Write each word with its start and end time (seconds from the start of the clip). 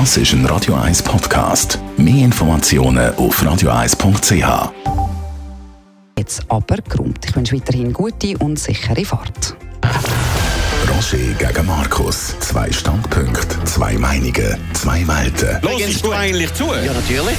Das 0.00 0.16
ist 0.16 0.32
ein 0.32 0.44
Radio 0.46 0.74
1 0.74 1.04
Podcast. 1.04 1.78
Mehr 1.96 2.24
Informationen 2.24 3.14
auf 3.14 3.40
radio1.ch. 3.40 4.72
Jetzt 6.18 6.42
aber 6.48 6.78
geräumt. 6.78 7.24
Ich 7.24 7.36
wünsche 7.36 7.54
weiterhin 7.54 7.92
gute 7.92 8.36
und 8.38 8.58
sichere 8.58 9.04
Fahrt. 9.04 9.56
Roger 10.88 11.16
gegen 11.38 11.66
Markus. 11.66 12.34
Zwei 12.40 12.72
Standpunkte, 12.72 13.62
zwei 13.66 13.96
Meinungen, 13.96 14.58
zwei 14.72 15.06
Welten. 15.06 15.62
Hörst 15.62 16.04
du 16.04 16.10
eigentlich 16.10 16.52
zu? 16.54 16.64
Ja, 16.64 16.92
natürlich. 16.92 17.36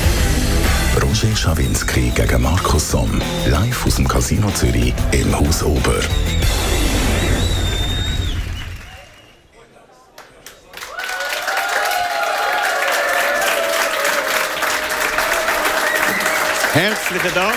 Roger 1.03 1.35
Schawinski 1.35 2.13
gegen 2.15 2.41
Markus 2.41 2.91
Somm. 2.91 3.21
Live 3.47 3.85
aus 3.85 3.97
dem 3.97 4.07
Casino 4.07 4.49
Zürich 4.51 4.93
im 5.11 5.37
Haus 5.37 5.61
Ober. 5.61 5.99
Herzlichen 17.08 17.36
Dank. 17.36 17.55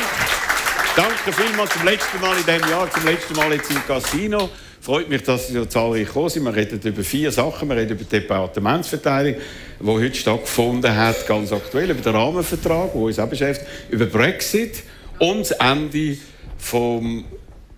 Danke 0.95 1.33
vielmals 1.33 1.70
zum 1.70 1.83
letzten 1.87 2.20
Mal 2.20 2.37
in 2.37 2.45
diesem 2.45 2.70
Jahr, 2.70 2.91
zum 2.91 3.07
letzten 3.07 3.34
Mal 3.34 3.51
jetzt 3.55 3.71
im 3.71 3.83
Casino. 3.87 4.51
Freut 4.79 5.09
mich, 5.09 5.23
dass 5.23 5.48
Sie 5.48 5.55
so 5.55 5.65
zahlreich 5.65 6.07
gekommen 6.07 6.29
sind. 6.29 6.45
Wir 6.45 6.55
reden 6.55 6.79
über 6.84 7.02
vier 7.02 7.33
Sachen. 7.33 7.66
Wir 7.71 7.77
reden 7.77 7.93
über 7.93 8.05
die 8.05 8.11
Departementsverteilung, 8.11 9.37
die 9.80 9.87
heute 9.87 10.15
stattgefunden 10.15 10.95
hat, 10.95 11.27
ganz 11.27 11.51
aktuell, 11.51 11.91
über 11.91 12.02
den 12.02 12.15
Rahmenvertrag, 12.15 12.93
der 12.93 13.01
uns 13.01 13.19
auch 13.19 13.27
beschäftigt, 13.27 13.66
über 13.88 14.05
Brexit 14.05 14.83
und 15.19 15.41
das 15.41 15.52
Ende 15.52 16.19
von 16.59 17.24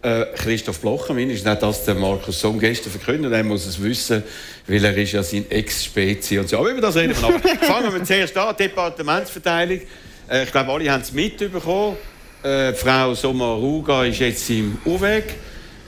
äh, 0.02 0.24
Christoph 0.34 0.80
Blocher, 0.80 1.15
mindestens 1.15 1.51
nicht 1.51 1.62
das 1.62 1.84
der 1.84 1.95
Markus 1.95 2.41
Sohn 2.41 2.59
gestern 2.59 2.91
verkündet, 2.91 3.32
er 3.32 3.45
muss 3.45 3.65
es 3.66 3.80
wissen, 3.80 4.24
weil 4.66 4.84
er 4.84 4.96
ist 4.96 5.12
ja 5.12 5.23
sein 5.23 5.48
Ex-Spezi 5.48 6.43
so. 6.48 6.59
Aber 6.59 6.71
über 6.71 6.80
das 6.80 6.96
reden 6.96 7.15
wir 7.15 7.30
noch. 7.30 7.41
Fangen 7.62 7.95
wir 7.95 8.02
zuerst 8.02 8.37
an, 8.37 8.57
Departementsverteilung. 8.57 9.82
Äh, 10.30 10.45
ich 10.45 10.52
glaube, 10.52 10.73
alle 10.73 10.90
haben 10.90 11.02
es 11.02 11.12
mitbekommen. 11.12 11.96
Äh, 12.42 12.73
Frau 12.73 13.14
Sommaruga 13.14 14.04
ist 14.04 14.20
jetzt 14.20 14.48
im 14.50 14.78
Uweg. 14.84 15.34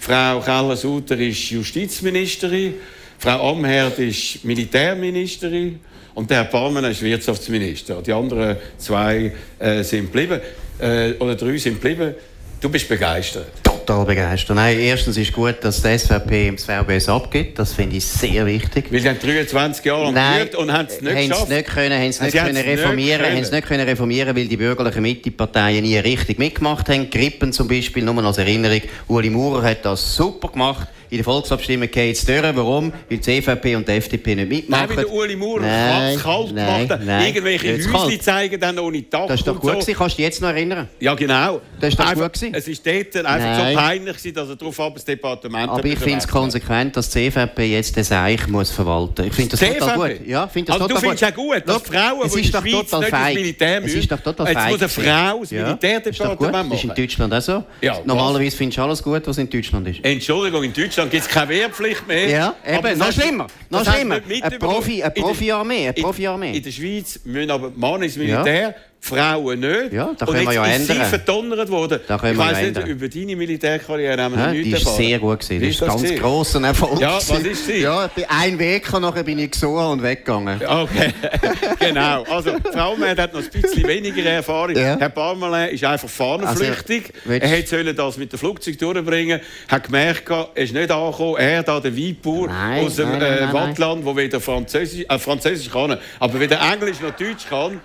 Frau 0.00 0.40
Keller-Sutter 0.40 1.18
ist 1.18 1.50
Justizministerin. 1.50 2.74
Frau 3.18 3.52
Amherd 3.52 3.98
ist 4.00 4.44
Militärministerin. 4.44 5.80
Und 6.14 6.28
der 6.28 6.38
Herr 6.38 6.44
Palmen 6.44 6.84
ist 6.84 7.00
Wirtschaftsminister. 7.00 8.02
Die 8.02 8.12
anderen 8.12 8.56
zwei 8.76 9.32
äh, 9.58 9.82
sind 9.82 10.12
geblieben. 10.12 10.40
Äh, 10.78 11.12
oder 11.12 11.36
drei 11.36 11.56
sind 11.56 11.80
geblieben. 11.80 12.14
Du 12.60 12.68
bist 12.68 12.88
begeistert. 12.88 13.61
Total 13.86 14.04
begeistert. 14.04 14.54
Nein, 14.56 14.78
erstens 14.78 15.16
ist 15.16 15.32
gut, 15.32 15.56
dass 15.62 15.82
die 15.82 15.98
SVP 15.98 16.52
das 16.52 16.64
VBS 16.64 17.08
abgibt. 17.08 17.58
Das 17.58 17.72
finde 17.72 17.96
ich 17.96 18.04
sehr 18.04 18.46
wichtig. 18.46 18.86
Weil 18.90 19.00
sie 19.00 19.08
haben 19.08 19.18
23 19.18 19.84
Jahre 19.84 20.04
lang 20.04 20.14
Nein, 20.14 20.48
und 20.56 20.72
haben 20.72 20.86
es 20.86 21.00
nicht 21.00 21.14
geschafft. 21.14 21.42
es 21.42 21.48
nicht 21.48 21.66
können, 21.66 21.98
haben 21.98 22.08
es 22.08 22.20
nicht 22.20 22.32
können 22.32 22.56
es 22.56 22.64
nicht 22.64 22.78
reformieren, 22.78 23.22
können. 23.22 23.40
nicht 23.40 23.66
können 23.66 23.88
reformieren, 23.88 24.36
weil 24.36 24.46
die 24.46 24.56
bürgerlichen 24.56 25.02
Mitteparteien 25.02 25.82
nie 25.82 25.98
richtig 25.98 26.38
mitgemacht 26.38 26.88
haben. 26.88 27.10
Grippen 27.10 27.52
zum 27.52 27.66
Beispiel, 27.66 28.04
nur 28.04 28.24
als 28.24 28.38
Erinnerung, 28.38 28.82
Uli 29.08 29.30
Maurer 29.30 29.62
hat 29.64 29.84
das 29.84 30.14
super 30.14 30.48
gemacht. 30.48 30.86
In 31.12 31.18
der 31.18 31.24
Volksabstimmung 31.26 31.90
geht 31.90 32.16
es 32.16 32.24
durch. 32.24 32.42
Warum? 32.42 32.90
Weil 32.90 33.18
die 33.18 33.20
CVP 33.20 33.76
und 33.76 33.86
die 33.86 33.92
FDP 33.92 34.34
nicht 34.34 34.48
mitmachen. 34.48 34.86
Nein, 34.88 34.96
weil 34.96 35.04
der 35.04 35.12
Uli 35.12 35.36
Maurer 35.36 35.60
Nein, 35.60 36.14
es 36.16 36.22
kalt 36.22 36.54
nein, 36.54 36.88
gemacht 36.88 37.02
nein. 37.04 37.26
Irgendwelche 37.26 37.66
Jetzt 37.66 37.92
Häuschen 37.92 38.20
zeigen 38.22 38.58
dann 38.58 38.78
ohne 38.78 39.02
Dach 39.02 39.26
Das 39.26 39.40
ist 39.40 39.46
doch 39.46 39.60
gut 39.60 39.72
so. 39.72 39.78
gewesen. 39.80 39.94
Kannst 39.94 40.14
du 40.14 40.16
dich 40.16 40.24
jetzt 40.24 40.40
noch 40.40 40.48
erinnern? 40.48 40.88
Ja, 41.00 41.14
genau. 41.14 41.60
Das 41.78 41.90
ist 41.90 42.00
doch 42.00 42.06
Einfach- 42.06 42.22
gut 42.24 42.32
gewesen. 42.32 42.54
Es 42.54 42.66
ist 42.66 42.86
dort 42.86 43.14
einfach 43.26 43.38
Nein. 43.38 43.74
so 43.74 43.78
peinlich, 43.78 44.16
gewesen, 44.16 44.34
dass 44.34 44.48
er 44.48 44.56
darauf 44.56 44.80
ab 44.80 44.92
das 44.94 45.04
Departement 45.04 45.68
Aber 45.68 45.84
ich 45.84 45.98
finde 45.98 46.16
es 46.18 46.26
konsequent, 46.28 46.96
dass 46.96 47.10
die 47.10 47.30
CVP 47.30 47.62
jetzt 47.72 47.94
den 47.94 48.04
Seich 48.04 48.48
muss 48.48 48.70
verwalten 48.70 49.26
Ich 49.26 49.34
finde 49.34 49.50
das 49.50 49.60
total 49.60 49.74
CVP? 49.80 50.18
gut. 50.18 50.26
Ja, 50.26 50.48
finde 50.48 50.66
das 50.72 50.80
also 50.80 50.88
du 50.88 50.94
total 50.94 51.08
findest 51.10 51.24
auch 51.30 51.36
gut, 51.36 51.62
dass 51.66 51.82
Schau, 51.82 51.92
Frauen, 51.92 52.26
es 52.26 52.36
ist 52.36 52.54
doch 52.54 52.64
total 52.64 53.02
feig. 53.02 53.34
Militär 53.34 53.76
Es 53.76 53.82
müssen. 53.82 53.98
ist 53.98 54.10
doch 54.12 54.20
total 54.20 54.46
Jetzt 54.46 54.56
feig 54.56 54.70
muss 54.70 54.80
eine. 54.80 54.88
Frau 54.88 55.40
das 55.42 55.50
Militärdepartement 55.50 56.38
gut. 56.38 56.72
Das 56.72 56.78
ist 56.78 56.84
in 56.84 56.88
machen. 56.88 56.96
Deutschland 57.02 57.34
auch 57.34 57.40
so. 57.42 57.64
Normalerweise 58.06 58.56
findest 58.56 58.78
du 58.78 58.82
alles 58.82 59.02
gut, 59.02 59.22
was 59.26 59.36
in 59.36 59.50
Deutschland 59.50 59.86
ist. 59.88 60.02
Entschuldigung, 60.02 60.62
in 60.64 60.72
Deutschland 60.72 61.01
gibt 61.10 61.22
es 61.24 61.28
keine 61.28 61.48
Wehrpflicht 61.50 62.06
mehr. 62.06 62.28
Ja, 62.28 62.54
eben, 62.66 62.98
noch 62.98 63.12
schlimmer. 63.12 63.46
Noch 63.70 63.84
schlimmer. 63.84 64.16
Eine 64.16 64.26
mitbekommen. 64.26 64.72
Profi- 64.82 65.02
In 65.14 65.22
Profi-Armee, 65.22 65.86
in- 65.94 66.02
Profi-Armee. 66.02 66.60
Der 66.60 66.70
Schweiz 66.72 67.20
müssen 67.24 67.50
aber 67.50 67.70
Mann 67.74 68.02
ins 68.02 68.16
Militär, 68.16 68.74
Frauen 69.04 69.58
nicht. 69.58 69.92
Ja, 69.92 70.12
da 70.16 70.26
Und 70.26 70.32
können 70.32 70.46
wir 70.46 70.54
ja 70.54 70.64
ist 70.64 70.86
sie 70.86 70.92
ändern. 70.92 71.08
verdonnert 71.08 71.68
worden. 71.70 71.98
Da 72.06 72.18
können 72.18 72.32
ich 72.34 72.38
weiss 72.38 72.52
ja 72.52 72.58
nicht, 72.58 72.66
ändern. 72.68 72.86
über 72.86 73.08
deine 73.08 73.34
Militärkarriere 73.36 74.22
haben 74.22 74.36
wir 74.36 74.44
Ja, 74.44 74.52
die 74.52 74.58
nichts 74.58 74.78
ist 74.80 74.86
erfahren. 74.86 75.04
sehr 75.04 75.18
gut 75.18 75.40
gewesen. 75.40 75.60
Das 75.60 75.70
ist 75.70 75.80
ganz 75.80 76.02
gewesen? 76.02 76.18
grosser 76.22 76.62
Erfolg. 76.62 77.00
Ja, 77.00 77.14
was 77.16 77.30
ist 77.30 77.66
sie? 77.66 77.78
Ja, 77.80 78.08
ein 78.28 78.58
Weg 78.60 78.92
nachher 79.00 79.24
bin 79.24 79.40
ich 79.40 79.50
gesogen 79.50 79.84
und 79.86 80.02
weggegangen. 80.04 80.60
Okay, 80.64 81.12
genau. 81.80 82.22
Also, 82.30 82.52
Frau 82.72 82.94
Mann 82.96 83.16
hat 83.18 83.32
noch 83.34 83.40
ein 83.42 83.48
bisschen 83.50 83.88
weniger 83.88 84.22
Erfahrung. 84.24 84.76
Ja. 84.76 84.96
Herr 84.96 85.08
Parmelin 85.08 85.74
ist 85.74 85.82
einfach 85.84 86.08
fahnenflüchtig. 86.08 87.12
Also, 87.24 87.32
er 87.40 87.48
hätte 87.48 87.68
sollen 87.70 87.96
das 87.96 88.16
mit 88.16 88.32
dem 88.32 88.38
Flugzeug 88.38 88.78
durchbringen 88.78 89.40
hat 89.66 89.82
gemerkt, 89.84 90.30
er 90.30 90.48
ist 90.54 90.72
nicht 90.74 90.90
angekommen. 90.92 91.36
Er, 91.38 91.64
da 91.64 91.80
der 91.80 91.96
Weinbauer 91.96 92.46
Nein, 92.46 92.84
aus 92.86 92.94
dem 92.96 93.08
nein, 93.10 93.18
nein, 93.18 93.48
äh, 93.50 93.52
Wattland, 93.52 94.06
der 94.06 94.16
weder 94.16 94.40
Französisch, 94.40 95.04
äh, 95.08 95.18
Französisch 95.18 95.70
kann, 95.72 95.98
aber 96.20 96.38
weder 96.40 96.60
Englisch 96.72 97.00
noch 97.00 97.10
Deutsch 97.16 97.48
kann. 97.50 97.80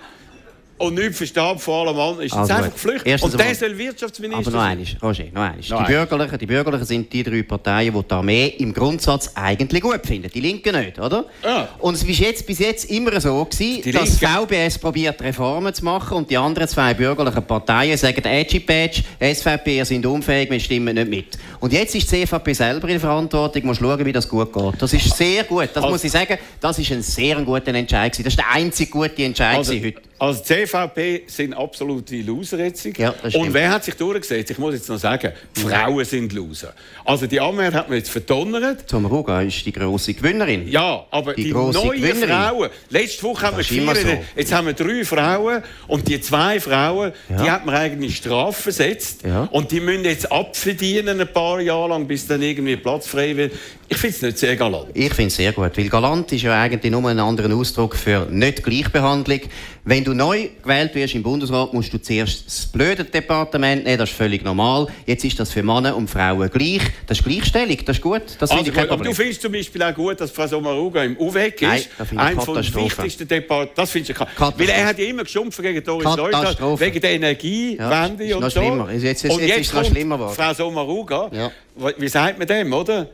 Und 0.78 0.94
nichts 0.94 1.16
versteht 1.16 1.60
vor 1.60 1.88
allem 1.88 1.98
an, 1.98 2.20
ist 2.20 2.32
Also 2.34 2.52
einfach 2.54 2.72
geflüchtet. 2.72 3.22
Und 3.22 3.38
der 3.38 3.54
soll 3.54 3.76
Wirtschaftsminister 3.76 4.38
Aber 4.46 4.50
noch 4.56 4.62
sein. 4.64 4.78
eines, 4.78 5.02
Roger, 5.02 5.24
noch 5.32 5.42
eines. 5.42 5.68
Noch 5.68 5.84
Die 5.86 5.92
Bürgerlichen, 5.92 6.38
die 6.38 6.46
Bürgerlichen 6.46 6.86
sind 6.86 7.12
die 7.12 7.22
drei 7.24 7.42
Parteien, 7.42 7.92
die 7.94 8.02
die 8.02 8.12
Armee 8.14 8.46
im 8.58 8.72
Grundsatz 8.72 9.32
eigentlich 9.34 9.82
gut 9.82 10.06
finden. 10.06 10.30
Die 10.32 10.40
Linken 10.40 10.76
nicht, 10.78 10.98
oder? 10.98 11.24
Ja. 11.44 11.68
Und 11.80 11.94
es 11.94 12.04
war 12.06 12.10
jetzt, 12.14 12.46
bis 12.46 12.58
jetzt 12.60 12.84
immer 12.90 13.20
so, 13.20 13.44
gewesen, 13.44 13.82
Die 13.82 13.90
dass 13.90 14.20
Linken- 14.20 14.46
VBS 14.46 14.78
probiert, 14.78 15.20
Reformen 15.20 15.74
zu 15.74 15.84
machen 15.84 16.16
und 16.18 16.30
die 16.30 16.36
anderen 16.36 16.68
zwei 16.68 16.94
bürgerlichen 16.94 17.42
Parteien 17.44 17.96
sagen, 17.98 18.24
Edgy 18.24 18.60
Badge, 18.60 19.02
SVP, 19.18 19.78
ihr 19.78 19.84
sind 19.84 20.06
unfähig, 20.06 20.48
wir 20.50 20.60
stimmen 20.60 20.94
nicht 20.94 21.08
mit. 21.10 21.38
Und 21.60 21.72
jetzt 21.72 21.94
ist 21.96 22.10
die 22.12 22.24
CVP 22.24 22.52
selber 22.52 22.86
in 22.88 22.94
der 22.94 23.00
Verantwortung, 23.00 23.66
muss 23.66 23.78
schauen, 23.78 24.04
wie 24.06 24.12
das 24.12 24.28
gut 24.28 24.52
geht. 24.52 24.74
Das 24.80 24.92
ist 24.92 25.16
sehr 25.16 25.42
gut, 25.44 25.70
das 25.74 25.76
Also- 25.82 25.88
muss 25.88 26.04
ich 26.04 26.12
sagen, 26.12 26.38
das 26.60 26.78
ist 26.78 26.92
ein 26.92 27.02
sehr 27.02 27.36
guter 27.42 27.74
Entscheid 27.74 28.12
gewesen. 28.12 28.24
Das 28.24 28.32
ist 28.32 28.38
der 28.38 28.50
einzige 28.52 28.90
gute 28.90 29.24
Entscheid 29.24 29.56
Also, 29.56 29.72
heute. 29.74 29.94
Also 30.18 30.40
die 30.42 30.46
CVP 30.66 31.22
sind 31.26 31.54
absolute 31.54 32.16
Loser 32.22 32.58
jetzt. 32.58 32.84
Ja, 32.98 33.14
Und 33.34 33.54
wer 33.54 33.70
hat 33.70 33.84
sich 33.84 33.94
durchgesetzt? 33.94 34.50
Ich 34.50 34.58
muss 34.58 34.74
jetzt 34.74 34.88
noch 34.88 34.98
sagen, 34.98 35.32
die 35.56 35.60
Frauen 35.60 36.04
sind 36.04 36.32
Loser. 36.32 36.74
Also 37.04 37.26
die 37.26 37.40
Ammer 37.40 37.72
hat 37.72 37.88
man 37.88 37.98
jetzt 37.98 38.10
verdonnert. 38.10 38.88
Tom 38.88 39.06
Ruga 39.06 39.42
ist 39.42 39.64
die 39.64 39.72
grosse 39.72 40.14
Gewinnerin. 40.14 40.66
Ja, 40.68 41.04
aber 41.10 41.34
Die 41.34 41.44
die, 41.44 41.52
neuen 41.52 41.72
Gewinnerin. 41.72 42.28
Frauen. 42.28 42.70
Letzte 42.90 43.22
Woche 43.22 43.46
haben 43.46 43.56
wir 43.58 43.64
gefeiert. 43.64 44.06
so. 44.06 44.24
Jetzt 44.36 44.52
haben 44.52 44.66
wir 44.66 44.72
drei 44.74 45.04
Frauen 45.04 45.62
und 45.86 46.08
die 46.08 46.20
zwei 46.20 46.58
Frauen, 46.60 47.12
Ja. 47.28 47.42
die 47.42 47.50
hat 47.50 47.64
man 47.66 47.74
eigentlich 47.76 48.16
Strafe 48.16 48.60
versetzt. 48.62 49.22
Ja. 49.24 49.44
Und 49.52 49.70
die 49.70 49.80
müssen 49.80 50.04
jetzt 50.04 50.30
abverdienen 50.32 51.20
ein 51.20 51.32
paar 51.32 51.60
Jahre 51.60 51.90
lang, 51.90 52.06
bis 52.08 52.26
dann 52.26 52.42
irgendwie 52.42 52.76
Platz 52.76 53.06
frei 53.06 53.36
wird. 53.36 53.52
Ich 53.90 53.96
finde 53.96 54.16
es 54.16 54.22
nicht 54.22 54.38
sehr 54.38 54.54
galant. 54.56 54.88
Ich 54.92 55.14
finde 55.14 55.28
es 55.28 55.36
sehr 55.36 55.50
gut, 55.52 55.76
weil 55.76 55.88
galant 55.88 56.30
ist 56.32 56.42
ja 56.42 56.60
eigentlich 56.60 56.92
nur 56.92 57.08
ein 57.08 57.18
anderer 57.18 57.54
Ausdruck 57.56 57.96
für 57.96 58.26
nicht 58.30 58.62
Gleichbehandlung. 58.62 59.40
Wenn 59.84 60.04
du 60.04 60.12
neu 60.12 60.48
gewählt 60.62 60.94
wirst 60.94 61.14
im 61.14 61.22
Bundesrat, 61.22 61.72
musst 61.72 61.90
du 61.94 61.98
zuerst 61.98 62.46
das 62.46 62.66
blöde 62.66 63.04
Departement 63.04 63.84
nehmen, 63.84 63.96
das 63.96 64.10
ist 64.10 64.16
völlig 64.16 64.44
normal. 64.44 64.88
Jetzt 65.06 65.24
ist 65.24 65.40
das 65.40 65.50
für 65.50 65.62
Männer 65.62 65.96
und 65.96 66.10
Frauen 66.10 66.50
gleich. 66.50 66.82
Das 67.06 67.18
ist 67.20 67.24
Gleichstellung, 67.24 67.78
das 67.86 67.96
ist 67.96 68.02
gut. 68.02 68.20
Das 68.38 68.50
Also, 68.50 68.62
finde 68.62 68.70
ich 68.70 68.76
gut, 68.76 68.90
aber 68.92 69.04
du 69.04 69.14
findest 69.14 69.40
zum 69.40 69.52
Beispiel 69.52 69.82
auch 69.82 69.94
gut, 69.94 70.20
dass 70.20 70.30
Frau 70.32 70.46
Sommaruga 70.46 71.04
im 71.04 71.16
UWEG 71.16 71.62
Nein, 71.62 71.78
ist. 71.78 71.88
das 71.96 72.08
finde 72.08 72.24
ich 72.24 72.28
Ein 72.30 72.40
von 72.40 72.54
den 72.56 72.74
wichtigsten. 72.74 73.26
Das 73.28 73.38
ka- 73.48 73.64
Katastrophe. 73.66 74.58
Weil 74.58 74.68
er 74.68 74.86
hat 74.86 74.98
ja 74.98 75.04
immer 75.06 75.24
geschumpft 75.24 75.62
gegen 75.62 75.82
Doris 75.82 76.14
Leuthard, 76.14 76.80
wegen 76.80 77.00
der 77.00 77.10
Energiewende 77.12 78.24
Ja, 78.24 78.26
ist 78.28 78.34
und 78.34 78.40
noch 78.42 78.50
so. 78.50 78.60
schlimmer. 78.60 78.90
Jetzt- 78.92 79.02
jetzt- 79.22 79.24
und 79.24 79.40
jetzt 79.40 79.48
jetzt 79.48 79.60
ist 79.60 79.66
es 79.68 79.72
noch 79.74 79.84
schlimmer 79.86 80.18
geworden. 80.18 80.34
Frau 80.36 80.52
Sommaruga. 80.52 81.30
Ja. 81.32 81.50
Wie 81.96 82.08
sagt 82.08 82.38
man 82.38 82.46
dem, 82.46 82.70
oder? 82.74 83.08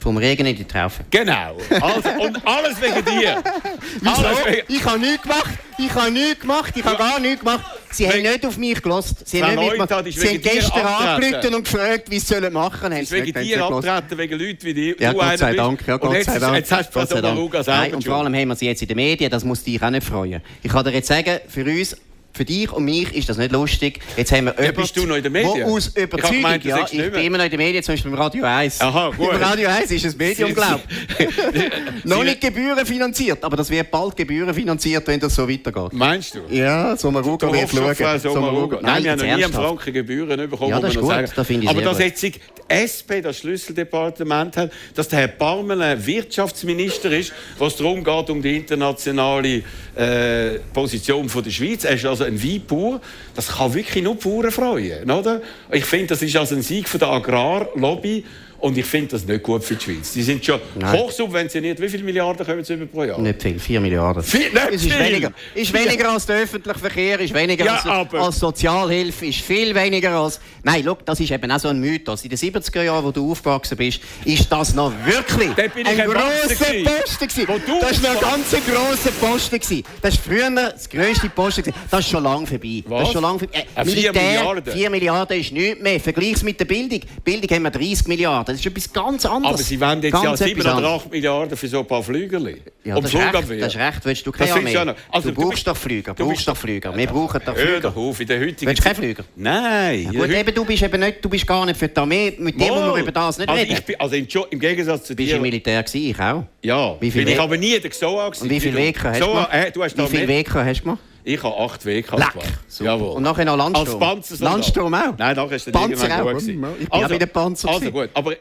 Vom 0.00 0.16
Regen 0.16 0.46
in 0.46 0.54
die 0.56 0.64
Traufe. 0.64 1.04
Genau. 1.10 1.56
Also, 1.80 2.08
und 2.20 2.46
alles 2.46 2.80
wegen 2.80 3.04
dir. 3.04 3.42
Alles 4.04 4.44
wegen... 4.46 4.62
Ich 4.68 4.84
habe 4.84 4.98
nichts 5.00 5.22
gemacht. 5.22 5.50
Ich 5.76 5.92
habe 5.94 6.10
nichts 6.12 6.40
gemacht. 6.40 6.72
Ich 6.76 6.84
habe 6.84 6.96
gar 6.96 7.18
nichts 7.18 7.40
gemacht. 7.40 7.64
Sie 7.90 8.06
haben 8.06 8.18
Wegen- 8.18 8.30
nicht 8.30 8.46
auf 8.46 8.56
mich 8.56 8.80
gelost. 8.80 9.26
Sie 9.26 9.40
Frau 9.40 9.46
haben 9.48 9.58
nicht 9.58 10.06
ist 10.06 10.20
Sie 10.20 10.28
haben 10.28 10.40
gestern 10.40 10.86
angerufen 10.86 11.54
und 11.54 11.64
gefragt, 11.64 12.10
wie 12.10 12.18
sie 12.18 12.26
sollen 12.26 12.52
machen 12.52 12.80
sollen. 12.80 13.02
ist 13.02 13.12
wegen 13.12 13.42
dir 13.42 13.64
abtreten, 13.64 14.18
wegen 14.18 14.38
Leuten 14.38 14.62
wie 14.62 14.74
dir. 14.74 14.96
Ja, 14.98 15.12
Gott 15.12 15.38
sei. 15.38 15.54
Dank. 15.54 15.86
Ja, 15.86 15.96
Gott 15.96 16.12
jetzt, 16.14 16.26
sei 16.26 16.38
Dank. 16.38 16.56
jetzt 16.56 16.72
hast 16.72 16.94
du 16.94 16.98
Gott 16.98 17.08
sei 17.08 17.20
Dank. 17.20 17.66
Nein, 17.66 17.94
und 17.94 18.04
vor 18.04 18.14
allem 18.16 18.34
haben 18.34 18.48
wir 18.48 18.56
sie 18.56 18.66
jetzt 18.66 18.82
in 18.82 18.88
den 18.88 18.96
Medien, 18.96 19.30
das 19.30 19.42
muss 19.44 19.64
dich 19.64 19.82
auch 19.82 19.90
nicht 19.90 20.06
freuen. 20.06 20.42
Ich 20.62 20.70
kann 20.70 20.84
dir 20.84 20.92
jetzt 20.92 21.08
sagen, 21.08 21.40
für 21.48 21.64
uns 21.64 21.96
Für 22.38 22.44
dich 22.44 22.72
und 22.72 22.84
mich 22.84 23.12
ist 23.16 23.28
das 23.28 23.36
nicht 23.36 23.50
lustig. 23.50 23.98
Jetzt 24.16 24.30
haben 24.30 24.44
wir 24.44 24.64
ja, 24.64 24.70
bist 24.70 24.96
du 24.96 25.04
noch 25.06 25.16
in 25.16 25.24
den 25.24 25.32
Medien? 25.32 25.66
Wo 25.66 25.76
aus 25.76 25.88
Überzeugung, 25.88 26.36
ich, 26.36 26.36
gemeint, 26.36 26.64
ja, 26.64 26.86
ich 26.88 27.10
bin 27.10 27.24
immer 27.24 27.38
noch 27.38 27.46
in 27.46 27.50
den 27.50 27.58
Medien, 27.58 27.82
zum 27.82 27.94
Beispiel 27.94 28.12
beim 28.12 28.20
Radio 28.20 28.44
1. 28.44 28.80
Aha, 28.80 29.10
gut. 29.10 29.32
Beim 29.32 29.42
Radio 29.42 29.68
1 29.68 29.90
ist 29.90 30.04
ein 30.04 30.16
Medium, 30.16 30.54
glaube 30.54 30.80
ich. 31.18 32.04
noch 32.04 32.22
nicht 32.22 32.40
gebührenfinanziert, 32.40 33.42
aber 33.42 33.56
das 33.56 33.68
wird 33.70 33.90
bald 33.90 34.16
gebührenfinanziert, 34.16 35.04
wenn 35.08 35.18
das 35.18 35.34
so 35.34 35.48
weitergeht. 35.48 35.92
Meinst 35.94 36.36
du? 36.36 36.42
Ja, 36.48 36.96
so 36.96 37.10
mal 37.10 37.24
schauen, 37.24 37.52
wie 37.52 37.66
schauen. 37.66 38.20
So 38.20 38.78
Nein, 38.80 39.02
Nein, 39.02 39.02
wir 39.02 39.10
haben 39.10 39.18
noch 39.18 39.36
nie 39.36 39.44
einen 39.44 39.52
Franken 39.52 39.92
Gebühren 39.92 40.48
bekommen, 40.48 40.70
ja, 40.70 40.78
das 40.78 40.94
ist 40.94 41.00
gut, 41.00 41.10
sagen. 41.10 41.32
Das 41.34 41.50
ich 41.50 41.68
aber 41.68 41.82
dass 41.82 41.98
jetzt 41.98 42.22
die 42.22 42.34
SP 42.70 43.18
das 43.20 43.38
Schlüsseldepartement 43.38 44.56
hat, 44.56 44.70
dass 44.94 45.08
der 45.08 45.18
Herr 45.18 45.28
Parmel 45.28 45.82
ein 45.82 46.06
Wirtschaftsminister 46.06 47.10
ist, 47.10 47.32
was 47.58 47.74
darum 47.74 48.04
geht, 48.04 48.30
um 48.30 48.40
die 48.40 48.58
internationale 48.58 49.64
äh, 49.98 50.60
Position 50.72 51.28
von 51.28 51.42
der 51.42 51.50
Schweiz. 51.50 51.84
Er 51.84 51.94
ist 51.94 52.06
also 52.06 52.24
ein 52.24 52.40
Weinbauer. 52.42 53.00
Das 53.34 53.48
kann 53.48 53.74
wirklich 53.74 54.02
nur 54.02 54.14
Bauern 54.14 54.50
freuen. 54.50 55.10
Oder? 55.10 55.42
Ich 55.72 55.84
finde, 55.84 56.08
das 56.08 56.22
ist 56.22 56.36
also 56.36 56.54
ein 56.54 56.62
Sieg 56.62 56.88
von 56.88 57.00
der 57.00 57.08
Agrarlobby. 57.08 58.24
Und 58.60 58.76
ich 58.76 58.86
finde 58.86 59.08
das 59.08 59.24
nicht 59.24 59.42
gut 59.42 59.62
für 59.62 59.76
die 59.76 59.84
Schweiz. 59.84 60.12
Die 60.12 60.22
sind 60.22 60.44
schon 60.44 60.60
Nein. 60.74 60.98
hochsubventioniert. 60.98 61.80
Wie 61.80 61.88
viele 61.88 62.02
Milliarden 62.02 62.44
kommen 62.44 62.64
sie 62.64 62.74
über 62.74 62.86
pro 62.86 63.04
Jahr? 63.04 63.20
Nicht 63.20 63.40
viel, 63.40 63.58
4 63.58 63.80
Milliarden. 63.80 64.22
Viel, 64.22 64.50
es 64.72 64.84
ist 64.84 64.98
weniger, 64.98 65.32
ist 65.54 65.72
weniger 65.72 66.10
als 66.10 66.26
der 66.26 66.42
öffentliche 66.42 66.78
Verkehr, 66.78 67.20
ist 67.20 67.32
weniger 67.32 67.64
ja, 67.64 67.76
als, 67.76 68.14
als, 68.14 68.38
Sozialhilfe, 68.38 69.26
ist 69.26 69.40
viel 69.42 69.72
weniger 69.74 70.10
als... 70.10 70.40
Nein, 70.64 70.84
look, 70.84 71.04
das 71.06 71.20
ist 71.20 71.30
eben 71.30 71.50
auch 71.52 71.60
so 71.60 71.68
ein 71.68 71.78
Mythos. 71.78 72.24
In 72.24 72.30
den 72.30 72.38
70er 72.38 72.82
Jahren, 72.82 73.04
wo 73.04 73.12
du 73.12 73.30
aufgewachsen 73.30 73.76
bist, 73.76 74.00
ist 74.24 74.50
das 74.50 74.74
noch 74.74 74.92
wirklich 75.04 75.50
ein 75.50 75.96
grosser 76.10 76.74
Posten 76.84 77.28
gewesen. 77.28 77.46
Das 77.80 78.02
war 78.02 78.14
noch 78.14 78.22
ein 78.22 78.30
ganz 78.32 78.50
grosser 78.66 79.10
Posten 79.20 79.60
gewesen. 79.60 79.84
Das 80.02 80.16
war 80.16 80.22
früher 80.24 80.50
das 80.50 80.88
grösste 80.88 81.28
Posten 81.28 81.62
gewesen. 81.62 81.78
Das 81.90 82.00
ist 82.00 82.10
schon 82.10 82.24
lange 82.24 82.46
vorbei. 82.46 82.82
Was? 82.86 82.98
Das 82.98 83.08
ist 83.08 83.12
schon 83.12 83.22
lange 83.22 83.38
vorbei. 83.38 83.66
Äh, 83.76 83.84
4 83.84 84.12
Milliarden? 84.12 84.72
4 84.72 84.90
Milliarden 84.90 85.40
ist 85.40 85.52
nichts 85.52 85.80
mehr. 85.80 86.00
Vergleich 86.00 86.42
mit 86.42 86.58
der 86.58 86.64
Bildung. 86.64 87.00
Bildung 87.22 87.50
haben 87.56 87.62
wir 87.62 87.70
30 87.70 88.08
Milliarden. 88.08 88.47
Das 88.48 88.58
ist 88.58 88.64
etwas 88.64 88.90
ganz 88.90 89.26
anderes. 89.26 89.54
Aber 89.54 89.62
Sie 89.62 89.78
wollen 89.78 90.00
jetzt 90.00 90.12
ganz 90.12 90.40
ja 90.40 90.46
7 90.46 90.60
oder 90.62 90.88
8 90.88 91.10
Milliarden 91.10 91.54
für 91.54 91.68
so 91.68 91.80
ein 91.80 91.86
paar 91.86 92.02
Flügerli. 92.02 92.62
Ja, 92.82 92.96
um 92.96 93.02
das, 93.02 93.12
ist 93.12 93.20
recht, 93.20 93.34
das 93.34 93.74
ist 93.74 93.76
recht. 93.76 94.04
Willst 94.04 94.26
du 94.26 94.32
keine 94.32 94.52
Armee? 94.54 94.94
Also, 95.10 95.30
du 95.30 95.34
brauchst 95.34 95.66
doch 95.66 95.76
Flüger. 95.76 96.14
Du 96.14 96.26
brauchst 96.26 96.48
doch 96.48 96.56
Flüger. 96.56 96.96
Wir 96.96 97.06
brauchen 97.08 97.42
doch 97.44 97.54
Flüger. 97.54 97.72
Hör 97.72 97.80
doch 97.80 97.94
auf, 97.94 98.18
in 98.18 98.26
der 98.26 98.40
heutigen 98.40 98.66
Willst 98.66 98.78
du 98.78 98.82
keine 98.84 98.94
Flüger? 98.94 99.24
Nein. 99.36 100.08
Ja, 100.12 100.20
gut, 100.20 100.30
eben, 100.30 100.54
du 100.54 100.64
bist 100.64 100.82
eben 100.82 100.98
nicht, 100.98 101.22
du 101.22 101.28
bist 101.28 101.46
gar 101.46 101.66
nicht 101.66 101.78
für 101.78 101.88
die 101.88 102.00
Armee. 102.00 102.34
Mit 102.38 102.58
dem 102.58 102.68
muss 102.68 102.80
man 102.80 103.00
über 103.00 103.12
das 103.12 103.36
nicht 103.36 103.50
also 103.50 103.62
reden. 103.62 103.84
Bin, 103.84 104.00
also 104.00 104.16
im 104.16 104.60
Gegensatz 104.60 105.04
zu 105.04 105.14
dir... 105.14 105.24
Bist 105.24 105.32
du 105.32 105.36
im 105.36 105.42
Militär 105.42 105.82
gewesen? 105.82 106.10
Ich 106.10 106.18
auch. 106.18 106.44
Ja. 106.62 106.96
Wie 107.00 107.10
viel 107.10 107.26
bin 107.26 107.34
ich 107.34 107.40
aber 107.40 107.58
nie 107.58 107.78
der 107.78 107.90
XOA 107.90 108.30
gewesen. 108.30 108.44
Und 108.44 108.50
wie 108.50 108.60
viele 108.60 108.78
Wege 108.78 109.02
hast 109.02 109.20
du 109.20 109.26
gemacht? 109.26 109.52
Äh, 109.52 109.72
wie 109.74 110.06
viele 110.06 110.28
Wege 110.28 110.54
hast 110.54 110.78
du 110.78 110.84
gemacht? 110.84 111.00
Ich 111.28 111.42
habe 111.42 111.58
acht 111.58 111.82
gemacht. 111.82 112.38
Jawohl. 112.80 113.16
Und 113.16 113.22
nachher 113.22 113.44
noch 113.44 113.58
Landsturm? 113.58 114.02
Als 114.02 114.26
Panzer 114.26 114.44
Landsturm 114.44 114.94
auch? 114.94 115.18
Nein, 115.18 115.36
nachher 115.36 115.56
ist 115.56 115.66
der 115.66 115.72
Panzer 115.72 116.24
auch. 116.24 116.38
Ich 116.38 116.46
bin 116.46 116.64
also, 116.64 117.04
auch 117.04 117.10
wieder 117.10 117.26
Panzer 117.26 117.68
Also 117.68 117.90
gut, 117.92 118.08
aber 118.14 118.34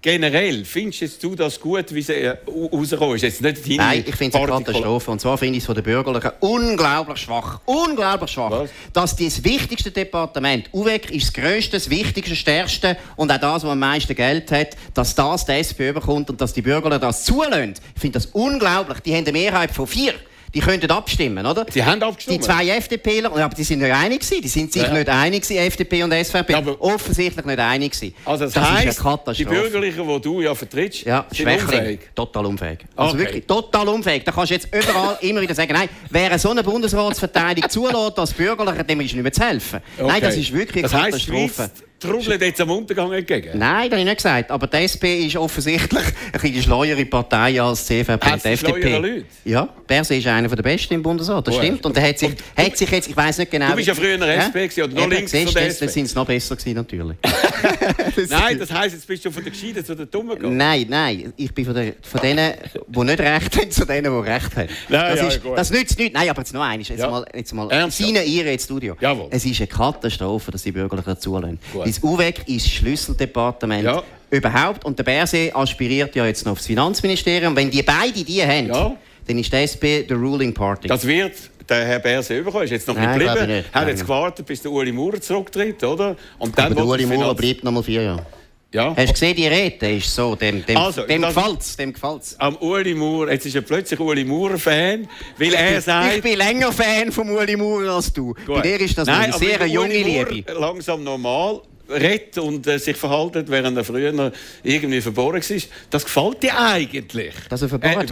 generell, 0.00 0.64
findest 0.64 1.22
du 1.22 1.36
das 1.36 1.60
gut, 1.60 1.94
wie 1.94 2.02
sie 2.02 2.14
äh, 2.14 2.36
rausgekommen 2.48 3.14
ist? 3.14 3.22
Jetzt 3.22 3.42
nicht 3.42 3.68
Nein, 3.76 4.02
ich 4.04 4.16
finde 4.16 4.36
es 4.36 4.42
eine 4.42 4.64
Katastrophe. 4.64 5.10
Und 5.12 5.20
zwar 5.20 5.38
finde 5.38 5.58
ich 5.58 5.62
es 5.62 5.66
von 5.66 5.76
den 5.76 5.84
Bürgerlichen 5.84 6.32
unglaublich 6.40 7.18
schwach. 7.18 7.60
Unglaublich 7.64 8.32
schwach. 8.32 8.50
Was? 8.50 8.70
Dass 8.92 9.14
das 9.14 9.44
wichtigste 9.44 9.92
Departement, 9.92 10.68
UWEC, 10.72 11.12
ist 11.12 11.28
das 11.28 11.32
grösste, 11.44 11.76
das 11.76 11.88
wichtigste, 11.90 12.34
stärkste 12.34 12.96
und 13.14 13.30
auch 13.30 13.38
das, 13.38 13.62
was 13.62 13.70
am 13.70 13.78
meisten 13.78 14.16
Geld 14.16 14.50
hat, 14.50 14.76
dass 14.94 15.14
das 15.14 15.44
die 15.44 15.52
SP 15.62 15.94
bekommt 15.94 16.28
und 16.28 16.40
dass 16.40 16.52
die 16.52 16.62
Bürger 16.62 16.98
das 16.98 17.24
zulassen. 17.24 17.74
Ich 17.94 18.00
finde 18.00 18.18
das 18.18 18.26
unglaublich. 18.26 18.98
Die 18.98 19.14
haben 19.14 19.24
eine 19.24 19.32
Mehrheit 19.32 19.70
von 19.70 19.86
vier. 19.86 20.14
Die 20.54 20.60
könnten 20.60 20.90
abstimmen, 20.90 21.46
oder? 21.46 21.64
Die 21.64 21.82
haben 21.82 22.02
abgestimmt. 22.02 22.38
Die 22.38 22.40
zwei 22.40 22.68
FDPler, 22.68 23.32
aber 23.32 23.54
die 23.54 23.64
sind 23.64 23.80
nicht 23.80 23.92
einig 23.92 24.20
gewesen. 24.20 24.42
Die 24.42 24.48
sind 24.48 24.72
sich 24.72 24.82
ja. 24.82 24.92
nicht 24.92 25.08
einig 25.08 25.42
gewesen, 25.42 25.60
FDP 25.66 26.02
und 26.02 26.12
SVP. 26.12 26.52
Ja, 26.52 26.62
Offensichtlich 26.78 27.44
nicht 27.44 27.58
einig 27.58 27.92
gewesen. 27.92 28.14
Also 28.24 28.44
das, 28.44 28.54
das 28.54 28.70
heisst, 28.70 29.02
die 29.38 29.44
Bürgerlichen, 29.44 30.06
die 30.06 30.20
du 30.20 30.40
ja 30.42 30.54
vertrittst, 30.54 31.04
ja, 31.04 31.24
sind 31.30 31.48
unfähig? 31.48 32.00
Total 32.14 32.46
unfähig. 32.46 32.80
Also 32.94 33.14
okay. 33.14 33.24
wirklich 33.24 33.46
total 33.46 33.88
unfähig. 33.88 34.24
Da 34.24 34.32
kannst 34.32 34.50
du 34.50 34.54
jetzt 34.54 34.68
überall 34.74 35.16
immer 35.22 35.40
wieder 35.40 35.54
sagen, 35.54 35.72
nein, 35.72 35.88
wer 36.10 36.38
so 36.38 36.50
eine 36.50 36.62
Bundesratsverteidigung 36.62 37.70
zulässt 37.70 38.18
als 38.18 38.32
Bürgerlicher, 38.32 38.84
dem 38.84 39.00
ist 39.00 39.14
nicht 39.14 39.22
mehr 39.22 39.32
zu 39.32 39.42
helfen. 39.42 39.80
Okay. 39.96 40.06
Nein, 40.06 40.20
das 40.20 40.36
ist 40.36 40.52
wirklich 40.52 40.84
eine 40.84 40.92
das 40.92 41.02
Katastrophe. 41.02 41.62
Heisst, 41.62 41.84
trudelt 42.02 42.42
jetzt 42.42 42.60
am 42.60 42.70
Untergang 42.70 43.12
entgegen? 43.12 43.58
Nein, 43.58 43.88
das 43.88 43.92
habe 43.92 44.00
ich 44.00 44.04
nicht 44.04 44.16
gesagt. 44.16 44.50
Aber 44.50 44.66
die 44.66 44.76
SP 44.84 45.26
ist 45.26 45.36
offensichtlich 45.36 46.04
ein 46.32 46.40
bisschen 46.40 46.62
schleuere 46.62 47.04
Partei 47.04 47.60
als 47.60 47.86
die 47.86 48.02
CVP 48.02 48.32
und 48.32 48.44
die 48.44 48.48
FDP. 48.48 48.98
Leute? 48.98 49.24
Ja, 49.44 49.68
Berse 49.86 50.16
ist 50.16 50.26
einer 50.26 50.48
der 50.48 50.62
Besten 50.62 50.94
im 50.94 51.02
Bundesrat, 51.02 51.46
das 51.46 51.56
stimmt. 51.56 51.84
Und 51.86 51.96
er 51.96 52.08
hat 52.08 52.18
sich, 52.18 52.32
hat 52.56 52.76
sich 52.76 52.90
jetzt, 52.90 53.08
ich 53.08 53.16
weiß 53.16 53.38
nicht 53.38 53.50
genau... 53.50 53.70
Du 53.70 53.76
bist 53.76 53.88
ja 53.88 53.94
früher 53.94 54.14
in 54.14 54.20
der 54.20 54.38
SP 54.44 54.68
ja? 54.74 54.84
oder 54.84 54.94
noch 54.94 55.08
links 55.08 55.32
von 55.32 55.54
der 55.54 55.66
SP. 55.70 55.80
Dann 55.80 55.88
sind 55.88 56.04
es 56.04 56.14
noch 56.14 56.26
besser 56.26 56.56
gewesen, 56.56 56.76
natürlich. 56.76 57.16
nein, 58.30 58.58
das 58.58 58.72
heisst, 58.72 58.94
jetzt 58.94 59.06
bist 59.06 59.24
du 59.24 59.30
von 59.30 59.42
den 59.42 59.52
Gescheiten 59.52 59.84
zu 59.84 59.94
den 59.94 60.10
Dummen 60.10 60.36
gegangen? 60.36 60.56
Nein, 60.56 60.86
nein. 60.88 61.32
Ich 61.36 61.52
bin 61.54 61.64
von, 61.64 61.74
der, 61.74 61.94
von 62.02 62.20
denen, 62.20 62.54
die 62.86 63.00
nicht 63.00 63.20
recht 63.20 63.56
haben, 63.56 63.70
zu 63.70 63.84
denen, 63.84 64.12
die 64.12 64.30
recht 64.30 64.56
haben. 64.56 64.68
Nein, 64.88 65.16
das, 65.16 65.20
ja, 65.20 65.28
ist, 65.28 65.40
das 65.56 65.70
nützt 65.70 65.98
nichts. 65.98 66.14
Nein, 66.14 66.28
aber 66.28 66.40
jetzt 66.40 66.52
noch 66.52 66.62
eines. 66.62 66.88
Jetzt 66.88 67.00
ja. 67.00 67.10
mal, 67.10 67.24
jetzt 67.34 67.52
mal 67.52 67.90
seine 67.90 68.24
Ihre 68.24 68.52
ins 68.52 68.64
Studio. 68.64 68.96
Jawohl. 69.00 69.28
Es 69.30 69.44
ist 69.44 69.60
eine 69.60 69.66
Katastrophe, 69.66 70.50
dass 70.50 70.62
die 70.62 70.72
Bürgerlichen 70.72 71.18
zulassen. 71.18 71.58
Das 71.92 72.02
UWEG 72.02 72.48
ist 72.48 72.68
Schlüsseldepartement 72.68 73.84
ja. 73.84 74.02
überhaupt. 74.30 74.84
Und 74.84 74.98
der 74.98 75.04
Berse 75.04 75.54
aspiriert 75.54 76.16
ja 76.16 76.26
jetzt 76.26 76.46
noch 76.46 76.52
aufs 76.52 76.66
Finanzministerium. 76.66 77.54
Wenn 77.54 77.70
die 77.70 77.82
beide 77.82 78.24
die 78.24 78.42
haben, 78.42 78.68
ja. 78.68 78.96
dann 79.26 79.38
ist 79.38 79.52
die 79.52 79.56
SP 79.60 80.08
the 80.08 80.14
ruling 80.14 80.54
party. 80.54 80.88
Das 80.88 81.06
wird 81.06 81.34
der 81.68 81.84
Herr 81.84 81.98
Berse 81.98 82.38
überkommen. 82.38 82.64
Ist 82.64 82.70
jetzt 82.70 82.88
noch 82.88 82.94
Nein, 82.94 83.18
nicht 83.18 83.28
geblieben. 83.28 83.56
Nicht. 83.58 83.74
Hat 83.74 83.88
jetzt 83.88 84.02
gewartet, 84.02 84.46
bis 84.46 84.62
der 84.62 84.70
Uli 84.70 84.90
Maurer 84.90 85.20
zurücktritt, 85.20 85.84
oder? 85.84 86.16
Und 86.38 86.56
dann 86.58 86.66
Aber 86.66 86.76
der 86.76 86.86
Uli 86.86 87.04
Maurer 87.04 87.34
bleibt 87.34 87.62
noch 87.62 87.72
mal 87.72 87.82
vier 87.82 88.02
Jahre. 88.02 88.26
Ja. 88.72 88.94
Hast 88.96 89.08
du 89.08 89.12
gesehen, 89.12 89.36
die 89.36 89.46
Rede 89.46 89.96
ist 89.96 90.14
so, 90.14 90.34
dem, 90.34 90.64
dem, 90.64 90.78
also, 90.78 91.02
dem 91.02 91.20
gefällt's, 91.20 91.76
dem 91.76 91.92
gefällt's. 91.92 92.36
Am 92.38 92.56
Uli 92.56 92.94
Maurer, 92.94 93.32
jetzt 93.32 93.44
ist 93.44 93.54
er 93.54 93.60
plötzlich 93.60 94.00
Uli 94.00 94.24
Maurer-Fan, 94.24 95.06
weil 95.36 95.52
er 95.52 95.78
sagt... 95.82 96.16
Ich 96.16 96.22
bin 96.22 96.38
länger 96.38 96.72
Fan 96.72 97.12
von 97.12 97.28
Uli 97.28 97.54
Maurer 97.54 97.96
als 97.96 98.10
du. 98.14 98.32
Gut. 98.32 98.46
Bei 98.46 98.60
dir 98.62 98.80
ist 98.80 98.96
das 98.96 99.06
Nein, 99.06 99.24
eine 99.24 99.32
sehr 99.34 99.66
junge 99.66 100.02
Liebe. 100.02 100.50
langsam 100.54 101.04
normal 101.04 101.60
redet 101.92 102.38
und 102.38 102.66
äh, 102.66 102.78
sich 102.78 102.96
verhalten, 102.96 103.44
während 103.48 103.76
er 103.76 103.84
früher 103.84 104.32
irgendwie 104.62 105.00
verboren 105.00 105.42
war. 105.42 105.62
Das 105.90 106.04
gefällt 106.04 106.42
dir 106.42 106.58
eigentlich. 106.58 107.34
Dass 107.48 107.62
er 107.62 107.68
verboren 107.68 107.92
äh, 107.92 107.96
war? 107.96 108.04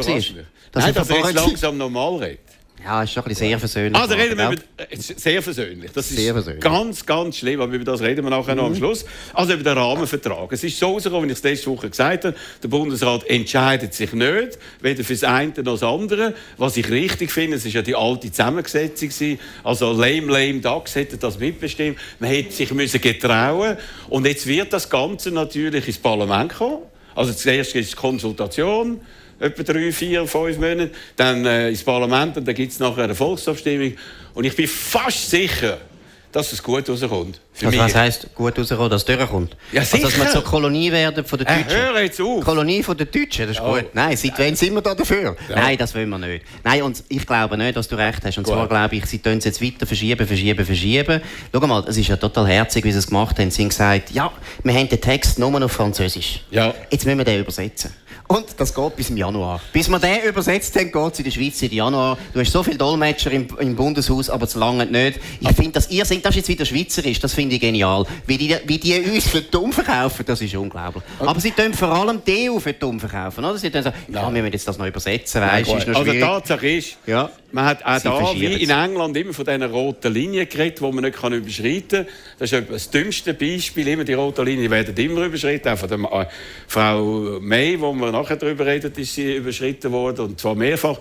Dass 0.72 0.84
Nein, 0.84 0.94
dass 0.94 1.10
er 1.10 1.16
jetzt 1.16 1.34
langsam 1.34 1.78
normal 1.78 2.16
redet. 2.16 2.40
Ja, 2.82 3.02
ist 3.02 3.12
schon 3.12 3.24
ein 3.24 3.34
sehr 3.34 3.58
versöhnlich. 3.58 4.00
Also 4.00 4.14
reden 4.14 4.38
wir 4.38 4.52
über, 4.52 4.62
äh, 4.76 4.96
sehr 4.96 5.42
versöhnlich. 5.42 5.90
Das 5.92 6.10
ist 6.10 6.16
sehr 6.16 6.32
versöhnlich. 6.32 6.62
ganz, 6.62 7.04
ganz 7.04 7.36
schlimm, 7.36 7.60
aber 7.60 7.72
über 7.72 7.84
das 7.84 8.00
reden 8.00 8.24
wir 8.24 8.30
nachher 8.30 8.52
mhm. 8.52 8.58
noch 8.58 8.66
am 8.66 8.72
mhm. 8.72 8.76
Schluss. 8.76 9.04
Also 9.34 9.52
über 9.52 9.62
den 9.62 9.76
Rahmenvertrag. 9.76 10.50
Es 10.52 10.64
ist 10.64 10.78
so 10.78 10.92
rausgekommen, 10.92 11.28
wie 11.28 11.32
ich 11.32 11.38
es 11.38 11.44
letzte 11.44 11.70
Woche 11.70 11.90
gesagt 11.90 12.24
habe, 12.24 12.36
der 12.62 12.68
Bundesrat 12.68 13.24
entscheidet 13.28 13.92
sich 13.92 14.12
nicht, 14.12 14.58
weder 14.80 15.04
für 15.04 15.12
das 15.12 15.24
eine 15.24 15.52
noch 15.56 15.64
das 15.64 15.82
andere. 15.82 16.34
Was 16.56 16.76
ich 16.76 16.90
richtig 16.90 17.30
finde, 17.30 17.58
es 17.58 17.66
ist 17.66 17.74
ja 17.74 17.82
die 17.82 17.94
alte 17.94 18.30
Zusammensetzung 18.30 19.10
Also 19.62 19.92
lame, 19.92 20.32
lame 20.32 20.60
Ducks 20.60 20.94
hätten 20.94 21.18
das 21.18 21.38
mitbestimmt. 21.38 21.98
Man 22.18 22.30
hätte 22.30 22.52
sich 22.52 22.72
müssen 22.72 23.00
getrauen 23.00 23.76
und 24.08 24.26
jetzt 24.26 24.46
wird 24.46 24.72
das 24.72 24.88
Ganze 24.88 25.30
natürlich 25.30 25.86
ins 25.86 25.98
Parlament 25.98 26.54
kommen. 26.54 26.78
Also 27.14 27.32
zuerst 27.32 27.74
ist 27.74 27.96
Konsultation, 27.96 29.00
etwa 29.40 29.62
drei, 29.62 29.90
vier, 29.90 30.26
fünf 30.26 30.58
Monate, 30.58 30.90
dann 31.16 31.44
äh, 31.46 31.70
ins 31.70 31.82
Parlament 31.82 32.36
und 32.36 32.46
dann 32.46 32.54
gibt 32.54 32.72
es 32.72 32.78
nachher 32.78 33.04
eine 33.04 33.14
Volksabstimmung. 33.14 33.94
Und 34.34 34.44
ich 34.44 34.54
bin 34.54 34.68
fast 34.68 35.30
sicher, 35.30 35.78
dass 36.32 36.52
es 36.52 36.62
gut 36.62 36.88
rauskommt. 36.88 37.40
also 37.62 37.78
was 37.78 37.94
heisst 37.94 38.34
gut 38.34 38.56
rauskommt, 38.56 38.92
dass 38.92 39.02
es 39.02 39.06
durchkommt? 39.06 39.56
Ja, 39.72 39.82
sicher. 39.82 40.04
Also, 40.04 40.18
dass 40.18 40.26
wir 40.26 40.32
zur 40.32 40.44
Kolonie 40.44 40.92
werden 40.92 41.24
von 41.24 41.38
den 41.38 41.48
äh, 41.48 41.56
Deutschen. 41.56 41.70
Äh, 41.70 41.82
hör 41.82 42.00
jetzt 42.02 42.20
auf. 42.20 42.44
Kolonie 42.44 42.82
von 42.82 42.96
den 42.96 43.10
Deutschen, 43.10 43.48
das 43.48 43.56
ist 43.56 43.62
oh. 43.62 43.74
gut. 43.74 43.86
Nein, 43.94 44.16
seit 44.16 44.38
wann 44.38 44.54
sind 44.54 44.74
wir 44.74 44.82
da 44.82 44.94
dafür? 44.94 45.36
Ja. 45.48 45.56
Nein, 45.56 45.78
das 45.78 45.94
wollen 45.94 46.08
wir 46.08 46.18
nicht. 46.18 46.44
Nein, 46.62 46.82
und 46.82 47.02
ich 47.08 47.26
glaube 47.26 47.56
nicht, 47.56 47.76
dass 47.76 47.88
du 47.88 47.96
recht 47.96 48.24
hast. 48.24 48.38
Und 48.38 48.44
gut. 48.44 48.54
zwar 48.54 48.68
glaube 48.68 48.94
ich, 48.94 49.06
sie 49.06 49.18
tun 49.18 49.38
es 49.38 49.44
jetzt 49.44 49.60
weiter 49.60 49.86
verschieben, 49.86 50.26
verschieben, 50.26 50.64
verschieben. 50.64 51.20
Schau 51.52 51.66
mal, 51.66 51.84
es 51.88 51.96
ist 51.96 52.08
ja 52.08 52.16
total 52.16 52.46
herzig, 52.46 52.84
wie 52.84 52.92
sie 52.92 52.98
es 52.98 53.08
gemacht 53.08 53.38
haben. 53.38 53.50
Sie 53.50 53.62
haben 53.62 53.70
gesagt, 53.70 54.10
ja, 54.10 54.30
wir 54.62 54.74
haben 54.74 54.88
den 54.88 55.00
Text 55.00 55.38
nur 55.38 55.50
noch 55.50 55.62
auf 55.62 55.72
Französisch. 55.72 56.44
Ja. 56.50 56.72
Jetzt 56.90 57.04
müssen 57.06 57.18
wir 57.18 57.24
den 57.24 57.40
übersetzen. 57.40 57.92
Und 58.30 58.46
das 58.58 58.72
geht 58.72 58.94
bis 58.94 59.10
im 59.10 59.16
Januar. 59.16 59.60
Bis 59.72 59.88
wir 59.88 59.98
den 59.98 60.22
übersetzt 60.22 60.76
haben, 60.76 60.92
geht 60.92 61.12
es 61.14 61.18
in 61.18 61.24
der 61.24 61.32
Schweiz 61.32 61.60
im 61.62 61.72
Januar. 61.72 62.16
Du 62.32 62.38
hast 62.38 62.52
so 62.52 62.62
viele 62.62 62.78
Dolmetscher 62.78 63.32
im, 63.32 63.48
im 63.58 63.74
Bundeshaus, 63.74 64.30
aber 64.30 64.46
zu 64.46 64.60
lange 64.60 64.86
nicht. 64.86 65.18
Ich 65.40 65.48
finde, 65.48 65.72
dass 65.72 65.90
ihr 65.90 66.04
seid, 66.04 66.24
das 66.24 66.30
ist 66.30 66.36
jetzt 66.36 66.48
wieder 66.48 66.64
Schweizerisch, 66.64 67.18
das 67.18 67.34
finde 67.34 67.56
ich 67.56 67.60
genial. 67.60 68.06
Wie 68.28 68.38
die, 68.38 68.56
wie 68.66 68.78
die 68.78 69.00
uns 69.00 69.26
für 69.26 69.40
dumm 69.40 69.72
verkaufen, 69.72 70.24
das 70.24 70.40
ist 70.42 70.54
unglaublich. 70.54 71.02
Okay. 71.18 71.28
Aber 71.28 71.40
sie 71.40 71.50
tun 71.50 71.74
vor 71.74 71.88
allem 71.88 72.22
die 72.24 72.48
EU 72.48 72.60
für 72.60 72.72
dumm 72.72 73.00
verkaufen. 73.00 73.44
Oder? 73.44 73.58
Sie 73.58 73.68
tun 73.68 73.82
so, 73.82 73.90
ja, 74.06 74.32
wir 74.32 74.42
müssen 74.42 74.52
jetzt 74.52 74.68
das 74.68 74.78
noch 74.78 74.86
übersetzen, 74.86 75.40
weißt, 75.40 75.68
ja, 75.68 75.78
ist 75.78 75.88
noch 75.88 75.96
Also 75.96 76.12
Tatsache 76.12 76.68
ist, 76.68 76.98
ja. 77.08 77.30
Man 77.52 77.64
hat 77.64 77.84
auch 77.84 78.00
da, 78.00 78.34
wie 78.34 78.62
in. 78.62 78.70
England, 78.70 79.16
immer 79.16 79.32
von 79.32 79.44
diesen 79.44 79.62
roten 79.64 80.12
Linien 80.12 80.48
geredet, 80.48 80.78
die 80.80 80.92
man 80.92 81.04
nicht 81.04 81.20
kann 81.20 81.32
überschreiten 81.32 82.06
kann. 82.06 82.06
Das 82.38 82.52
ist 82.52 82.70
das 82.70 82.90
dümmste 82.90 83.34
Beispiel. 83.34 83.88
Immer 83.88 84.04
die 84.04 84.14
roten 84.14 84.46
Linien 84.46 84.70
werden 84.70 84.96
immer 84.96 85.24
überschritten. 85.24 85.68
Auch 85.68 85.78
von 85.78 85.88
der 85.88 85.98
äh, 85.98 86.26
Frau 86.68 87.38
May, 87.40 87.80
wo 87.80 87.92
wir 87.92 88.12
nachher 88.12 88.36
darüber 88.36 88.66
reden, 88.66 88.92
ist 88.96 89.14
sie 89.14 89.36
überschritten 89.36 89.90
worden. 89.90 90.26
Und 90.26 90.40
zwar 90.40 90.54
mehrfach. 90.54 90.98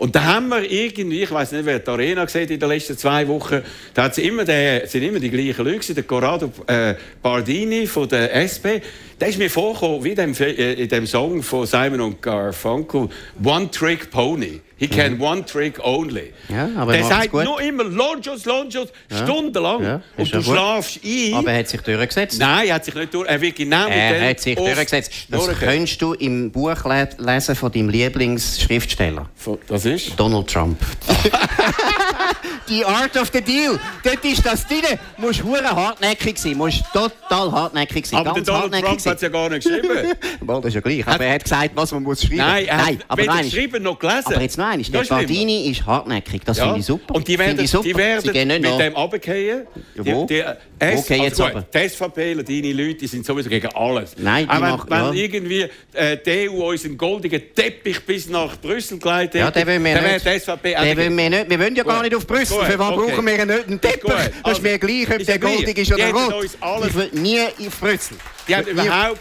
Und 0.00 0.16
da 0.16 0.24
haben 0.24 0.48
wir 0.48 0.62
irgendwie, 0.62 1.24
ich 1.24 1.30
weiß 1.30 1.52
nicht, 1.52 1.66
wer 1.66 1.78
die 1.78 1.90
Arena 1.90 2.24
gesehen 2.24 2.48
in 2.48 2.58
den 2.58 2.68
letzten 2.70 2.96
zwei 2.96 3.28
Wochen, 3.28 3.60
da 3.92 4.04
hat 4.04 4.16
immer 4.16 4.46
der, 4.46 4.86
sind 4.86 5.02
immer 5.02 5.20
die 5.20 5.28
gleichen 5.28 5.62
Leute 5.62 5.92
der 5.92 6.04
Corrado 6.04 6.50
äh, 6.66 6.94
Bardini 7.20 7.86
von 7.86 8.08
der 8.08 8.34
SP. 8.34 8.80
Der 9.20 9.28
ist 9.28 9.38
mir 9.38 9.50
vorgekommen, 9.50 10.02
wie 10.02 10.14
dem, 10.14 10.32
äh, 10.40 10.72
in 10.72 10.88
dem 10.88 11.06
Song 11.06 11.42
von 11.42 11.66
Simon 11.66 12.00
und 12.00 12.22
Garfunkel, 12.22 13.10
One 13.44 13.70
Trick 13.70 14.10
Pony. 14.10 14.62
He 14.80 14.88
can 14.88 15.20
one 15.20 15.44
trick 15.44 15.78
only. 15.84 16.32
Mhm. 16.48 16.54
Ja, 16.56 16.68
aber 16.78 16.92
der 16.92 17.02
er 17.02 17.06
sagt 17.06 17.30
gut. 17.32 17.44
nur 17.44 17.60
immer 17.60 17.84
Lonjos, 17.84 18.46
Lonjos, 18.46 18.88
stundenlang. 19.22 19.82
Ja, 19.84 20.00
und 20.16 20.32
du 20.32 20.38
ja 20.38 20.42
schlafst 20.42 21.00
ein. 21.04 21.34
Aber 21.34 21.52
er 21.52 21.58
hat 21.58 21.68
sich 21.68 21.80
durchgesetzt. 21.82 22.38
Nein, 22.40 22.66
er 22.68 22.74
hat 22.76 22.84
sich 22.86 22.94
nicht 22.94 23.12
durch. 23.12 23.28
Er 23.28 23.40
will 23.40 23.52
genau 23.52 23.86
Er 23.88 24.30
hat 24.30 24.40
sich 24.40 24.56
durchgesetzt. 24.56 25.12
Das 25.28 25.46
könntest 25.58 26.00
du 26.00 26.14
im 26.14 26.50
Buch 26.50 26.82
le 26.86 27.08
lesen 27.18 27.54
von 27.54 27.70
deinem 27.70 27.90
Lieblingsschriftsteller. 27.90 29.28
Das 29.68 29.84
ist? 29.84 30.18
Donald 30.18 30.48
Trump. 30.50 30.78
Die 32.68 32.84
Art 32.84 33.16
of 33.16 33.30
the 33.32 33.40
Deal. 33.40 33.78
Dort 34.04 34.24
ist 34.24 34.46
das 34.46 34.64
drin. 34.66 34.80
Du 35.16 35.22
musst 35.26 35.42
hure 35.42 35.64
hartnäckig 35.68 36.38
sein. 36.38 36.52
Du 36.52 36.58
musst 36.58 36.84
total 36.92 37.50
hartnäckig 37.50 38.06
sein. 38.06 38.20
Aber 38.20 38.26
der 38.30 38.34
Ganz 38.34 38.46
Donald 38.46 38.62
hartnäckig 38.72 38.86
Trump 39.02 39.06
hat 39.06 39.16
es 39.16 39.22
ja 39.22 39.28
gar 39.28 39.48
nicht 39.50 39.66
geschrieben. 39.66 40.12
Mal, 40.46 40.56
das 40.60 40.68
ist 40.68 40.74
ja 40.74 40.80
gleich. 40.80 41.06
Aber 41.06 41.24
er 41.24 41.34
hat 41.34 41.42
gesagt, 41.42 41.70
was 41.74 41.90
man 41.92 42.02
muss 42.04 42.20
schreiben. 42.22 42.36
Nein, 42.36 42.66
er 42.66 42.86
hat 42.86 42.94
aber 43.08 43.22
weder 43.22 43.34
nein, 43.34 43.44
ist- 43.46 43.52
geschrieben 43.52 43.82
noch 43.82 43.98
gelesen. 43.98 44.26
aber 44.26 44.40
jetzt 44.40 44.56
noch 44.56 44.69
eines. 44.70 44.90
Der 44.90 45.02
Das 45.04 45.10
ist 45.30 45.86
hartnäckig. 45.86 46.42
Das 46.44 46.58
Ja. 46.58 46.64
finde 46.64 46.80
ich 46.80 46.86
super. 46.86 47.14
Und 47.14 47.26
die 47.28 47.38
werden, 47.38 47.66
super. 47.66 47.84
die 47.84 47.96
werden 47.96 48.48
mit 48.48 48.62
nach. 48.62 48.78
dem 48.78 48.94
runterfallen. 48.94 49.66
Ja, 49.94 50.04
wo? 50.14 50.24
Die, 50.26 50.34
die, 50.36 50.42
Wo 50.42 50.84
S, 50.86 51.08
jetzt 51.08 51.40
also 51.40 51.54
gut, 51.54 51.64
die 51.74 51.88
SVP, 51.88 52.34
deine 52.36 52.72
Leute, 52.72 52.94
die 52.94 53.06
sind 53.06 53.26
sowieso 53.26 53.50
gegen 53.50 53.68
alles. 53.74 54.14
Nein, 54.16 54.44
die 54.46 54.50
Auch 54.50 54.86
wenn, 54.88 54.90
wenn 54.90 54.98
ja. 54.98 55.12
irgendwie 55.12 55.66
äh, 55.92 56.16
die 56.24 56.48
EU 56.48 56.70
unseren 56.70 56.96
goldigen 56.96 57.42
Teppich 57.54 58.00
bis 58.06 58.28
nach 58.28 58.56
Brüssel 58.58 58.98
geleitet 58.98 59.34
Ja, 59.40 59.50
den 59.50 59.66
wollen 59.66 59.84
wir 59.84 59.94
dann 59.94 60.04
wäre 60.04 60.14
nicht. 60.14 60.26
die 60.26 60.38
SVP 60.40 60.76
auch 60.76 60.82
Den 60.82 60.96
wollen 60.98 61.16
wir 61.18 61.30
nicht. 61.30 61.50
Wir 61.50 61.58
wollen 61.60 61.76
ja 61.76 61.82
gar 61.84 61.94
Gut. 61.96 62.04
nicht 62.04 62.14
auf 62.16 62.26
Brüssel. 62.26 62.56
Gut, 62.56 62.66
Für 62.66 62.78
was 62.78 62.90
okay. 62.92 63.10
brauchen 63.12 63.26
wir 63.26 63.44
nicht 63.46 63.66
einen 63.68 63.80
Teppich? 63.80 64.00
Gut, 64.02 64.10
Das 64.12 64.30
also, 64.42 64.56
ist 64.58 64.62
mir 64.62 64.78
gleich, 64.78 65.10
ob 65.20 65.26
der 65.26 65.38
goldig 65.38 65.78
ist 65.78 65.88
Die 65.90 65.94
oder 65.94 66.10
rot. 66.12 66.34
uns 66.34 66.56
Ich 66.88 66.94
will 66.94 67.10
nie 67.12 67.40
auf 67.42 67.80
Brüssel. 67.80 68.16
Die 68.48 68.54
Nie- 68.54 68.70
überhaupt 68.70 69.20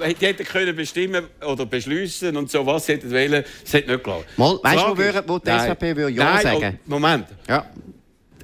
die 0.00 0.26
hätten 0.26 0.44
können 0.44 0.74
bestimmen 0.76 1.26
oder 1.46 1.66
beschließen 1.66 2.36
und 2.36 2.50
so 2.50 2.64
was 2.66 2.88
hätten 2.88 3.10
wollen, 3.10 3.44
es 3.64 3.74
hat 3.74 3.86
nicht. 3.86 4.06
Mal, 4.36 4.58
weißt 4.62 4.86
du, 4.86 4.96
wo 4.96 5.28
wo 5.28 5.38
die. 5.38 5.50
SVP 5.50 5.96
würde 5.96 6.12
Ja 6.12 6.24
Nein, 6.24 6.42
sagen? 6.42 6.78
oh, 6.82 6.90
Moment. 6.90 7.26
Ja. 7.48 7.66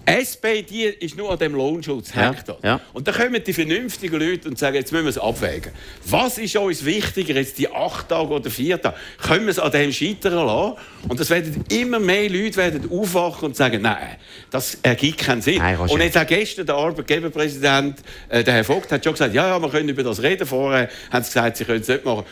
SP 0.06 0.62
die 0.62 0.84
ist 0.84 1.16
nur 1.16 1.30
an 1.32 1.38
dem 1.38 1.54
Lohnschutz 1.54 2.14
Ja, 2.14 2.34
ja. 2.62 2.80
Und 2.92 3.08
dann 3.08 3.14
kommen 3.14 3.42
die 3.44 3.52
vernünftigen 3.52 4.20
Leute 4.20 4.48
und 4.48 4.58
sagen, 4.58 4.76
jetzt 4.76 4.92
müssen 4.92 5.04
wir 5.04 5.10
es 5.10 5.18
abwägen. 5.18 5.72
Was 6.04 6.38
ist 6.38 6.56
uns 6.56 6.84
wichtiger, 6.84 7.34
jetzt 7.34 7.58
die 7.58 7.68
acht 7.68 8.08
Tage 8.08 8.28
oder 8.28 8.48
vier 8.48 8.80
Tage? 8.80 8.96
Können 9.18 9.46
wir 9.46 9.50
es 9.50 9.58
an 9.58 9.72
dem 9.72 9.92
scheitern 9.92 10.34
lassen? 10.34 10.76
Und 11.08 11.18
das 11.18 11.28
werden 11.30 11.64
immer 11.70 11.98
mehr 11.98 12.30
Leute 12.30 12.56
werden 12.56 12.88
aufwachen 12.90 13.46
und 13.46 13.56
sagen, 13.56 13.82
nein, 13.82 14.16
das 14.50 14.78
ergibt 14.82 15.18
keinen 15.18 15.42
Sinn. 15.42 15.58
Nein, 15.58 15.76
und 15.78 16.00
jetzt 16.00 16.16
auch 16.16 16.26
gestern 16.26 16.66
der 16.66 16.76
Arbeitgeberpräsident, 16.76 17.98
äh, 18.28 18.44
der 18.44 18.54
Herr 18.54 18.64
Vogt, 18.64 18.92
hat 18.92 19.02
schon 19.02 19.14
gesagt, 19.14 19.34
ja, 19.34 19.48
ja, 19.48 19.60
wir 19.60 19.68
können 19.68 19.88
über 19.88 20.04
das 20.04 20.22
reden. 20.22 20.46
Vorher 20.46 20.88
haben 21.10 21.24
sie 21.24 21.30
gesagt, 21.30 21.56
sie 21.56 21.64
können 21.64 21.80
es 21.80 21.88
nicht 21.88 22.04
machen. 22.04 22.24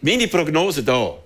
Meine 0.00 0.28
Prognose 0.28 0.82
da. 0.82 1.18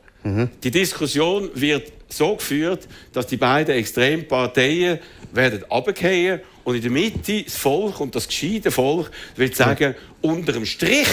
Die 0.62 0.70
Diskussion 0.70 1.50
wird 1.54 1.92
so 2.08 2.36
geführt, 2.36 2.86
dass 3.12 3.26
die 3.26 3.36
beiden 3.36 3.74
extremen 3.74 4.26
Parteien 4.26 4.98
werden 5.32 5.64
runterfallen 5.70 6.40
und 6.66 6.74
in 6.74 6.82
der 6.82 6.90
Mitte 6.90 7.44
das 7.44 7.54
Volk 7.56 8.00
und 8.00 8.12
das 8.16 8.26
gescheite 8.26 8.72
Volk 8.72 9.12
wird 9.36 9.54
sagen, 9.54 9.94
unter 10.20 10.50
dem 10.50 10.66
Strich 10.66 11.06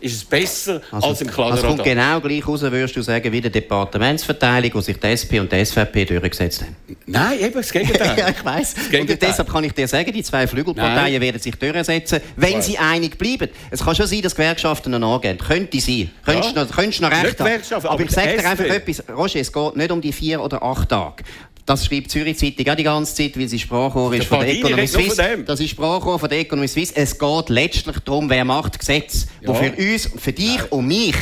ist 0.00 0.16
es 0.16 0.24
besser 0.24 0.80
als 0.90 1.20
im 1.20 1.28
Also 1.28 1.68
kommt 1.68 1.84
genau 1.84 2.20
gleich 2.20 2.44
raus, 2.44 2.62
würdest 2.62 2.96
du 2.96 3.02
sagen, 3.02 3.30
wie 3.30 3.40
die 3.40 3.48
Departementsverteilung, 3.48 4.74
wo 4.74 4.80
sich 4.80 4.98
die 4.98 5.06
SP 5.06 5.38
und 5.38 5.52
die 5.52 5.64
SVP 5.64 6.04
durchgesetzt 6.04 6.62
haben. 6.62 6.74
Nein, 7.06 7.38
eben 7.38 7.54
das 7.54 7.70
Gegenteil. 7.70 8.14
ja, 8.18 8.28
ich 8.28 8.44
weiß. 8.44 8.74
Gegenteil. 8.90 9.14
Und 9.14 9.22
deshalb 9.22 9.52
kann 9.52 9.62
ich 9.62 9.72
dir 9.72 9.86
sagen, 9.86 10.12
die 10.12 10.24
zwei 10.24 10.48
Flügelparteien 10.48 11.12
Nein. 11.12 11.20
werden 11.20 11.40
sich 11.40 11.54
durchsetzen, 11.54 12.20
wenn 12.34 12.60
sie 12.60 12.76
einig 12.76 13.16
bleiben. 13.18 13.50
Es 13.70 13.84
kann 13.84 13.94
schon 13.94 14.08
sein, 14.08 14.22
dass 14.22 14.34
Gewerkschaften 14.34 14.98
noch 14.98 15.14
angehen. 15.14 15.38
Könnte 15.38 15.80
sein. 15.80 16.10
Könntest 16.24 16.56
Ja. 16.56 16.64
noch, 16.64 16.70
könntest 16.72 17.00
noch 17.00 17.12
recht 17.12 17.38
Gewerkschaften, 17.38 17.86
Aber 17.86 17.94
aber 17.94 18.02
ich 18.02 18.10
sage 18.10 18.36
dir 18.36 18.48
einfach 18.50 18.64
etwas. 18.64 19.04
Roger, 19.16 19.38
es 19.38 19.52
geht 19.52 19.76
nicht 19.76 19.92
um 19.92 20.00
die 20.00 20.12
vier 20.12 20.42
oder 20.42 20.60
acht 20.60 20.88
Tage. 20.88 21.22
Das 21.68 21.84
schreibt 21.84 22.10
Zürich 22.10 22.38
Zeitung 22.38 22.66
auch 22.70 22.76
die 22.76 22.82
ganze 22.82 23.14
Zeit, 23.14 23.38
weil 23.38 23.46
sie 23.46 23.58
Sprachrohr 23.58 24.14
ist 24.14 24.26
von 24.26 24.40
der 24.40 24.48
Economy 24.54 24.86
Suisse. 24.86 25.44
Das 25.46 25.60
ist 25.60 25.68
Sprachrohr 25.68 26.18
von 26.18 26.26
der 26.30 26.38
Economy 26.40 26.66
Suisse. 26.66 26.94
Es 26.96 27.18
geht 27.18 27.48
letztlich 27.50 27.98
darum, 28.06 28.30
wer 28.30 28.42
macht 28.46 28.78
Gesetze, 28.78 29.26
Ja. 29.42 29.52
die 29.52 29.58
für 29.76 29.92
uns, 29.92 30.10
für 30.16 30.32
dich 30.32 30.72
und 30.72 30.86
mich 30.86 31.14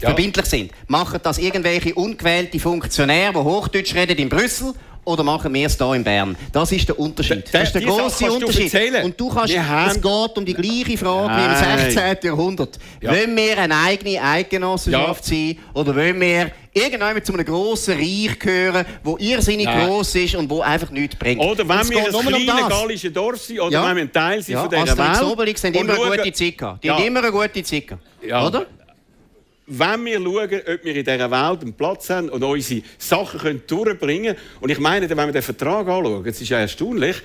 Ja. 0.00 0.10
verbindlich 0.10 0.46
sind. 0.46 0.70
Machen 0.86 1.18
das 1.20 1.38
irgendwelche 1.38 1.94
ungewählte 1.96 2.60
Funktionäre, 2.60 3.32
die 3.32 3.38
Hochdeutsch 3.40 3.96
reden 3.96 4.18
in 4.18 4.28
Brüssel? 4.28 4.72
Oder 5.04 5.22
machen 5.22 5.52
wir 5.52 5.66
es 5.66 5.76
hier 5.76 5.92
in 5.94 6.02
Bern? 6.02 6.36
Das 6.52 6.72
ist 6.72 6.88
der 6.88 6.98
Unterschied. 6.98 7.44
Das 7.52 7.64
ist 7.64 7.74
der 7.74 7.82
grosse 7.82 8.24
du 8.24 8.34
Unterschied. 8.34 8.72
erzählen. 8.72 9.04
Und 9.04 9.20
du 9.20 9.28
kannst, 9.28 9.52
es 9.54 10.00
geht 10.00 10.38
um 10.38 10.44
die 10.44 10.54
gleiche 10.54 10.96
Frage 10.96 11.34
wie 11.34 11.46
Nein. 11.46 11.78
im 11.86 11.90
16. 11.92 12.16
Jahrhundert. 12.22 12.78
Ja. 13.02 13.10
Wollen 13.10 13.36
wir 13.36 13.58
eine 13.58 13.76
eigene 13.76 14.22
Eidgenossenschaft 14.22 15.26
Ja. 15.28 15.36
sein? 15.36 15.58
Oder 15.74 15.94
wollen 15.94 16.20
wir 16.20 16.50
irgendwann 16.72 17.22
zu 17.22 17.32
einem 17.34 17.44
grossen 17.44 17.94
Reich 17.98 18.38
gehören, 18.38 18.86
wo 19.02 19.16
irrsinnig 19.18 19.66
Nein. 19.66 19.86
gross 19.88 20.14
ist 20.14 20.34
und 20.36 20.48
wo 20.48 20.60
einfach 20.62 20.90
nichts 20.90 21.16
bringt? 21.16 21.40
Oder 21.40 21.68
wenn 21.68 21.90
wir 21.90 21.98
ein 22.06 22.14
um 22.14 22.26
kleines 22.26 22.46
das. 22.46 22.68
gallisches 22.68 23.12
Dorf 23.12 23.40
sind, 23.42 23.60
oder 23.60 23.70
Ja. 23.72 23.86
wenn 23.88 23.96
wir 23.96 24.02
ein 24.04 24.12
Teil 24.12 24.42
sind 24.42 24.54
Ja, 24.54 24.60
von 24.62 24.70
dieser 24.70 24.82
Asterix 24.82 25.20
Welt. 25.20 25.30
Obelix 25.30 25.64
haben 25.64 25.74
immer 25.74 25.92
eine 25.94 26.16
gute 26.16 26.32
Zeit 26.32 26.58
gehabt. 26.58 26.82
Die 26.82 26.88
Ja. 26.88 26.96
haben 26.96 27.04
immer 27.04 27.18
eine 27.20 27.30
gute 27.30 27.62
Zeit 27.62 27.86
gehabt. 27.86 28.02
Ja. 28.26 28.46
Oder? 28.46 28.66
Wenn 29.66 30.04
wir 30.04 30.20
schauen, 30.20 30.60
ob 30.74 30.84
wir 30.84 30.96
in 30.96 31.04
dieser 31.04 31.30
Welt 31.30 31.62
einen 31.62 31.72
Platz 31.72 32.10
haben 32.10 32.28
und 32.28 32.42
unsere 32.42 32.82
Sachen 32.98 33.62
durchbringen 33.66 34.36
können. 34.36 34.48
Und 34.60 34.70
ich 34.70 34.78
meine, 34.78 35.08
wenn 35.08 35.16
wir 35.16 35.32
den 35.32 35.42
Vertrag 35.42 35.88
anschauen, 35.88 36.26
es 36.26 36.40
ist 36.40 36.48
ja 36.48 36.58
erstaunlich, 36.58 37.16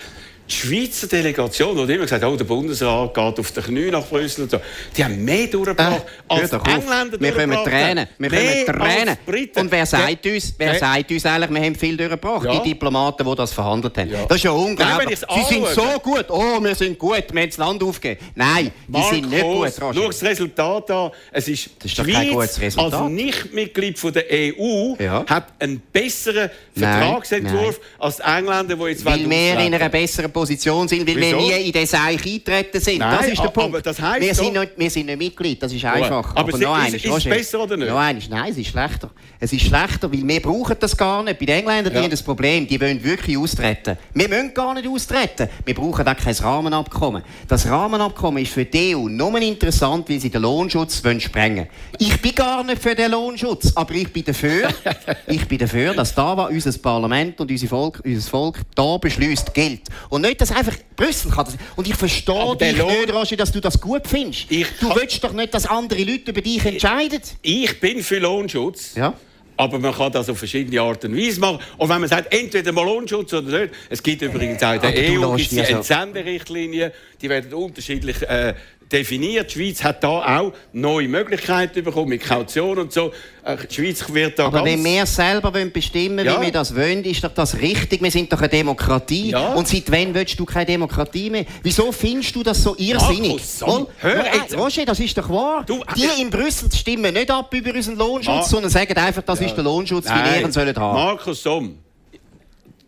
die 0.50 0.56
Schweizer 0.56 1.08
Delegation, 1.08 1.75
die 1.88 1.94
immer 1.94 2.03
gesagt 2.03 2.24
hat, 2.24 2.29
oh, 2.32 2.36
der 2.36 2.44
Bundesrat 2.46 3.13
geht 3.13 3.39
auf 3.39 3.51
die 3.51 3.62
Knie 3.62 3.91
nach 3.91 4.06
Brüssel 4.06 4.44
und 4.44 4.51
so, 4.51 4.60
die 4.98 5.03
haben 5.03 5.24
mehr 5.24 5.48
durchgebracht 5.48 6.03
Hör 6.29 6.38
als 6.39 6.50
die. 6.50 6.56
Engländer 6.56 7.20
Wir 7.20 7.32
können 7.34 7.63
Tränen. 7.63 8.08
Wir 8.18 8.29
können 8.29 8.65
Tränen. 8.65 9.18
Und 9.56 9.72
wer 9.72 9.86
sagt 9.86 10.25
uns, 10.25 10.53
wer 10.58 10.72
Der- 10.72 10.79
sagt 10.79 11.12
uns 11.12 11.25
eigentlich, 11.25 11.50
wir 11.51 11.62
haben 11.62 11.75
viel 11.75 11.98
durchgebracht? 11.98 12.46
Ja. 12.46 12.60
Die 12.60 12.70
Diplomaten, 12.70 13.27
die 13.27 13.36
das 13.36 13.53
verhandelt 13.53 13.98
haben. 13.98 14.10
Ja. 14.10 14.25
Das 14.25 14.38
ist 14.38 14.44
ja 14.44 14.51
Nein, 14.51 14.60
unglaublich. 14.65 15.20
Sie 15.20 15.53
sind 15.53 15.68
so 15.68 15.84
gut. 16.01 16.25
Oh, 16.29 16.60
wir 16.62 16.75
sind 16.75 16.98
gut. 16.98 17.24
Wir 17.32 17.41
haben 17.41 17.50
das 17.50 17.58
Land 17.58 17.84
aufgegeben. 17.84 18.25
Nein, 18.36 18.72
die 18.88 19.01
sind 19.03 19.29
nicht 19.29 19.44
gut, 19.44 19.72
schau 19.77 20.08
das 20.08 20.24
Resultat 20.24 20.91
an. 20.91 21.12
Es 21.32 21.48
ist, 21.48 21.70
Das 21.77 21.86
ist 21.86 22.00
doch 22.00 22.06
die 22.06 22.12
kein 22.13 22.24
Schweiz 22.27 22.34
gutes 22.34 22.62
Resultat. 22.62 22.94
als 23.01 23.12
Nichtmitglied 23.12 24.00
von 24.00 24.13
der 24.13 24.25
EU 24.32 24.96
Ja. 25.00 25.25
hat 25.27 25.48
einen 25.60 25.79
besseren 25.94 26.50
Nein, 26.75 27.00
Vertragsentwurf 27.00 27.79
als 28.00 28.18
die 28.18 28.24
Engländer, 28.24 28.75
die 28.75 28.84
jetzt 28.86 29.06
Weil 29.06 29.29
wir 29.29 29.60
in 29.60 29.74
einer 29.75 29.89
besseren 29.89 30.32
Position 30.39 30.88
sind, 30.88 31.08
weil 31.08 31.15
wir 31.17 31.38
Wieso? 31.38 31.38
nie 31.38 31.65
in 31.67 31.72
den 31.72 31.86
Seich 31.86 32.01
eingetreten 32.25 32.79
sind. 32.79 33.00
Nein, 33.00 33.17
das 33.17 33.27
ist 33.27 33.38
der 33.38 33.46
aber 33.46 33.51
Punkt. 33.51 33.86
das 33.86 34.00
heisst 34.01 34.22
wir, 34.22 34.36
sind 34.36 34.53
nicht, 34.53 34.72
wir 34.77 34.89
sind 34.89 35.05
nicht 35.08 35.17
Mitglied, 35.19 35.62
das 35.62 35.74
ist 35.74 35.84
einfach. 35.86 36.36
aber 36.36 36.51
sie- 36.58 36.63
noch 36.63 36.77
ist- 36.77 36.86
eines, 36.86 37.03
ist 37.05 37.17
es 37.17 37.24
besser 37.25 37.63
oder 37.63 37.77
nicht? 37.77 37.89
Noch 37.89 37.98
eines. 37.98 38.29
Nein, 38.29 38.51
es 38.51 38.58
ist 38.58 38.67
schlechter. 38.69 39.10
Es 39.39 39.53
ist 39.53 39.62
schlechter, 39.62 40.12
weil 40.12 40.27
wir 40.27 40.41
brauchen 40.41 40.75
das 40.79 40.96
gar 40.96 41.24
nicht. 41.24 41.39
Bei 41.39 41.46
den 41.46 41.60
Engländern 41.60 41.91
die 41.93 41.98
Ja. 41.98 42.03
haben 42.03 42.12
das 42.12 42.24
Problem, 42.24 42.67
die 42.67 42.79
wollen 42.79 43.03
wirklich 43.03 43.38
austreten. 43.38 43.98
Wir 44.13 44.27
müssen 44.29 44.53
gar 44.53 44.74
nicht 44.74 44.88
austreten. 44.88 45.50
Wir 45.65 45.74
brauchen 45.75 46.08
auch 46.08 46.15
kein 46.17 46.34
Rahmenabkommen. 46.36 47.24
Das 47.48 47.65
Rahmenabkommen 47.67 48.43
ist 48.43 48.51
für 48.53 48.65
die 48.65 48.96
EU 48.96 49.08
nur 49.08 49.39
interessant, 49.41 50.10
weil 50.10 50.19
sie 50.19 50.29
den 50.29 50.41
Lohnschutz 50.41 51.03
wollen 51.03 51.19
sprengen 51.22 51.67
Ich 51.98 52.19
bin 52.22 52.36
gar 52.36 52.63
nicht 52.63 52.81
für 52.81 52.96
den 52.96 53.12
Lohnschutz, 53.12 53.72
aber 53.75 53.93
ich 53.96 54.12
bin 54.12 54.24
dafür, 54.25 54.69
ich 55.27 55.48
bin 55.48 55.58
dafür 55.58 55.93
dass 55.93 56.13
da, 56.15 56.36
was 56.36 56.50
unser 56.51 56.77
Parlament 56.79 57.39
und 57.39 57.50
unser 57.51 57.67
Volk, 57.67 58.01
unser 58.05 58.29
Volk 58.29 58.60
da 58.75 58.98
beschließt, 58.98 59.53
gilt. 59.53 59.81
Und 60.10 60.22
nicht, 60.29 60.41
dass 60.41 60.51
einfach 60.51 60.75
Brüssel 60.95 61.31
kann 61.31 61.45
das. 61.45 61.55
Und 61.75 61.88
ich 61.88 61.95
verstehe 61.95 62.55
dich 62.57 62.77
Lohn- 62.77 62.88
nicht, 63.01 63.13
Roger, 63.13 63.36
dass 63.36 63.51
du 63.51 63.59
das 63.59 63.79
gut 63.81 64.07
findest. 64.07 64.45
Ich 64.50 64.67
du 64.79 64.88
kann- 64.89 64.98
willst 65.01 65.24
doch 65.24 65.33
nicht, 65.33 65.53
dass 65.53 65.65
andere 65.65 66.01
Leute 66.03 66.31
über 66.31 66.41
dich 66.41 66.63
entscheiden. 66.65 67.21
Ich 67.41 67.79
bin 67.79 68.01
für 68.03 68.19
Lohnschutz. 68.19 68.95
Ja. 68.95 69.13
Aber 69.57 69.77
man 69.77 69.93
kann 69.93 70.09
das 70.13 70.29
auf 70.29 70.38
verschiedene 70.38 70.79
Art 70.79 71.03
und 71.03 71.17
Weise 71.17 71.38
machen. 71.41 71.59
Und 71.77 71.89
wenn 71.89 72.00
man 72.00 72.07
sagt, 72.09 72.33
entweder 72.33 72.71
mal 72.71 72.86
Lohnschutz 72.86 73.33
oder 73.33 73.59
nicht. 73.59 73.74
Es 73.89 74.01
gibt 74.01 74.21
übrigens 74.21 74.63
auch 74.63 74.74
in 74.75 74.81
der 74.81 74.91
EU 75.12 75.36
gibt's 75.36 75.50
die 75.50 75.59
also- 75.59 75.74
Entsenderichtlinien, 75.75 76.91
die 77.21 77.29
werden 77.29 77.53
unterschiedlich 77.53 78.21
äh, 78.21 78.53
definiert. 78.91 79.53
Die 79.53 79.60
Schweiz 79.60 79.84
hat 79.84 80.03
da 80.03 80.39
auch 80.39 80.53
neue 80.74 81.08
Möglichkeiten 81.08 81.84
bekommen 81.84 82.10
mit 82.10 82.24
Kaution 82.24 82.77
und 82.79 82.91
so. 82.91 83.12
Äh, 83.43 83.58
die 83.69 83.74
Schweiz 83.75 84.03
wird 84.13 84.39
da 84.39 84.48
Aber 84.48 84.65
wenn 84.65 84.84
wir 84.84 85.05
selber 85.05 85.51
bestimmen 85.51 86.25
Ja. 86.25 86.39
wie 86.41 86.46
wir 86.46 86.51
das 86.51 86.75
wollen, 86.75 87.03
ist 87.03 87.24
doch 87.24 87.34
das 87.34 87.60
richtig. 87.60 88.01
Wir 88.01 88.12
sind 88.12 88.31
doch 88.31 88.39
eine 88.39 88.50
Demokratie. 88.50 89.31
Ja. 89.31 89.53
Und 89.53 89.67
seit 89.67 89.91
wann 89.91 90.13
willst 90.13 90.39
du 90.39 90.46
keine 90.46 90.65
Demokratie 90.65 91.29
mehr? 91.29 91.46
Wieso 91.63 91.91
findest 91.91 92.36
du 92.36 92.43
das 92.43 92.62
so 92.63 92.75
irrsinnig? 92.77 93.41
Markus, 93.62 93.89
hör 94.00 94.25
jetzt. 94.36 94.58
Roger, 94.58 94.86
das 94.86 95.00
ist 95.00 95.17
doch 95.17 95.29
wahr. 95.29 95.63
Du, 95.65 95.84
die 95.96 96.03
äh, 96.05 96.22
in 96.22 96.29
Brüssel 96.29 96.72
stimmen 96.72 97.13
nicht 97.13 97.29
ab 97.31 97.53
über 97.53 97.74
unseren 97.74 97.98
Lohnschutz, 97.98 98.36
Ah. 98.36 98.43
sondern 98.43 98.72
sagen 98.72 98.96
einfach, 98.98 99.22
das 99.24 99.39
ist 99.41 99.55
der 99.55 99.63
Lohnschutz, 99.63 100.05
wie 100.05 100.10
Nein. 100.10 100.34
Lehren 100.39 100.51
sollen 100.51 100.75
haben. 100.75 100.93
Markus 100.96 101.43
Somm, 101.43 101.77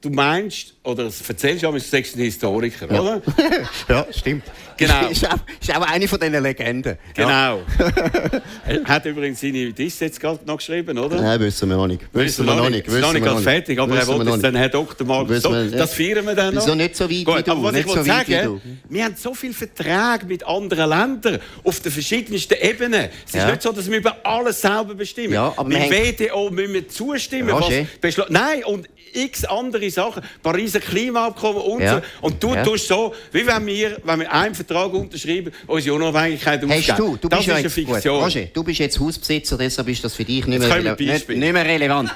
du 0.02 0.10
meinst, 0.10 0.74
oder 0.84 1.06
es 1.06 1.22
erzählst 1.28 1.64
du, 1.64 1.72
du 1.72 1.80
sagst 1.80 2.16
ein 2.16 2.22
Historiker, 2.22 2.86
oder? 2.90 3.22
ja, 3.88 4.06
stimmt. 4.12 4.44
Genau. 4.78 5.10
Ist 5.10 5.28
auch, 5.28 5.38
ist 5.60 5.76
auch 5.76 5.82
eine 5.82 6.08
von 6.08 6.20
diesen 6.20 6.42
Legenden. 6.42 6.98
Genau. 7.14 7.62
er 8.66 8.84
hat 8.86 9.06
übrigens 9.06 9.40
seine 9.40 9.72
Diss 9.72 10.00
jetzt 10.00 10.20
gerade 10.20 10.40
noch 10.46 10.58
geschrieben, 10.58 10.98
oder? 10.98 11.22
Nein, 11.22 11.40
wissen 11.40 11.70
wir 11.70 11.78
noch 11.78 11.86
nicht. 11.86 12.02
Wissen 12.12 12.48
wir 12.48 12.56
noch 12.56 12.70
nicht. 12.70 12.88
Ist 12.88 13.00
noch 13.00 13.14
nicht 13.14 13.24
ganz 13.24 13.44
fertig, 13.44 13.80
aber 13.80 13.94
er 13.94 14.02
Wissen 14.02 14.10
wir 14.10 14.18
wollte 14.18 14.32
nicht. 14.32 14.44
dann 14.44 14.56
Herr 14.56 14.70
Dr. 14.70 15.30
Wissen 15.30 15.42
so, 15.42 15.52
wir. 15.52 15.72
Das 15.72 15.94
feiern 15.94 16.26
wir 16.26 16.34
dann 16.34 16.56
noch. 16.56 16.64
Wieso 16.66 16.74
nicht 16.74 16.96
so 16.96 17.04
weit 17.10 17.26
Gut, 17.26 17.38
wie 17.38 17.44
du? 17.44 17.52
Aber 17.52 17.64
was 17.64 17.74
Nicht 17.74 17.86
ich 17.86 17.94
so 17.94 18.04
sagen, 18.04 18.62
wir 18.90 19.06
haben 19.06 19.16
so 19.16 19.34
viele 19.36 19.54
Verträge 19.54 20.26
mit 20.28 20.44
anderen 20.48 20.90
Ländern 20.90 21.40
auf 21.64 21.80
den 21.80 21.92
verschiedensten 21.92 22.56
Ebenen. 22.60 23.10
Es 23.26 23.36
ist 23.36 23.36
Ja. 23.36 23.52
nicht 23.52 23.62
so, 23.62 23.72
dass 23.72 23.90
wir 23.90 23.98
über 24.00 24.18
alles 24.26 24.62
selber 24.62 24.96
bestimmen. 24.96 25.34
Ja, 25.34 25.54
aber 25.56 25.70
mit 25.70 25.92
WTO 25.92 26.50
müssen 26.50 26.74
wir 26.74 26.88
zustimmen. 26.88 27.52
Roger. 27.52 27.86
was 28.02 28.18
Nein, 28.30 28.64
und 28.64 28.88
x 29.14 29.44
andere 29.46 29.90
Sachen. 29.90 30.24
Pariser 30.44 30.80
Klimaabkommen 30.80 31.62
und 31.62 31.82
Ja. 31.82 31.96
so. 31.96 32.02
Und 32.28 32.44
du 32.44 32.54
Ja. 32.56 32.64
tust 32.64 32.88
so, 32.88 33.14
wie 33.32 33.46
wenn 33.46 33.66
wir, 33.66 33.98
wenn 34.04 34.20
wir 34.22 34.32
einen 34.32 34.56
Vertrag 34.56 34.94
unterschreiben, 34.94 35.52
unsere 35.68 35.96
Unabhängigkeit 35.96 36.62
Hast 36.62 36.72
aufgeben. 36.92 36.98
du, 36.98 37.18
du 37.18 37.28
das 37.30 37.40
bist 37.40 37.48
ja 37.48 37.54
ist 37.54 37.58
eine 37.60 37.68
jetzt, 37.68 37.76
gut, 37.76 37.96
Fiktion. 37.96 38.24
Roger, 38.24 38.46
du 38.54 38.64
bist 38.64 38.80
jetzt 38.80 39.00
Hausbesitzer, 39.00 39.58
deshalb 39.58 39.88
ist 39.90 40.04
das 40.04 40.16
für 40.16 40.26
dich 40.26 40.46
nicht 40.46 40.60
mehr, 40.60 40.96
nicht, 40.98 41.30
nicht 41.30 41.54
mehr 41.54 41.66
relevant. 41.66 42.12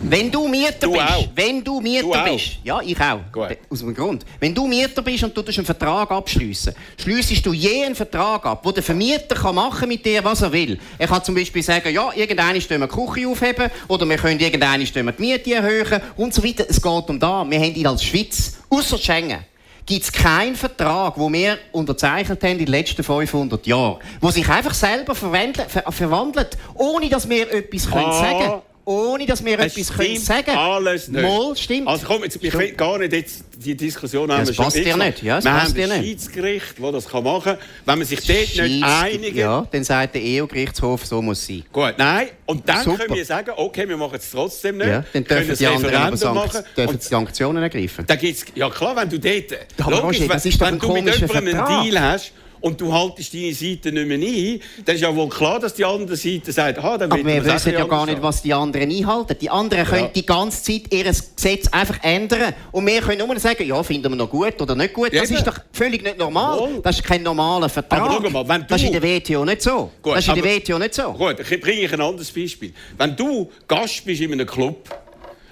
Wenn 0.00 0.30
du 0.30 0.46
Mieter 0.46 0.72
Du 0.80 0.92
bist, 0.92 1.02
auch. 1.04 1.28
wenn 1.34 1.64
du 1.64 1.80
Mieter 1.80 2.24
Du 2.24 2.32
bist, 2.32 2.58
ja, 2.62 2.80
ich 2.80 3.00
auch, 3.00 3.20
Gut. 3.32 3.56
aus 3.68 3.80
dem 3.80 3.94
Grund. 3.94 4.24
Wenn 4.38 4.54
du 4.54 4.66
Mieter 4.66 5.02
bist 5.02 5.24
und 5.24 5.36
du 5.36 5.42
einen 5.44 5.64
Vertrag 5.64 6.10
abschließen, 6.10 6.72
schließest 7.00 7.44
du 7.44 7.52
je 7.52 7.84
einen 7.84 7.94
Vertrag 7.96 8.46
ab, 8.46 8.60
wo 8.62 8.70
der 8.70 8.82
Vermieter 8.82 9.34
kann 9.34 9.56
machen 9.56 9.88
mit 9.88 10.04
dir, 10.06 10.22
was 10.22 10.42
er 10.42 10.52
will. 10.52 10.78
Er 10.98 11.08
kann 11.08 11.24
zum 11.24 11.34
Beispiel 11.34 11.62
sagen, 11.62 11.92
ja, 11.92 12.10
irgendeine 12.14 12.60
stellen 12.60 12.80
wir 12.80 12.86
die 12.86 12.94
Küche 12.94 13.28
aufheben 13.28 13.70
oder 13.88 14.08
wir 14.08 14.16
können 14.16 14.38
irgendeine 14.38 14.84
wir 14.84 15.12
die 15.12 15.20
Miete 15.22 15.54
erhöhen 15.54 16.00
und 16.16 16.32
so 16.32 16.44
weiter. 16.44 16.64
Es 16.68 16.80
geht 16.80 17.08
um 17.08 17.18
da. 17.18 17.44
Wir 17.48 17.58
haben 17.58 17.74
ihn 17.74 17.86
als 17.86 18.04
Schweiz, 18.04 18.58
außer 18.70 18.98
Schengen, 18.98 19.40
gibt 19.84 20.04
es 20.04 20.12
keinen 20.12 20.54
Vertrag, 20.54 21.14
den 21.16 21.32
wir 21.32 21.58
unterzeichnet 21.72 22.42
haben 22.42 22.52
in 22.52 22.58
den 22.58 22.66
letzten 22.68 23.02
500 23.02 23.66
Jahren, 23.66 23.98
wo 24.20 24.30
sich 24.30 24.48
einfach 24.48 24.74
selber 24.74 25.14
verwandelt, 25.14 25.70
ver 25.70 25.90
verwandelt 25.90 26.56
ohne 26.74 27.08
dass 27.08 27.28
wir 27.28 27.50
etwas 27.52 27.90
können 27.90 28.04
Ah. 28.04 28.12
sagen 28.12 28.38
können. 28.38 28.62
Ohne 28.88 29.26
dass 29.26 29.44
wir 29.44 29.58
Es 29.58 29.76
etwas 29.76 29.94
können 29.98 30.16
sagen 30.18 30.50
alles 30.56 31.08
nicht. 31.08 31.22
Mal 31.22 31.54
stimmt. 31.56 31.88
Also 31.88 32.06
komm, 32.06 32.22
jetzt, 32.24 32.38
ich 32.42 32.54
will 32.54 32.72
gar 32.72 32.96
nicht 32.98 33.12
jetzt 33.12 33.44
die 33.58 33.76
Diskussion 33.76 34.32
haben 34.32 34.46
wir 34.46 34.54
schon 34.54 34.64
passt 34.64 34.76
dir 34.78 34.96
nicht. 34.96 35.22
Ja, 35.22 35.44
wir 35.44 35.50
passt 35.50 35.76
haben 35.76 35.82
ein 35.82 35.88
nicht. 36.00 36.04
Schiedsgericht, 36.08 36.74
das 36.80 36.92
das 36.92 37.08
kann 37.08 37.24
machen 37.24 37.56
kann. 37.56 37.58
Wenn 37.84 37.98
man 37.98 38.06
sich 38.06 38.20
dort 38.20 38.38
nicht 38.38 38.56
Scheisse- 38.56 38.84
einigen 38.86 39.36
Ja, 39.36 39.66
dann 39.70 39.84
sagt 39.84 40.14
der 40.14 40.22
EU-Gerichtshof, 40.24 41.04
so 41.04 41.20
muss 41.20 41.40
es 41.40 41.46
sein. 41.48 41.64
Gut, 41.70 41.94
nein. 41.98 42.28
Und 42.46 42.66
dann 42.66 42.82
Super. 42.82 43.04
können 43.04 43.14
wir 43.16 43.24
sagen, 43.26 43.50
okay, 43.56 43.86
wir 43.86 43.96
machen 43.98 44.16
es 44.16 44.30
trotzdem 44.30 44.78
nicht. 44.78 44.86
Ja, 44.86 45.04
dann 45.12 45.24
können 45.24 45.46
dürfen 45.46 45.58
die 45.58 45.66
anderen 45.66 46.34
machen. 46.34 46.62
dürfen 46.74 47.00
Sanktionen 47.00 47.62
ergreifen. 47.62 48.04
da 48.06 48.16
gibt's, 48.16 48.46
ja 48.54 48.70
klar, 48.70 48.96
wenn 48.96 49.10
du 49.10 49.18
dort, 49.18 49.58
Aber 49.82 49.90
logisch, 50.00 50.20
Roger, 50.22 50.32
das 50.34 50.44
wenn, 50.44 50.50
ist 50.50 50.60
doch 50.60 50.66
wenn 50.66 50.74
ein 50.74 50.80
du 50.80 50.92
mit 50.92 51.14
jemandem 51.20 51.60
einen. 51.60 51.84
Deal 51.90 52.00
hast 52.00 52.32
und 52.60 52.80
du 52.80 52.92
haltest 52.92 53.32
deine 53.34 53.52
Seite 53.52 53.92
nicht 53.92 54.06
mehr 54.06 54.18
ein, 54.18 54.60
dann 54.84 54.94
ist 54.94 55.00
ja 55.02 55.14
wohl 55.14 55.28
klar, 55.28 55.58
dass 55.60 55.74
die 55.74 55.84
andere 55.84 56.16
Seite 56.16 56.52
sagt, 56.52 56.78
aha, 56.78 56.98
dann 56.98 57.10
Aber 57.12 57.24
wir 57.24 57.36
ich 57.38 57.44
wissen 57.44 57.72
ja 57.72 57.84
gar 57.84 58.06
nicht, 58.06 58.20
was 58.22 58.42
die 58.42 58.52
anderen 58.54 58.90
einhalten. 58.90 59.36
Die 59.40 59.50
anderen 59.50 59.84
können 59.86 60.10
die 60.14 60.26
ganze 60.26 60.62
Zeit 60.62 60.92
ihr 60.92 61.04
Gesetz 61.04 61.68
einfach 61.68 62.02
ändern. 62.02 62.54
Und 62.72 62.86
wir 62.86 63.00
können 63.00 63.26
nur 63.26 63.38
sagen, 63.38 63.66
ja, 63.66 63.82
finden 63.82 64.10
wir 64.12 64.16
noch 64.16 64.30
gut 64.30 64.60
oder 64.60 64.74
nicht 64.74 64.92
gut. 64.92 65.12
Das 65.14 65.30
Eben. 65.30 65.38
ist 65.38 65.46
doch 65.46 65.58
völlig 65.72 66.02
nicht 66.02 66.18
normal. 66.18 66.58
Wohl. 66.58 66.80
Das 66.82 66.96
ist 66.96 67.04
kein 67.04 67.22
normaler 67.22 67.68
Vertrag. 67.68 68.00
Aber 68.02 68.20
schau 68.22 68.30
mal, 68.30 68.48
wenn 68.48 68.66
das 68.66 68.82
ist 68.82 68.88
du- 68.90 68.94
in 68.96 69.00
der 69.00 69.02
WTO 69.02 69.44
nicht 69.44 69.62
so. 69.62 69.90
Gut, 70.02 70.16
das 70.16 70.26
ist 70.26 70.34
in 70.36 70.42
der 70.42 70.44
WTO 70.44 70.78
nicht 70.78 70.94
so. 70.94 71.12
Gut, 71.12 71.36
dann 71.38 71.60
bringe 71.60 71.82
ich 71.82 71.92
ein 71.92 72.00
anderes 72.00 72.30
Beispiel. 72.30 72.72
Wenn 72.96 73.16
du 73.16 73.50
Gast 73.66 74.04
bist 74.04 74.20
in 74.20 74.32
einem 74.32 74.46
Club, 74.46 74.76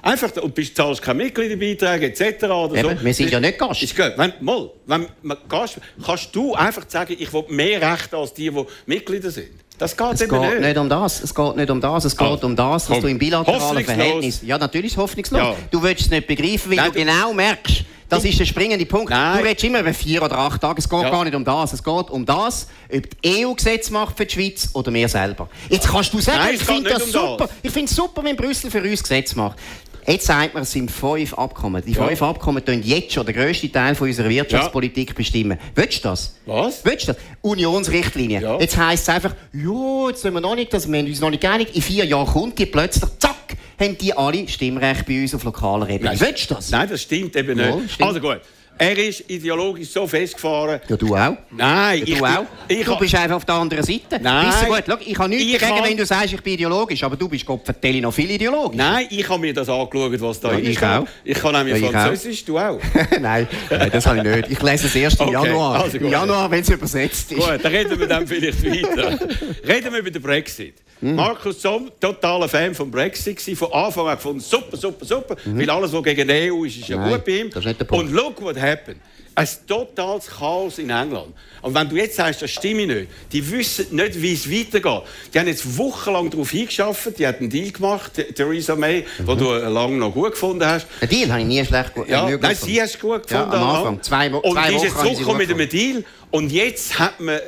einfach 0.06 0.42
und 0.42 0.54
bist, 0.54 0.76
zahlst 0.76 1.02
keine 1.02 1.24
Mitgliederbeiträge 1.24 2.06
etc. 2.06 2.44
Oder 2.44 2.76
Eben, 2.76 2.98
so, 2.98 3.04
wir 3.04 3.14
sind 3.14 3.30
ja 3.30 3.40
nicht 3.40 3.58
Gast. 3.58 3.82
Ist 3.82 3.96
gut. 3.96 4.12
Wenn, 4.16 4.32
mal, 4.40 4.70
wenn 4.86 5.06
man 5.22 5.36
Gast, 5.48 5.78
kannst 6.04 6.34
du 6.34 6.54
einfach 6.54 6.84
sagen, 6.88 7.16
ich 7.18 7.32
will 7.32 7.44
mehr 7.48 7.80
Rechte 7.92 8.16
als 8.16 8.32
die, 8.34 8.50
die 8.50 8.64
Mitglieder 8.86 9.30
sind. 9.30 9.48
Das 9.78 9.94
geht 9.94 10.06
Es 10.14 10.22
eben 10.22 10.30
geht 10.40 10.50
nicht. 10.52 10.60
nicht 10.62 10.78
um 10.78 10.88
das. 10.88 11.22
Es 11.22 11.34
geht 11.34 11.56
nicht 11.56 11.68
um 11.70 11.80
das. 11.82 12.04
Es 12.06 12.16
geht 12.16 12.26
Ah, 12.26 12.38
um 12.46 12.56
das, 12.56 12.84
dass 12.86 12.92
komm. 12.94 13.02
du 13.02 13.08
im 13.08 13.18
bilateralen. 13.18 13.84
Verhältnis. 13.84 14.40
Ja, 14.42 14.56
natürlich 14.56 14.86
ist 14.86 14.92
es 14.92 14.98
hoffnungslos. 14.98 15.38
Ja. 15.42 15.54
Du 15.70 15.82
willst 15.82 16.00
es 16.06 16.10
nicht 16.10 16.26
begreifen, 16.26 16.70
weil 16.70 16.76
Nein, 16.76 16.86
du 16.86 16.92
du- 16.92 16.98
genau 17.04 17.32
merkst, 17.34 17.84
das 18.08 18.24
ist 18.24 18.38
der 18.40 18.46
springende 18.46 18.86
Punkt. 18.86 19.10
Nein. 19.10 19.38
Du 19.38 19.44
redest 19.44 19.64
immer 19.64 19.80
über 19.80 19.92
vier 19.92 20.22
oder 20.22 20.38
acht 20.38 20.62
Tage. 20.62 20.78
Es 20.78 20.88
geht 20.88 21.02
Ja. 21.02 21.10
gar 21.10 21.24
nicht 21.24 21.34
um 21.34 21.44
das. 21.44 21.74
Es 21.74 21.82
geht 21.84 22.08
um 22.10 22.24
das, 22.24 22.68
ob 22.90 23.22
die 23.22 23.44
EU 23.44 23.52
Gesetz 23.52 23.90
macht 23.90 24.16
für 24.16 24.24
die 24.24 24.32
Schweiz 24.32 24.70
oder 24.72 24.94
wir 24.94 25.08
selber. 25.10 25.50
Jetzt 25.68 25.88
kannst 25.88 26.14
du 26.14 26.20
sagen, 26.20 26.38
Nein, 26.38 26.54
ich 26.54 26.62
finde 26.62 26.88
das 26.88 27.02
um 27.02 27.10
super. 27.10 27.36
das. 27.40 27.50
Ich 27.62 27.70
finde 27.72 27.90
es 27.90 27.96
super, 27.96 28.24
wenn 28.24 28.36
Brüssel 28.36 28.70
für 28.70 28.80
uns 28.80 29.02
Gesetz 29.02 29.34
macht. 29.34 29.58
Jetzt 30.06 30.26
sagt 30.26 30.54
man, 30.54 30.62
es 30.62 30.70
sind 30.70 30.90
fünf 30.90 31.34
Abkommen. 31.34 31.82
Die 31.84 31.92
Ja. 31.92 32.06
fünf 32.06 32.22
Abkommen 32.22 32.64
tun 32.64 32.80
jetzt 32.84 33.12
schon 33.12 33.26
den 33.26 33.34
grössten 33.34 33.72
Teil 33.72 33.94
von 33.94 34.06
unserer 34.08 34.28
Wirtschaftspolitik 34.28 35.14
bestimmen. 35.14 35.58
Willst 35.74 36.04
du 36.04 36.08
das? 36.10 36.36
Was? 36.46 36.84
Willst 36.84 37.08
du 37.08 37.12
das? 37.12 37.22
Unionsrichtlinie. 37.42 38.40
Ja. 38.40 38.60
Jetzt 38.60 38.76
heisst 38.76 39.02
es 39.04 39.08
einfach, 39.08 39.34
ja, 39.52 40.08
jetzt 40.08 40.22
sind 40.22 40.34
wir 40.34 40.40
noch 40.40 40.54
nicht, 40.54 40.72
dass 40.72 40.90
wir 40.90 41.00
uns 41.00 41.20
noch 41.20 41.30
nicht 41.30 41.44
einig. 41.44 41.74
In 41.74 41.82
vier 41.82 42.04
Jahren 42.04 42.26
kommt 42.26 42.58
die 42.58 42.66
plötzlich, 42.66 43.10
zack, 43.18 43.34
haben 43.80 43.98
die 43.98 44.16
alle 44.16 44.46
Stimmrecht 44.48 45.06
bei 45.06 45.22
uns 45.22 45.34
auf 45.34 45.42
lokaler 45.44 45.88
Ebene. 45.90 46.12
Willst 46.18 46.50
du 46.50 46.54
das? 46.54 46.70
Nein, 46.70 46.88
das 46.88 47.02
stimmt 47.02 47.34
eben 47.34 47.56
nicht. 47.56 47.90
stimmt. 47.94 48.08
Also 48.08 48.20
gut. 48.20 48.40
Er 48.78 48.98
ist 48.98 49.24
ideologisch 49.30 49.88
so 49.88 50.06
festgefahren. 50.06 50.80
Ja, 50.88 50.96
du 50.96 51.14
auch. 51.16 51.36
Nein, 51.50 51.98
Ja, 52.00 52.04
ich 52.04 52.18
du 52.18 52.24
auch. 52.24 52.44
Ich, 52.68 52.84
du 52.84 52.96
bist 52.98 53.14
einfach 53.14 53.36
auf 53.36 53.44
der 53.44 53.54
anderen 53.54 53.82
Seite. 53.84 54.20
Nein. 54.20 54.46
Weißt 54.48 54.62
du 54.62 54.66
gut, 54.66 54.82
schau, 54.86 54.96
ich 55.04 55.18
habe 55.18 55.28
nichts 55.30 55.44
Ich 55.46 55.58
dagegen, 55.58 55.78
kann- 55.78 55.88
wenn 55.90 55.96
du 55.96 56.04
sagst, 56.06 56.34
ich 56.34 56.40
bin 56.42 56.54
ideologisch, 56.54 57.02
aber 57.02 57.16
du 57.16 57.28
bist 57.28 57.46
Gott 57.46 57.60
noch 58.02 58.12
viel 58.12 58.30
ideologisch. 58.30 58.76
Nein, 58.76 59.06
ich 59.10 59.28
habe 59.28 59.40
mir 59.40 59.54
das 59.54 59.68
angeschaut, 59.68 60.20
was 60.20 60.40
da 60.40 60.48
Ja, 60.52 60.54
drin 60.58 60.70
ich 60.70 60.82
auch. 60.84 61.06
Ich 61.24 61.38
kann 61.38 61.52
nämlich 61.52 61.80
Ja, 61.80 61.86
ich 61.88 61.92
Französisch, 61.94 62.44
du 62.44 62.58
auch. 62.58 62.78
nein, 63.20 63.48
das 63.92 64.06
habe 64.06 64.18
ich 64.18 64.24
nicht. 64.24 64.50
Ich 64.50 64.62
lese 64.62 64.86
es 64.86 64.94
erst 64.96 65.20
im 65.20 65.28
Okay, 65.28 65.46
Januar. 65.46 65.82
also 65.82 65.96
Im. 65.96 66.10
Januar, 66.10 66.50
wenn 66.50 66.60
es 66.60 66.68
übersetzt 66.68 67.32
ist. 67.32 67.38
Gut, 67.40 67.58
dann 67.62 67.72
reden 67.72 67.98
wir 67.98 68.06
dann 68.06 68.26
vielleicht 68.26 68.62
weiter. 68.64 69.18
reden 69.66 69.92
wir 69.92 69.98
über 70.00 70.10
den 70.10 70.22
Brexit. 70.22 70.74
Markus 70.98 71.60
Somm, 71.60 71.90
totaler 72.00 72.48
Fan 72.48 72.74
vom 72.74 72.90
Brexit, 72.90 73.38
von 73.58 73.70
Anfang 73.70 74.08
an 74.08 74.16
gefunden, 74.16 74.40
super, 74.40 74.78
super, 74.78 75.04
super, 75.04 75.36
weil 75.44 75.68
alles, 75.68 75.92
was 75.92 76.02
gegen 76.02 76.26
die 76.26 76.50
EU 76.50 76.64
ist, 76.64 76.78
ist 76.78 76.88
ja 76.88 76.96
Nein, 76.96 77.10
gut 77.12 77.24
bei 77.26 77.32
ihm. 77.32 77.50
das 77.50 77.58
ist 77.58 77.66
nicht 77.66 77.80
der 77.80 77.84
Punkt. 77.84 78.06
Und 78.06 78.12
look 78.14 78.40
what 78.66 78.78
happened. 78.78 79.00
Ein 79.38 79.46
totales 79.66 80.28
Chaos 80.28 80.78
in 80.78 80.88
England. 80.88 81.34
Und 81.60 81.74
wenn 81.74 81.86
du 81.90 81.96
jetzt 81.96 82.16
sagst, 82.16 82.40
das 82.40 82.50
stimme 82.50 82.86
nicht, 82.86 83.08
die 83.32 83.50
wissen 83.50 83.94
nicht, 83.94 84.22
wie 84.22 84.32
es 84.32 84.50
weitergeht. 84.50 85.02
Die 85.34 85.38
haben 85.38 85.46
jetzt 85.46 85.76
wochenlang 85.76 86.30
darauf 86.30 86.50
hingeschafft, 86.50 87.18
die 87.18 87.26
hat 87.26 87.40
einen 87.40 87.50
Deal 87.50 87.70
gemacht, 87.70 88.12
Theresa 88.34 88.74
May, 88.76 89.04
Mhm. 89.18 89.26
den 89.26 89.38
du 89.38 89.52
lange 89.52 89.96
noch 89.98 90.14
gut 90.14 90.30
gefunden 90.32 90.64
hast. 90.64 90.86
Den 91.02 91.08
Deal 91.10 91.30
habe 91.30 91.40
ich 91.42 91.46
nie 91.46 91.62
schlecht 91.66 91.92
gut 91.94 92.08
Ja, 92.08 92.22
nein, 92.22 92.40
gefunden. 92.40 92.56
sie 92.64 92.80
hast 92.80 92.94
es 92.94 93.00
gut 93.00 93.30
Ja, 93.30 93.44
gefunden. 93.44 93.62
am 93.62 93.76
Anfang. 93.76 94.02
Zwei 94.02 94.32
Wo- 94.32 94.38
Und 94.38 94.52
zwei 94.54 94.70
die 94.70 94.76
ist 94.76 94.82
jetzt 94.84 94.92
ich 94.94 95.00
zurückgekommen 95.02 95.38
mit 95.38 95.50
einem 95.50 95.68
Deal. 95.68 96.04
Und 96.30 96.50
jetzt 96.52 96.98
hat 96.98 97.20
man, 97.20 97.38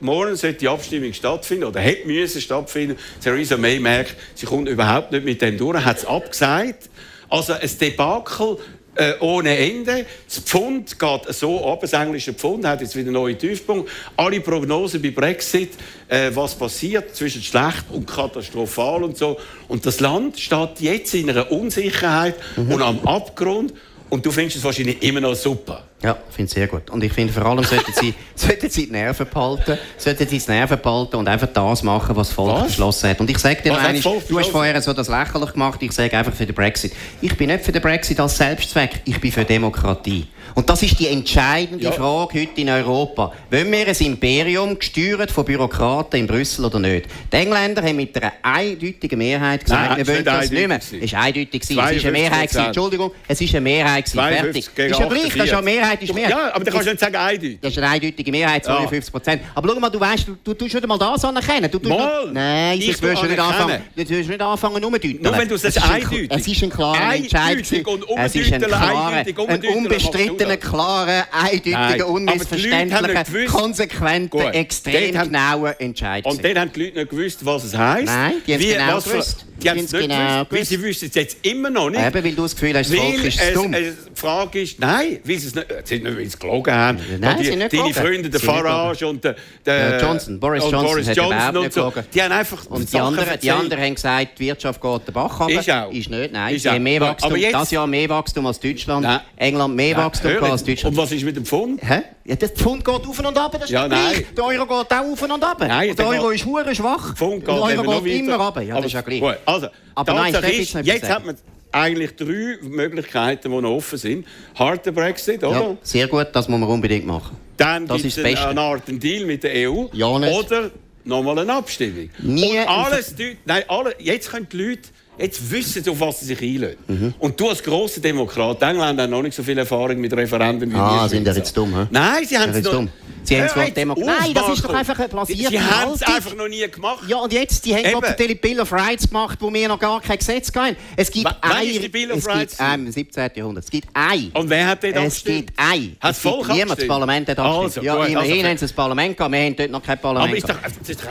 morgen 0.00 0.34
sollte 0.34 0.58
die 0.58 0.68
Abstimmung 0.68 1.12
stattfinden, 1.12 1.64
oder 1.64 1.78
hätte 1.78 2.08
müssen 2.08 2.40
stattfinden. 2.40 2.96
Theresa 3.22 3.56
May 3.56 3.78
merkt, 3.78 4.16
sie 4.34 4.46
kommt 4.46 4.68
überhaupt 4.68 5.12
nicht 5.12 5.24
mit 5.24 5.40
dem 5.42 5.56
durch, 5.56 5.84
hat 5.84 5.98
es 5.98 6.04
abgesagt. 6.06 6.90
Also 7.28 7.52
ein 7.52 7.70
Debakel 7.80 8.56
äh, 8.96 9.14
ohne 9.20 9.56
Ende. 9.56 10.06
Das 10.26 10.38
Pfund 10.40 10.98
geht 10.98 11.34
so 11.34 11.66
ab, 11.66 11.80
das 11.80 11.92
englische 11.92 12.32
Pfund 12.34 12.66
hat 12.66 12.80
jetzt 12.80 12.94
wieder 12.96 13.06
einen 13.06 13.14
neuen 13.14 13.38
Tiefpunkt. 13.38 13.88
Alle 14.16 14.40
Prognosen 14.40 15.00
bei 15.02 15.10
Brexit, 15.10 15.72
äh, 16.08 16.30
was 16.34 16.54
passiert 16.54 17.14
zwischen 17.14 17.42
schlecht 17.42 17.84
und 17.90 18.06
katastrophal 18.06 19.04
und 19.04 19.16
so. 19.16 19.38
Und 19.68 19.86
das 19.86 20.00
Land 20.00 20.38
steht 20.38 20.80
jetzt 20.80 21.14
in 21.14 21.30
einer 21.30 21.50
Unsicherheit 21.50 22.34
Mhm. 22.56 22.72
und 22.72 22.82
am 22.82 23.00
Abgrund. 23.06 23.72
Und 24.08 24.24
du 24.24 24.30
findest 24.30 24.58
es 24.58 24.64
wahrscheinlich 24.64 25.02
immer 25.02 25.20
noch 25.20 25.34
super. 25.34 25.82
Ja, 26.02 26.14
ich 26.28 26.34
finde 26.36 26.48
es 26.48 26.52
sehr 26.54 26.66
gut. 26.66 26.90
Und 26.90 27.02
ich 27.02 27.12
finde, 27.12 27.32
vor 27.32 27.46
allem 27.46 27.64
sollten 27.64 27.90
sie, 27.94 28.14
sollten 28.34 28.68
sie 28.68 28.86
die 28.86 28.92
Nerven 28.92 29.26
behalten, 29.32 29.78
sollten 29.96 30.28
sie 30.28 30.38
die 30.38 30.50
Nerven 30.50 30.78
behalten 30.80 31.16
und 31.16 31.26
einfach 31.26 31.48
das 31.52 31.82
machen, 31.82 32.14
was 32.14 32.28
das 32.28 32.34
Volk 32.34 32.52
Was? 32.54 32.66
beschlossen 32.66 33.10
hat. 33.10 33.20
Und 33.20 33.30
ich 33.30 33.38
sage 33.38 33.62
dir 33.62 33.72
Was 33.72 34.00
Volk 34.02 34.28
du 34.28 34.38
hast 34.38 34.50
vorher 34.50 34.80
so 34.82 34.92
das 34.92 35.08
lächerlich 35.08 35.52
gemacht, 35.52 35.82
ich 35.82 35.92
sage 35.92 36.16
einfach 36.16 36.34
für 36.34 36.44
den 36.44 36.54
Brexit. 36.54 36.92
Ich 37.22 37.34
bin 37.36 37.48
nicht 37.48 37.64
für 37.64 37.72
den 37.72 37.80
Brexit 37.80 38.20
als 38.20 38.36
Selbstzweck, 38.36 39.00
ich 39.06 39.18
bin 39.20 39.32
für 39.32 39.44
Demokratie. 39.44 40.26
Und 40.54 40.68
das 40.70 40.82
ist 40.82 40.98
die 41.00 41.08
entscheidende 41.08 41.84
Ja. 41.84 41.92
Frage 41.92 42.40
heute 42.40 42.60
in 42.60 42.68
Europa. 42.68 43.32
Wollen 43.50 43.72
wir 43.72 43.88
ein 43.88 43.96
Imperium 43.98 44.78
gesteuert 44.78 45.30
von 45.30 45.44
Bürokraten 45.44 46.20
in 46.20 46.26
Brüssel 46.26 46.64
oder 46.66 46.78
nicht? 46.78 47.06
Die 47.32 47.36
Engländer 47.36 47.82
haben 47.82 47.96
mit 47.96 48.16
einer 48.16 48.32
eindeutigen 48.42 49.18
Mehrheit 49.18 49.64
gesagt, 49.64 49.88
Nein, 49.90 49.98
wir 49.98 50.06
wollen 50.14 50.26
war 50.26 50.40
das 50.40 50.50
nicht 50.50 50.68
mehr. 50.68 50.78
Es 51.02 51.12
war 51.12 51.20
eindeutig. 51.22 51.62
Es 51.62 51.70
ist 51.70 51.78
eine 51.78 51.98
52%. 51.98 52.10
Mehrheit. 52.10 52.48
gewesen. 52.50 52.66
Entschuldigung, 52.66 53.10
es 53.28 53.40
ist 53.40 53.50
eine 53.54 53.60
Mehrheit. 53.62 54.04
gewesen. 54.04 54.18
52 54.18 54.64
Fertig. 54.74 54.90
Ist 54.92 55.00
ja 55.00 55.06
gleich, 55.08 55.22
das 55.22 55.46
ist 55.46 55.52
eine 55.52 55.56
48. 55.58 55.85
Mehrheit 55.86 56.02
ist 56.02 56.14
Mehrheit. 56.14 56.30
Ja, 56.30 56.54
aber 56.54 56.64
dann 56.64 56.72
kannst 56.74 56.86
du 56.86 56.90
nicht 56.92 57.00
sagen 57.00 57.16
eindeutig. 57.16 57.58
Das 57.60 57.72
ist 57.72 57.78
eine 57.78 57.88
eindeutige 57.88 58.30
Mehrheit, 58.30 58.64
52 58.64 59.12
Prozent. 59.12 59.42
Aber 59.54 59.68
schau 59.72 59.80
mal, 59.80 59.90
du 59.90 60.00
weißt, 60.00 60.28
du, 60.28 60.36
du 60.42 60.54
tust 60.54 60.74
nicht 60.74 60.86
mal 60.86 60.98
das 60.98 61.24
anerkennen. 61.24 61.70
Du 61.70 61.78
Mal. 61.88 62.30
Nein, 62.32 62.78
Ich 62.78 63.00
wirst 63.00 63.22
du 63.22 63.26
nicht 63.26 63.38
anfangen. 63.38 63.82
Du 63.94 64.08
wirst 64.08 64.28
nicht 64.28 64.40
anfangen, 64.42 64.84
umzudeuten. 64.84 65.22
Nur 65.22 65.38
wenn 65.38 65.48
du 65.48 65.54
Es 65.54 65.64
ist 65.64 65.82
ein- 65.82 65.90
eindeutig. 66.02 66.28
Es 66.30 66.46
ist 66.46 66.62
ein 66.62 66.70
klarer 66.70 67.14
Entscheid. 67.14 67.58
Es 67.60 68.34
ist 68.34 68.52
ein 68.52 68.60
klarer, 68.62 69.24
ein 69.48 69.64
unbestrittener, 69.76 70.56
klarer, 70.56 71.26
eindeutiger, 71.32 72.08
unmissverständlicher, 72.08 73.24
konsequenter, 73.46 74.54
extrem 74.54 75.12
genauer 75.12 75.74
Entscheid. 75.80 76.24
Und 76.24 76.42
dann 76.44 76.58
haben 76.58 76.72
die 76.72 76.84
Leute 76.84 76.98
nicht 76.98 77.10
gewusst, 77.10 77.44
was 77.44 77.64
es 77.64 77.76
heisst. 77.76 78.06
Nein, 78.06 78.34
die 78.46 78.54
haben 78.54 78.60
es 78.62 78.72
genau 78.72 79.00
gewusst. 79.00 79.46
Die 79.62 79.70
haben 79.70 79.78
es 79.78 79.92
nicht 79.92 80.02
genau 80.02 80.44
gewusst, 80.44 80.52
weil 80.52 80.64
sie 80.64 80.82
wüssten 80.82 81.06
es 81.06 81.14
jetzt 81.14 81.38
immer 81.46 81.70
noch 81.70 81.88
nicht. 81.90 82.04
Eben, 82.04 82.24
weil 82.24 82.32
du 82.32 82.42
das 82.42 82.54
Gefühl 82.54 82.76
hast, 82.76 82.90
das 82.90 82.98
Volk 82.98 83.24
ist 83.24 83.40
es, 83.40 83.54
dumm. 83.54 83.72
die 83.72 83.92
Frage 84.14 84.60
ist, 84.60 84.78
nein, 84.78 85.18
weil 85.24 85.36
es 85.36 85.54
nicht, 85.54 85.66
sie 85.84 85.98
nicht, 86.00 86.16
weil 86.16 86.26
sie 86.26 86.38
gelogen 86.38 86.74
haben. 86.74 86.98
Nein, 87.20 87.36
die, 87.38 87.44
sie 87.44 87.50
sind 87.50 87.58
nicht 87.60 87.72
Deine. 87.72 87.94
Freunde, 87.94 88.30
der 88.30 88.40
sind 88.40 88.48
Farage 88.50 89.06
und 89.06 89.24
der, 89.24 89.36
der 89.64 90.00
Johnson, 90.00 90.38
Boris 90.40 90.62
Johnson 90.64 90.82
Boris 90.84 91.08
hat 91.08 91.16
Johnson 91.16 91.32
überhaupt 91.36 91.56
und 91.56 91.62
nicht 91.62 91.72
so. 91.74 91.80
gelogen. 91.80 92.04
Die 92.14 92.22
haben 92.22 92.32
einfach 92.32 92.66
Und 92.66 92.92
die 92.92 92.98
anderen, 93.00 93.24
die 93.26 93.30
erzählt. 93.32 93.54
anderen 93.54 93.82
haben 93.82 93.94
gesagt, 93.94 94.28
die 94.38 94.44
Wirtschaft 94.46 94.80
geht 94.80 95.08
den 95.08 95.14
Bach 95.14 95.40
runter. 95.40 95.60
Ist 95.60 95.70
auch. 95.70 95.90
Ist 95.92 96.10
nicht, 96.10 96.32
nein. 96.32 96.54
Ist 96.54 96.62
sie 96.62 96.68
auch. 96.68 96.74
haben 96.74 96.82
mehr 96.82 97.02
Aber 97.02 97.10
Wachstum, 97.10 97.36
jetzt- 97.36 97.54
das 97.54 97.70
Jahr 97.70 97.86
mehr 97.86 98.08
Wachstum 98.08 98.46
als 98.46 98.60
Deutschland. 98.60 99.02
Nein. 99.02 99.20
England 99.36 99.74
mehr 99.76 99.88
Ja, 99.90 99.96
Wachstum 99.98 100.30
gehabt 100.32 100.52
als. 100.52 100.64
Deutschland. 100.64 100.96
Und 100.96 101.02
was 101.02 101.12
ist 101.12 101.24
mit 101.24 101.36
dem 101.36 101.44
Pfund? 101.44 101.80
Hä? 101.82 102.02
Ja, 102.24 102.34
der 102.36 102.48
Pfund 102.48 102.84
geht 102.84 102.94
auf 102.94 103.18
und 103.18 103.38
ab, 103.38 103.52
das 103.52 103.62
ist 103.64 103.70
Ja, 103.70 103.82
doch 103.82 103.88
gleich. 103.90 104.12
nein. 104.16 104.24
Der 104.36 104.44
Euro 104.44 104.66
geht 104.66 104.92
auch 104.92 105.04
auf 105.12 105.22
und 105.22 105.44
ab. 105.44 105.56
Nein, 105.60 105.90
und 105.90 105.98
der 105.98 106.06
Euro 106.08 106.30
ist 106.30 106.44
hure 106.44 106.74
schwach. 106.74 107.14
Pfund 107.14 107.40
geht 107.44 107.48
der 107.48 107.54
Euro 107.62 108.00
geht 108.00 108.20
immer 108.20 108.36
runter. 108.36 108.62
Ja, 108.62 108.76
das 108.76 108.86
ist 108.86 108.92
ja 108.94 109.00
gleich. 109.02 109.20
Gut, 109.20 109.36
also, 109.44 109.68
Aber 109.94 110.14
nein, 110.14 110.34
jetzt 110.82 111.08
hat 111.08 111.24
man 111.24 111.36
eigentlich 111.76 112.16
drei 112.16 112.58
Möglichkeiten, 112.62 113.50
die 113.50 113.60
noch 113.60 113.70
offen 113.70 113.98
sind. 113.98 114.26
Harter 114.54 114.92
Brexit, 114.92 115.44
oder? 115.44 115.60
Ja, 115.60 115.76
sehr 115.82 116.08
gut, 116.08 116.28
das 116.32 116.48
muss 116.48 116.60
man 116.60 116.68
unbedingt 116.68 117.06
machen. 117.06 117.36
Dann 117.56 117.86
gibt 117.86 118.04
es 118.04 118.18
eine, 118.18 118.60
Art 118.60 118.82
Deal 118.86 119.24
mit 119.24 119.42
der 119.42 119.70
EU. 119.70 119.86
Ja, 119.92 120.18
nicht. 120.18 120.32
Oder 120.32 120.70
nochmal 121.04 121.38
eine 121.38 121.54
Abstimmung. 121.54 122.10
Nie 122.18 122.58
Und 122.58 122.68
alles, 122.68 123.14
nein, 123.44 123.62
alle, 123.68 123.94
jetzt 123.98 124.30
können 124.30 124.46
die 124.50 124.56
Leute 124.56 124.88
Jetzt 125.18 125.50
wissen 125.50 125.82
sie, 125.82 125.90
auf 125.90 126.00
was 126.00 126.20
sie 126.20 126.26
sich 126.26 126.42
einlösen. 126.42 126.76
Mhm. 126.86 127.14
Und 127.18 127.40
du 127.40 127.48
als 127.48 127.62
grosser 127.62 128.00
Demokrat, 128.00 128.60
die 128.60 128.66
Engländer 128.66 129.04
haben 129.04 129.10
noch 129.10 129.22
nicht 129.22 129.34
so 129.34 129.42
viel 129.42 129.56
Erfahrung 129.56 129.98
mit 129.98 130.12
Referenden 130.12 130.70
wie 130.70 130.76
Ah, 130.76 131.02
wir 131.02 131.08
sind 131.08 131.26
ja 131.26 131.32
jetzt 131.32 131.56
dumm, 131.56 131.74
hä? 131.74 131.86
Nein, 131.90 132.24
sie 132.26 132.36
haben 132.36 132.50
es 132.50 132.62
noch... 132.62 132.72
dumm. 132.72 132.88
Sie 133.26 133.40
haben 133.40 133.48
zwar 133.48 133.70
Demo- 133.70 133.94
Nein, 133.98 134.32
das 134.34 134.48
ist 134.50 134.64
doch 134.64 134.72
einfach 134.74 134.98
eine 134.98 135.08
blasierte 135.08 135.50
Sie 135.50 135.60
haben 135.60 135.92
es 135.94 136.02
einfach 136.02 136.34
noch 136.34 136.48
nie 136.48 136.66
gemacht. 136.70 137.04
Ja, 137.08 137.16
und 137.18 137.32
jetzt, 137.32 137.64
die 137.64 137.74
haben 137.74 138.00
gerade 138.00 138.14
den 138.26 138.38
Bill 138.38 138.60
of 138.60 138.72
Rights 138.72 139.08
gemacht, 139.08 139.38
wo 139.40 139.52
wir 139.52 139.68
noch 139.68 139.78
gar 139.78 140.00
kein 140.00 140.18
Gesetz 140.18 140.50
hatten. 140.54 140.76
Es 140.96 141.10
gibt 141.10 141.26
W- 141.26 141.34
ein... 141.40 141.66
ist 141.68 141.82
die 141.82 141.88
Bill 141.88 142.12
of 142.12 142.18
es 142.18 142.26
Rights 142.26 142.56
Gibt, 142.58 142.70
ähm, 142.72 142.86
Im 142.86 142.92
17. 142.92 143.30
Jahrhundert. 143.34 143.64
Es 143.64 143.70
gibt 143.70 143.88
ein... 143.94 144.30
Und 144.34 144.48
wer 144.50 144.66
hat 144.66 144.82
dort 144.82 144.94
Es 144.94 145.02
abgestimmt? 145.02 145.46
gibt 145.48 145.58
ein. 145.58 145.96
Hat 146.00 146.10
Es 146.16 146.22
das 146.22 146.32
gibt 146.32 146.48
niemand. 146.54 146.80
Das? 146.80 146.88
Parlament 146.88 147.28
hat. 147.28 147.38
Also, 147.38 147.80
ja, 147.82 147.94
gut, 147.96 148.08
immerhin 148.08 148.32
also- 148.36 148.48
haben 148.48 148.58
sie 148.58 148.64
ein 148.66 148.74
Parlament 148.74 149.16
gehabt. 149.16 149.32
Wir 149.32 149.40
haben 149.40 149.56
dort 149.56 149.70
noch 149.70 149.82
kein 149.82 149.98
Parlament 149.98 150.28
Aber 150.28 150.36
ist 150.36 150.48
doch, 150.48 150.78
das 150.78 150.88
ist 150.88 151.00
doch. 151.04 151.10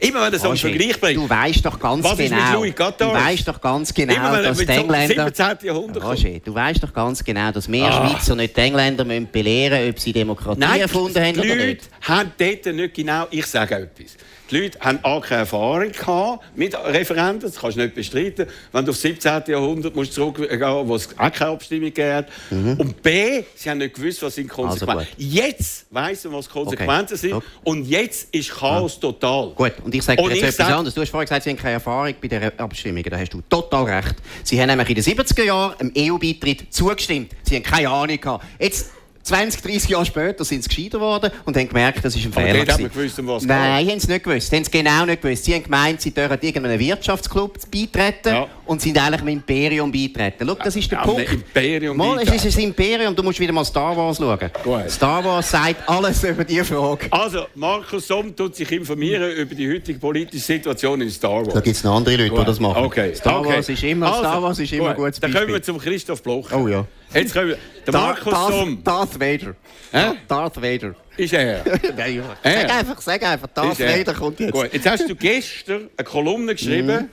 Immer 0.00 0.22
wenn 0.22 0.32
er 0.32 0.38
so 0.38 0.48
einen 0.48 0.56
Vergleich 0.56 1.00
bringt. 1.00 1.16
Du 1.16 1.28
weißt 1.28 1.64
doch 1.64 1.78
ganz 1.78 2.04
Was 2.04 2.12
ist 2.12 2.18
mit 2.18 2.30
genau. 2.30 2.52
Louis 2.54 2.74
XIV? 2.74 2.92
Du 2.98 3.12
weißt 3.12 3.48
doch 3.48 3.60
ganz 3.60 3.94
genau, 3.94 4.14
Immer 4.14 4.32
wenn 4.32 4.42
dass 4.44 4.58
die 4.58 4.64
so 4.66 4.72
Engländer. 4.72 5.24
17. 5.26 5.56
Jahrhundert. 5.66 6.04
Roger, 6.04 6.38
du 6.44 6.54
weißt 6.54 6.82
doch 6.82 6.92
ganz 6.92 7.24
genau, 7.24 7.50
dass 7.52 7.70
wir 7.70 7.84
Ah. 7.84 8.08
Schweizer 8.10 8.36
nicht 8.36 8.56
die 8.56 8.60
Engländer 8.60 9.04
müssen 9.04 9.28
belehren 9.30 9.78
müssen, 9.80 9.90
ob 9.90 9.98
sie 10.00 10.12
Demokratie 10.12 10.80
erfunden 10.80 11.19
haben 11.20 11.34
die 11.40 11.48
Leute 11.48 11.84
haben 12.02 12.32
dort 12.38 12.66
nicht 12.74 12.94
genau... 12.94 13.26
Ich 13.30 13.46
sage 13.46 13.74
etwas. 13.76 14.16
Die 14.50 14.58
Leute 14.58 14.80
haben 14.80 14.98
A, 15.04 15.20
keine 15.20 15.40
Erfahrung 15.42 15.92
gehabt 15.92 16.44
mit 16.56 16.74
Referenden, 16.74 17.42
das 17.42 17.60
kannst 17.60 17.76
du 17.76 17.82
nicht 17.82 17.94
bestreiten. 17.94 18.46
Wenn 18.72 18.84
du 18.84 18.90
aufs 18.90 19.00
17. 19.02 19.42
Jahrhundert 19.46 19.94
musst 19.94 20.12
zurückgehen 20.12 20.60
wo 20.60 20.96
es 20.96 21.08
auch 21.16 21.30
keine 21.32 21.52
Abstimmung 21.52 21.84
gegeben 21.94 22.14
hat. 22.16 22.28
Und 22.50 23.00
B, 23.02 23.44
sie 23.54 23.70
haben 23.70 23.78
nicht 23.78 23.94
gewusst, 23.94 24.22
was 24.22 24.34
sind 24.34 24.44
die 24.44 24.48
Konsequenzen. 24.48 24.92
Mhm. 24.92 24.98
Also 24.98 25.10
jetzt 25.18 25.86
weiss 25.90 26.24
man, 26.24 26.32
was 26.32 26.48
Konsequenzen 26.48 27.16
sind. 27.16 27.34
Okay. 27.34 27.46
Und 27.62 27.86
jetzt 27.86 28.34
ist 28.34 28.50
Chaos 28.50 28.98
total. 28.98 29.50
Gut, 29.50 29.72
und 29.84 29.94
ich 29.94 30.02
sage 30.02 30.20
Und 30.20 30.30
dir 30.30 30.36
jetzt 30.36 30.54
etwas 30.54 30.66
sag- 30.66 30.76
anderes. 30.76 30.94
Du 30.94 31.00
hast 31.00 31.10
vorhin 31.10 31.26
gesagt, 31.26 31.44
Sie 31.44 31.50
haben 31.50 31.56
keine 31.56 31.74
Erfahrung 31.74 32.14
bei 32.20 32.28
den 32.28 32.58
Abstimmungen. 32.58 33.08
Da 33.08 33.18
hast 33.18 33.32
du 33.32 33.40
total 33.48 33.84
recht. 33.84 34.16
Sie 34.42 34.60
haben 34.60 34.66
nämlich 34.68 34.88
in 34.88 34.94
den 34.96 35.04
70er 35.04 35.44
Jahren 35.44 35.74
dem 35.78 35.92
EU-Beitritt 35.96 36.72
zugestimmt. 36.74 37.30
Sie 37.44 37.54
haben 37.54 37.62
keine 37.62 37.88
Ahnung 37.88 38.20
gehabt. 38.20 38.44
Jetzt 38.58 38.90
20, 39.22 39.62
30 39.62 39.90
Jahre 39.90 40.06
später 40.06 40.44
sind 40.44 40.62
sie 40.64 40.68
gescheiter 40.68 40.98
geworden 40.98 41.30
und 41.44 41.56
haben 41.56 41.68
gemerkt, 41.68 42.04
das 42.04 42.16
ist 42.16 42.24
ein 42.24 42.32
Aber 42.32 42.40
Fehler. 42.42 42.58
man 42.58 42.66
gewesen. 42.66 42.90
gewusst, 42.92 43.18
um 43.18 43.26
was 43.28 43.44
Nein, 43.44 43.88
haben 43.88 44.00
sie 44.00 44.08
nicht 44.10 44.24
gewusst. 44.24 44.48
Sie 44.50 44.56
haben 44.56 44.62
es 44.62 44.70
genau 44.70 45.04
nicht 45.04 45.22
gewusst. 45.22 45.44
Sie 45.44 45.54
haben 45.54 45.62
gemeint, 45.62 46.00
sie 46.00 46.10
dürfen 46.10 46.38
irgendeinem 46.40 46.80
Wirtschaftsclub 46.80 47.58
beitreten 47.70 48.28
Ja. 48.34 48.46
und 48.66 48.80
sind 48.80 48.98
eigentlich 48.98 49.20
einem 49.20 49.28
Imperium 49.28 49.92
beitreten. 49.92 50.46
Schau, 50.48 50.54
das 50.54 50.74
ist 50.76 50.90
der 50.90 50.98
Ja, 50.98 51.04
Punkt. 51.04 51.32
Imperium 51.32 51.96
mal, 51.96 52.18
es 52.22 52.44
ist 52.44 52.56
ein 52.56 52.64
Imperium. 52.64 53.14
Du 53.14 53.22
musst 53.22 53.38
wieder 53.38 53.52
mal 53.52 53.64
Star 53.64 53.96
Wars 53.96 54.16
schauen. 54.16 54.38
Gut. 54.64 54.90
Star 54.90 55.24
Wars 55.24 55.50
sagt 55.50 55.88
alles 55.88 56.24
über 56.24 56.44
diese 56.44 56.64
Frage. 56.64 57.06
Also, 57.10 57.46
Markus 57.54 58.06
Somm 58.06 58.34
tut 58.34 58.56
sich 58.56 58.70
informieren 58.72 59.30
über 59.32 59.54
die 59.54 59.70
heutige 59.70 59.98
politische 59.98 60.44
Situation 60.44 61.00
in 61.02 61.10
Star 61.10 61.44
Wars. 61.44 61.54
Da 61.54 61.60
gibt 61.60 61.76
es 61.76 61.84
noch 61.84 61.96
andere 61.96 62.16
Leute, 62.16 62.34
die 62.34 62.44
das 62.44 62.58
machen. 62.58 62.84
Okay. 62.84 63.14
Star, 63.14 63.40
okay. 63.40 63.54
Wars 63.56 63.68
ist 63.68 63.82
immer, 63.84 64.06
Also, 64.06 64.20
Star 64.20 64.42
Wars 64.42 64.58
ist 64.58 64.72
immer 64.72 64.94
gut. 64.94 65.12
Dann 65.20 65.32
kommen 65.32 65.48
wir 65.48 65.62
zum 65.62 65.78
Christoph 65.78 66.22
Bloch. 66.22 66.50
Oh 66.52 66.66
ja. 66.68 66.86
Jetzt 67.12 67.32
kommen 67.34 67.48
wir. 67.48 67.58
Der 67.86 67.94
Markus 67.94 68.32
Darth, 68.32 68.52
Somm 68.52 68.84
Darth 68.84 69.20
Vader. 69.20 69.54
Hä? 69.92 70.12
Darth 70.28 70.56
Vader. 70.62 70.94
ist 71.16 71.32
er. 71.32 71.64
Nein, 71.96 72.16
ja. 72.16 72.36
Sag 72.42 72.70
einfach, 72.70 73.00
sag 73.00 73.22
einfach, 73.24 73.48
Darth 73.48 73.72
Ist 73.72 73.80
er. 73.80 73.98
Vader 73.98 74.14
kommt 74.14 74.40
jetzt. 74.40 74.52
Gut, 74.52 74.72
jetzt 74.72 74.88
hast 74.88 75.08
du 75.08 75.14
gestern 75.16 75.88
eine 75.96 76.04
Kolumne 76.04 76.54
geschrieben, 76.54 77.08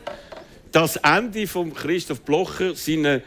das 0.71 0.97
Ende 0.97 1.47
von 1.47 1.73
Christoph 1.73 2.21
Blocher 2.21 2.75
seiner 2.75 3.21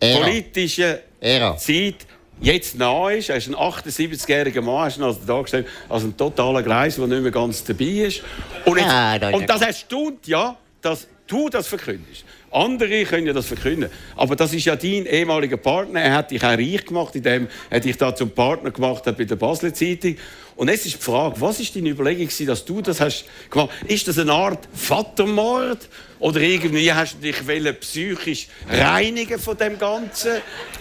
Ära. 0.00 0.18
politischen 0.20 0.96
Ära. 1.20 1.56
Zeit 1.56 1.94
jetzt 2.40 2.76
nahe 2.76 3.16
ist. 3.18 3.30
Er 3.30 3.36
ist 3.36 3.48
ein 3.48 3.54
78-jähriger 3.54 4.60
Mann, 4.60 4.84
hast 4.86 4.96
du 4.98 5.02
ihn 5.02 5.04
also 5.06 5.20
dargestellt, 5.24 5.66
als 5.88 6.02
ein 6.02 6.16
totaler 6.16 6.62
Greis, 6.62 6.96
der 6.96 7.06
nicht 7.06 7.22
mehr 7.22 7.30
ganz 7.30 7.62
dabei 7.64 7.84
ist. 7.84 8.22
Und, 8.64 8.76
jetzt, 8.78 8.88
Ah, 8.90 9.30
und 9.32 9.48
das 9.48 9.62
erstaunt 9.62 10.26
ja, 10.26 10.56
dass 10.82 11.06
du 11.26 11.48
das 11.48 11.68
verkündest. 11.68 12.24
Andere 12.52 13.04
können 13.04 13.26
ja 13.26 13.32
das 13.32 13.46
verkünden. 13.46 13.90
Aber 14.16 14.36
das 14.36 14.52
ist 14.52 14.64
ja 14.66 14.76
dein 14.76 15.06
ehemaliger 15.06 15.56
Partner. 15.56 16.00
Er 16.00 16.14
hat 16.14 16.30
dich 16.30 16.42
auch 16.42 16.48
reich 16.48 16.84
gemacht, 16.84 17.14
indem 17.16 17.48
er 17.70 17.80
dich 17.80 17.96
da 17.96 18.14
zum 18.14 18.30
Partner 18.30 18.70
gemacht 18.70 19.06
hat 19.06 19.16
bei 19.16 19.24
der 19.24 19.36
Basler 19.36 19.72
Zeitung. 19.72 20.16
Und 20.56 20.68
jetzt 20.68 20.86
ist 20.86 20.96
die 20.96 21.02
Frage, 21.02 21.40
was 21.40 21.60
ist 21.60 21.74
deine 21.74 21.88
Überlegung, 21.90 22.28
dass 22.46 22.64
du 22.64 22.80
das 22.82 23.00
hast 23.00 23.24
gemacht? 23.50 23.70
Ist 23.86 24.06
das 24.08 24.18
eine 24.18 24.32
Art 24.32 24.68
Vatermord? 24.74 25.88
Oder 26.22 26.40
irgendwie 26.40 26.92
hast 26.92 27.14
du 27.14 27.18
dich 27.18 27.46
wollen 27.48 27.74
psychisch 27.80 28.46
reinigen 28.70 29.40
von 29.40 29.56
dem 29.56 29.76
Ganzen? 29.76 30.34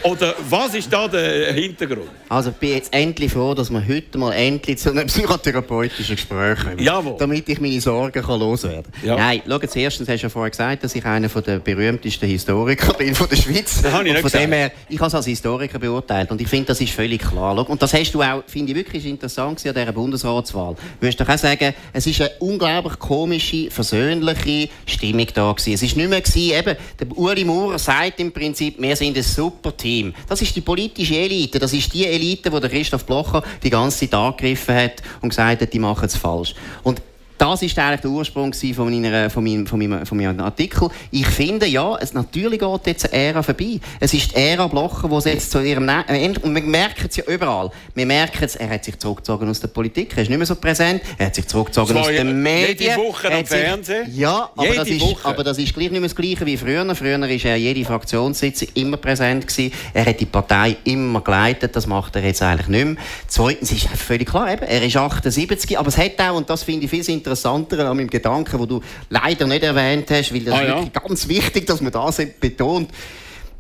Oder 0.03 0.35
was 0.47 0.75
ist 0.75 0.93
da 0.93 1.07
der 1.07 1.51
Hintergrund? 1.51 2.09
Also 2.29 2.51
ich 2.51 2.57
bin 2.57 2.69
jetzt 2.75 2.93
endlich 2.93 3.31
froh, 3.31 3.55
dass 3.55 3.71
wir 3.71 3.83
heute 3.87 4.19
mal 4.19 4.33
endlich 4.33 4.77
zu 4.77 4.91
einem 4.91 5.07
psychotherapeutischen 5.07 6.15
Gespräch 6.15 6.59
kommen. 6.59 6.77
Jawohl. 6.77 7.15
Damit 7.17 7.49
ich 7.49 7.59
meine 7.59 7.81
Sorgen 7.81 8.21
kann 8.21 8.39
loswerden 8.39 8.83
kann. 8.83 9.07
Ja. 9.07 9.15
Nein, 9.15 9.41
schau, 9.47 9.59
erstens 9.73 10.07
hast 10.07 10.21
du 10.21 10.25
ja 10.27 10.29
vorher 10.29 10.51
gesagt, 10.51 10.83
dass 10.83 10.93
ich 10.93 11.03
einer 11.03 11.27
der 11.27 11.57
berühmtesten 11.57 12.29
Historiker 12.29 12.93
bin 12.93 13.15
von 13.15 13.27
der 13.27 13.37
Schweiz. 13.37 13.81
Das 13.81 13.91
habe 13.93 14.03
ich 14.03 14.15
Und 14.15 14.21
nicht 14.21 14.31
von 14.31 14.39
dem 14.39 14.51
gesagt. 14.51 14.53
her, 14.53 14.71
ich 14.89 14.99
habe 14.99 15.07
es 15.07 15.15
als 15.15 15.25
Historiker 15.25 15.79
beurteilt 15.79 16.29
und 16.29 16.39
ich 16.39 16.47
finde, 16.47 16.67
das 16.67 16.81
ist 16.81 16.93
völlig 16.93 17.19
klar. 17.19 17.67
Und 17.67 17.81
das 17.81 17.95
hast 17.95 18.11
du 18.11 18.21
auch, 18.21 18.43
finde 18.45 18.73
ich 18.73 18.77
wirklich 18.77 19.07
interessant 19.07 19.59
an 19.69 19.75
dieser 19.75 19.91
Bundesratswahl. 19.91 20.75
Du 20.99 21.07
wirst 21.07 21.19
doch 21.19 21.29
auch 21.29 21.37
sagen, 21.37 21.73
es 21.93 22.07
ist 22.07 22.21
eine 22.21 22.31
unglaublich 22.39 22.97
komische, 22.99 23.69
versöhnliche 23.71 24.69
Stimmung 24.85 25.27
da 25.33 25.51
gewesen. 25.51 25.73
Es 25.73 25.83
ist 25.83 25.95
nicht 25.95 26.09
mehr 26.09 26.21
gewesen, 26.21 26.57
eben, 26.57 26.77
der 26.99 27.17
Uri 27.17 27.43
Maurer 27.45 27.79
sagt 27.79 28.19
im 28.19 28.31
Prinzip, 28.31 28.81
wir 28.81 28.95
sind 28.95 29.17
ein 29.17 29.23
super 29.23 29.75
Team. 29.75 30.13
Das 30.27 30.41
ist 30.41 30.55
die 30.55 30.61
politische 30.61 31.17
Elite. 31.17 31.59
Das 31.59 31.73
ist 31.73 31.93
die 31.93 32.05
Elite, 32.05 32.49
die 32.49 32.69
Christoph 32.69 33.05
Blocher 33.05 33.43
die 33.63 33.69
ganze 33.69 33.99
Zeit 33.99 34.13
angegriffen 34.13 34.75
hat 34.75 34.93
und 35.21 35.29
gesagt 35.29 35.61
hat, 35.61 35.73
die 35.73 35.79
machen 35.79 36.05
es 36.05 36.15
falsch. 36.15 36.55
Und 36.83 37.01
das 37.41 37.63
ist 37.63 37.79
eigentlich 37.79 38.01
der 38.01 38.11
Ursprung 38.11 38.53
von, 38.53 38.91
meiner, 38.91 39.27
von, 39.31 39.43
meinem, 39.43 39.65
von, 39.65 39.79
meinem, 39.79 40.05
von 40.05 40.15
meinem 40.15 40.39
Artikel. 40.41 40.89
Ich 41.09 41.25
finde, 41.25 41.65
ja, 41.65 41.97
es 41.99 42.13
natürlich 42.13 42.59
geht 42.59 42.85
jetzt 42.85 43.11
eine 43.11 43.23
Ära 43.23 43.41
vorbei. 43.41 43.79
Es 43.99 44.13
ist 44.13 44.31
die 44.31 44.35
Ära 44.35 44.67
Blocher, 44.67 45.09
wo 45.09 45.17
es 45.17 45.25
jetzt 45.25 45.49
zu 45.49 45.59
ihrem 45.59 45.85
Ne- 45.85 46.05
Ende... 46.07 46.39
Und 46.41 46.53
wir 46.53 46.61
merken 46.61 47.07
es 47.09 47.15
ja 47.15 47.23
überall. 47.23 47.71
Wir 47.95 48.05
merken 48.05 48.43
es, 48.43 48.57
er 48.57 48.69
hat 48.69 48.85
sich 48.85 48.99
zurückgezogen 48.99 49.49
aus 49.49 49.59
der 49.59 49.69
Politik. 49.69 50.13
Er 50.15 50.21
ist 50.21 50.29
nicht 50.29 50.37
mehr 50.37 50.45
so 50.45 50.53
präsent. 50.53 51.01
Er 51.17 51.25
hat 51.25 51.35
sich 51.35 51.47
zurückgezogen 51.47 51.97
aus 51.97 52.05
den 52.05 52.15
jede 52.15 52.23
Medien. 52.31 52.97
Woche 52.97 53.31
Er 53.31 53.39
am 53.39 53.45
Fernsehen. 53.47 54.13
Ja, 54.13 54.51
aber 54.55 54.63
Jede 54.63 54.75
das, 54.77 54.87
ist, 54.89 55.01
Woche. 55.01 55.27
aber 55.27 55.43
das 55.43 55.57
ist 55.57 55.73
gleich 55.73 55.89
nicht 55.89 55.99
mehr 55.99 56.01
das 56.01 56.15
Gleiche 56.15 56.45
wie 56.45 56.57
früher. 56.57 56.93
Früher 56.93 57.19
war 57.19 57.27
er 57.27 57.55
jede 57.55 57.83
Fraktionssitzung 57.85 58.67
immer 58.75 58.97
präsent. 58.97 59.47
Gewesen. 59.47 59.73
Er 59.95 60.05
hat 60.05 60.19
die 60.19 60.27
Partei 60.27 60.77
immer 60.83 61.21
geleitet. 61.21 61.75
Das 61.75 61.87
macht 61.87 62.15
er 62.15 62.23
jetzt 62.23 62.43
eigentlich 62.43 62.67
nicht 62.67 62.85
mehr. 62.85 62.95
Zweitens 63.25 63.71
ist 63.71 63.87
völlig 63.87 64.29
klar, 64.29 64.53
eben, 64.53 64.61
er 64.61 64.83
ist 64.85 64.95
78, 64.95 65.79
aber 65.79 65.87
es 65.87 65.97
hat 65.97 66.19
auch, 66.19 66.35
und 66.35 66.47
das 66.47 66.61
finde 66.61 66.85
ich 66.85 66.91
viel 66.91 66.99
interessanter 67.09 67.30
an 67.45 67.97
meinem 67.97 68.09
Gedanken, 68.09 68.59
wo 68.59 68.65
du 68.65 68.81
leider 69.09 69.47
nicht 69.47 69.63
erwähnt 69.63 70.09
hast, 70.11 70.33
weil 70.33 70.41
das 70.41 70.53
Ah, 70.55 70.61
ist 70.61 70.67
ja? 70.67 70.75
wirklich 70.75 70.93
ganz 70.93 71.27
wichtig, 71.27 71.65
dass 71.67 71.81
man 71.81 71.91
das 71.91 72.17
betont. 72.39 72.89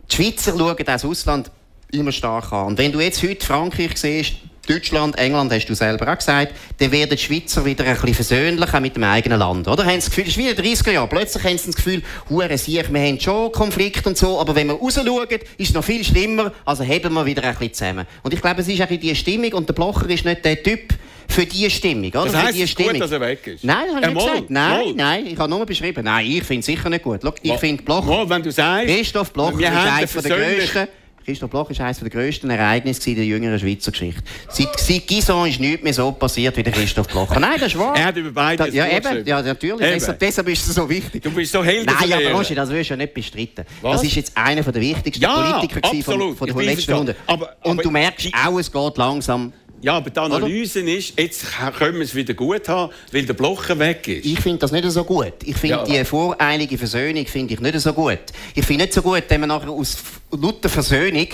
Die 0.09 0.15
Schweizer 0.15 0.57
schauen 0.57 0.75
das 0.85 1.05
Ausland 1.05 1.51
immer 1.91 2.11
stark 2.11 2.51
an. 2.51 2.67
Und 2.67 2.77
wenn 2.77 2.91
du 2.91 2.99
jetzt 2.99 3.21
heute 3.23 3.45
Frankreich 3.45 3.91
siehst, 3.95 4.33
Deutschland, 4.67 5.17
England, 5.17 5.51
hast 5.51 5.65
du 5.65 5.73
selber 5.73 6.11
auch 6.13 6.17
gesagt, 6.17 6.53
dann 6.77 6.91
werden 6.91 7.09
die 7.09 7.17
Schweizer 7.17 7.65
wieder 7.65 7.83
ein 7.83 7.95
bisschen 7.95 8.13
versöhnlicher 8.13 8.79
mit 8.79 8.95
dem 8.95 9.03
eigenen 9.03 9.39
Land. 9.39 9.67
Oder? 9.67 9.83
Haben 9.85 9.95
das 9.95 10.05
Gefühl, 10.05 10.25
das 10.25 10.33
ist 10.33 10.37
wie 10.37 10.49
in 10.49 10.55
den 10.55 10.65
30er 10.65 10.91
Jahren. 10.91 11.09
Plötzlich 11.09 11.43
haben 11.43 11.57
sie 11.57 11.65
das 11.65 11.75
Gefühl, 11.75 12.03
hure 12.29 12.57
sicher, 12.57 12.83
wir 12.93 13.01
haben 13.01 13.19
schon 13.19 13.51
Konflikte 13.51 14.07
und 14.07 14.17
so, 14.17 14.39
aber 14.39 14.53
wenn 14.55 14.67
wir 14.67 14.75
rausschauen, 14.75 15.27
ist 15.57 15.69
es 15.69 15.73
noch 15.73 15.83
viel 15.83 16.03
schlimmer, 16.03 16.53
also 16.63 16.83
heben 16.83 17.11
wir 17.13 17.25
wieder 17.25 17.43
ein 17.43 17.55
bisschen 17.55 17.73
zusammen. 17.73 18.05
Und 18.21 18.33
ich 18.33 18.41
glaube, 18.41 18.61
es 18.61 18.67
ist 18.67 18.81
auch 18.81 18.87
die 18.87 19.15
Stimmung 19.15 19.51
und 19.53 19.67
der 19.67 19.73
Blocher 19.73 20.07
ist 20.09 20.25
nicht 20.25 20.45
der 20.45 20.61
Typ, 20.61 20.93
für 21.31 21.45
diese 21.45 21.69
Stimmung. 21.69 22.09
Oder? 22.09 22.25
Das 22.25 22.35
heisst, 22.35 22.47
für 22.47 22.53
die 22.53 22.61
ist 22.63 22.75
gut, 22.75 23.01
dass 23.01 23.11
er 23.11 23.21
weg 23.21 23.47
ist? 23.47 23.63
Nein, 23.63 23.77
das 23.87 23.95
habe 23.95 24.05
ich 24.05 24.11
Äh, 24.11 24.13
nicht 24.13 24.25
mal, 24.25 24.31
gesagt. 24.33 24.49
Nein, 24.49 24.79
mal. 24.79 24.93
nein, 24.95 25.27
ich 25.27 25.37
habe 25.37 25.49
nur 25.49 25.65
beschrieben. 25.65 26.03
Nein, 26.03 26.25
ich 26.27 26.43
finde 26.43 26.59
es 26.59 26.65
sicher 26.65 26.89
nicht 26.89 27.03
gut. 27.03 27.19
Schau, 27.23 27.33
ich 27.41 27.53
finde 27.53 27.83
Blocher... 27.83 28.07
Mal, 28.07 28.29
wenn 28.29 28.43
du 28.43 28.51
sagst, 28.51 28.87
Christoph 28.87 29.31
Blocher 29.33 29.57
wir 29.59 29.67
ist 29.67 29.75
eines 29.75 30.13
der 30.13 30.37
grössten... 30.37 30.87
Christoph 31.23 31.51
Blocher 31.51 31.69
ist 31.69 31.79
eines 31.79 31.99
der 31.99 32.09
grössten 32.09 32.49
Ereignisse 32.49 33.11
in 33.11 33.15
der 33.15 33.25
jüngeren 33.25 33.59
Schweizer 33.59 33.91
Geschichte. 33.91 34.23
Seit, 34.49 34.69
seit 34.79 35.05
Gison 35.07 35.47
ist 35.47 35.59
nichts 35.59 35.83
mehr 35.83 35.93
so 35.93 36.11
passiert 36.13 36.57
wie 36.57 36.63
der 36.63 36.73
Christoph 36.73 37.07
Blocher. 37.07 37.39
Nein, 37.39 37.59
das 37.59 37.67
ist 37.73 37.77
wahr. 37.77 37.95
Er 37.95 38.05
hat 38.05 38.17
über 38.17 38.31
beide 38.31 38.67
Ja, 38.69 38.87
eben, 38.87 39.23
ja, 39.27 39.39
natürlich. 39.39 39.81
Eben. 39.81 39.93
Deshalb, 39.93 40.17
deshalb 40.17 40.49
ist 40.49 40.67
es 40.67 40.73
so 40.73 40.89
wichtig. 40.89 41.21
Du 41.21 41.29
bist 41.29 41.51
so 41.51 41.63
Helden 41.63 41.85
Nein, 41.85 42.11
aber. 42.11 42.31
Roger, 42.39 42.55
das 42.55 42.69
wirst 42.71 42.89
du 42.89 42.93
ja 42.95 42.97
nicht 42.97 43.13
bestreiten. 43.13 43.65
Was? 43.83 43.97
Das 43.97 44.03
ist 44.03 44.15
jetzt 44.15 44.35
einer 44.35 44.63
der 44.63 44.81
wichtigsten 44.81 45.21
Ja, 45.23 45.59
Politiker 45.59 45.87
von, 46.03 46.35
von 46.35 46.47
der 46.47 46.55
letzten 46.65 46.91
Runde. 46.93 47.11
einverstanden. 47.11 47.15
Aber- 47.27 47.55
Und 47.65 47.71
aber 47.73 47.83
du 47.83 47.91
merkst 47.91 48.29
auch, 48.43 48.57
es 48.57 48.71
geht 48.71 48.97
langsam. 48.97 49.53
Ja, 49.81 49.93
aber 49.93 50.09
die 50.11 50.19
Analyse 50.19 50.81
ist, 50.81 51.19
jetzt 51.19 51.45
können 51.77 51.95
wir 51.95 52.03
es 52.03 52.13
wieder 52.13 52.33
gut 52.35 52.67
haben, 52.69 52.91
weil 53.11 53.25
der 53.25 53.33
Blocher 53.33 53.77
weg 53.79 54.07
ist. 54.07 54.25
Ich 54.25 54.39
finde 54.39 54.59
das 54.59 54.71
nicht 54.71 54.89
so 54.91 55.03
gut. 55.03 55.33
Ich 55.43 55.55
finde 55.57 55.77
Ja. 55.77 55.83
die 55.83 56.05
voreilige 56.05 56.77
Versöhnung 56.77 57.25
finde 57.25 57.55
ich 57.55 57.59
nicht 57.59 57.79
so 57.79 57.91
gut. 57.91 58.19
Ich 58.53 58.65
finde 58.65 58.83
nicht 58.85 58.93
so 58.93 59.01
gut, 59.01 59.23
wenn 59.27 59.41
wir 59.41 59.47
nachher 59.47 59.69
aus 59.71 59.97
lauter 60.31 60.69
Versöhnung, 60.69 61.27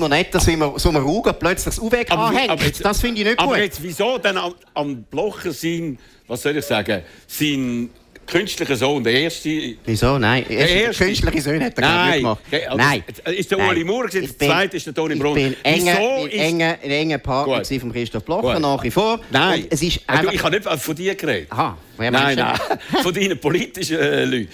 wir 0.00 0.08
nicht, 0.08 0.34
dass 0.34 0.46
wir 0.46 0.72
so 0.76 0.88
einem 0.88 1.04
Rugen 1.04 1.32
plötzlich 1.38 1.78
wie- 2.12 2.48
anhängt. 2.50 2.84
Das 2.84 3.00
finde 3.00 3.20
ich 3.20 3.26
nicht 3.28 3.38
aber 3.38 3.52
gut. 3.54 3.58
jetzt, 3.62 3.82
wieso 3.82 4.18
dann 4.18 4.36
am, 4.36 4.54
am 4.74 5.02
Blocher 5.04 5.52
sein, 5.52 5.98
was 6.26 6.42
soll 6.42 6.56
ich 6.56 6.64
sagen, 6.64 7.02
sein 7.28 7.90
künstlicher 8.26 8.76
Sohn, 8.76 9.02
der 9.04 9.12
erste... 9.14 9.76
Wieso? 9.84 10.18
Nein. 10.18 10.44
Erst 10.48 10.72
erste- 10.74 11.04
künstliche 11.04 11.40
Söhne 11.42 11.64
hat 11.66 11.78
er 11.78 11.82
ich, 12.08 12.10
nicht 12.10 12.16
gemacht. 12.22 12.40
Okay, 12.46 12.66
also 12.66 12.76
Nein. 12.78 13.04
Ist 13.36 13.50
der 13.50 13.58
Nein. 13.58 13.68
Uli 13.70 13.84
Maurer, 13.84 14.06
Ich 14.14 14.36
der 14.36 14.48
zweite 14.48 14.76
ist 14.76 14.86
der 14.86 14.94
Toni 14.94 15.14
Ich 15.14 15.20
Brunner. 15.20 15.34
bin 15.34 15.56
enger, 15.62 15.96
Wieso 15.98 16.28
bin 16.28 16.38
enger, 16.38 16.78
ein 16.82 16.90
enger 16.90 17.18
Partner 17.18 17.58
Gut. 17.58 17.80
von 17.80 17.92
Christoph 17.92 18.24
Blocher, 18.24 18.52
Gut. 18.54 18.62
nach 18.62 18.82
wie 18.82 18.90
vor. 18.90 19.20
Nein, 19.30 19.62
Und 19.62 19.72
es 19.72 19.82
ist 19.82 20.00
Ah, 20.06 20.14
einfach... 20.18 20.32
ich 20.32 20.42
habe 20.42 20.56
nicht 20.58 20.68
von 20.82 20.94
dir 20.96 21.14
geredet. 21.14 21.52
Aha, 21.52 21.78
wer 21.96 22.10
Nein, 22.10 22.36
nein, 22.38 22.58
von 23.02 23.14
deinen 23.14 23.38
politischen 23.38 23.98
äh, 23.98 24.24
Leuten. 24.24 24.48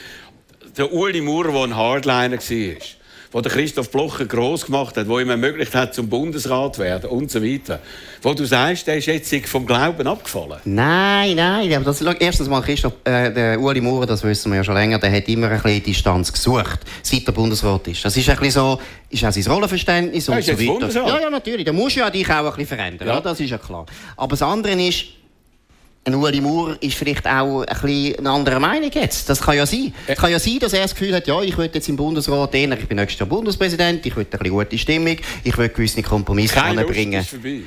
Der 0.77 0.93
Uli 0.93 1.21
Maurer, 1.21 1.53
der 1.53 1.63
ein 1.65 1.77
Hardliner 1.77 2.39
war, 2.39 2.77
wo 3.33 3.41
der 3.41 3.51
Christoph 3.51 3.91
Blocher 3.91 4.27
gross 4.27 4.67
gemacht 4.67 4.97
hat, 4.97 5.09
wo 5.09 5.19
ihm 5.19 5.31
ermöglicht 5.31 5.75
hat, 5.75 5.95
zum 5.95 6.09
Bundesrat 6.09 6.77
zu 6.77 6.83
werden 6.83 7.09
und 7.11 7.31
so 7.31 7.43
weiter. 7.43 7.81
Wo 8.21 8.35
du 8.35 8.45
sagst, 8.45 8.87
der 8.87 8.99
ist 8.99 9.07
jetzt 9.07 9.35
vom 9.49 9.67
Glauben 9.67 10.07
abgefallen. 10.07 10.59
Nein, 10.65 11.37
nein, 11.37 11.73
aber 11.75 11.85
das, 11.87 12.01
schau, 12.05 12.13
erstens 12.19 12.49
mal, 12.49 12.61
Christoph, 12.61 12.93
äh, 13.05 13.33
der 13.33 13.59
Ueli 13.61 13.81
Maurer, 13.81 14.07
das 14.07 14.23
wissen 14.23 14.53
wir 14.53 14.59
ja 14.59 14.65
schon 14.65 14.75
länger, 14.75 14.99
der 14.99 15.11
hat 15.11 15.29
immer 15.29 15.49
ein 15.51 15.61
bisschen 15.63 15.83
Distanz 15.83 16.33
gesucht, 16.33 16.81
seit 17.03 17.27
er 17.27 17.33
Bundesrat 17.33 17.89
ist. 17.89 18.05
Das 18.05 18.17
ist 18.17 18.29
ein 18.29 18.37
bisschen 18.37 18.53
so, 18.53 18.79
ist 19.11 19.25
auch 19.25 19.33
sein 19.33 19.45
Rollenverständnis 19.53 20.29
Er 20.29 20.37
und 20.37 20.45
so 20.45 20.53
weiter. 20.53 20.65
Bundesrat. 20.73 21.09
Ja, 21.09 21.21
ja, 21.23 21.31
natürlich, 21.31 21.65
da 21.65 21.73
musst 21.73 21.97
du 21.97 22.01
ja 22.01 22.11
dich 22.11 22.29
auch 22.29 22.35
ein 22.37 22.45
bisschen 22.45 22.67
verändern, 22.67 23.09
Ja. 23.09 23.15
ja. 23.15 23.21
das 23.21 23.41
ist 23.41 23.51
ja 23.51 23.59
klar. 23.59 23.87
Aber 24.17 24.31
das 24.31 24.43
andere 24.43 24.73
ist, 24.87 25.05
ein 26.05 26.15
Ueli 26.17 26.41
Maurer 26.41 26.77
ist 26.81 26.95
vielleicht 26.97 27.27
auch 27.27 27.61
ein 27.63 27.67
bisschen 27.67 28.19
eine 28.19 28.31
andere 28.31 28.59
Meinung 28.59 28.91
jetzt. 28.93 29.29
Das 29.29 29.41
kann 29.41 29.57
ja 29.57 29.67
sein. 29.67 29.95
Es 30.07 30.19
kann 30.19 30.33
ja 30.33 30.39
sein, 30.39 30.59
dass 30.59 30.73
er 30.73 30.83
das 30.83 30.95
Gefühl 30.95 31.15
hat, 31.15 31.29
ja, 31.29 31.41
ich 31.43 31.57
will 31.57 31.71
jetzt 31.73 31.89
im 31.89 31.97
Bundesrat, 31.97 32.55
eher, 32.55 32.73
ich 32.77 32.89
bin 32.89 32.97
nächstes 32.97 33.21
Jahr 33.21 33.29
Bundespräsident, 33.29 34.05
ich 34.05 34.17
will 34.17 34.25
ein 34.25 34.31
bisschen 34.31 34.51
gute 34.51 34.79
Stimmung, 34.79 35.17
ich 35.45 35.57
will 35.57 35.69
gewisse 35.69 36.03
Kompromisse 36.03 36.55
Keine 36.55 36.83
Lust 36.83 36.89
anbringen. 36.89 37.21
ist 37.21 37.31
vorbei. 37.31 37.61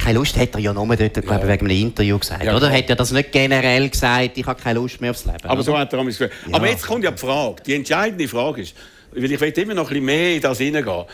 Keine 0.00 0.18
Lust 0.18 0.36
hat 0.36 0.54
er 0.54 0.60
ja 0.60 0.72
nur 0.72 0.86
dort, 0.96 1.14
glaube 1.14 1.40
ich, 1.42 1.48
wegen 1.48 1.66
einem 1.66 1.80
Interview 1.80 2.16
gesagt. 2.16 2.44
Ja, 2.44 2.56
oder? 2.56 2.70
Hat 2.70 2.88
er 2.88 2.94
das 2.94 3.10
nicht 3.10 3.32
generell 3.32 3.88
gesagt, 3.88 4.38
ich 4.38 4.46
habe 4.46 4.62
keine 4.62 4.78
Lust 4.78 5.00
mehr 5.00 5.10
aufs 5.10 5.24
Leben? 5.24 5.38
Aber 5.42 5.54
oder? 5.54 5.62
so 5.64 5.76
hat 5.76 5.92
er 5.92 5.98
amigs 5.98 6.18
gesagt. 6.18 6.34
Ja. 6.46 6.54
Aber 6.54 6.68
jetzt 6.68 6.86
kommt 6.86 7.02
ja 7.02 7.10
die 7.10 7.18
Frage, 7.18 7.62
die 7.66 7.74
entscheidende 7.74 8.28
Frage 8.28 8.62
ist, 8.62 8.74
weil 9.12 9.30
ich 9.30 9.40
will 9.40 9.48
immer 9.50 9.74
noch 9.74 9.84
ein 9.84 9.88
bisschen 9.88 10.04
mehr 10.04 10.36
in 10.36 10.40
das 10.40 10.58
hineingehen. 10.58 11.04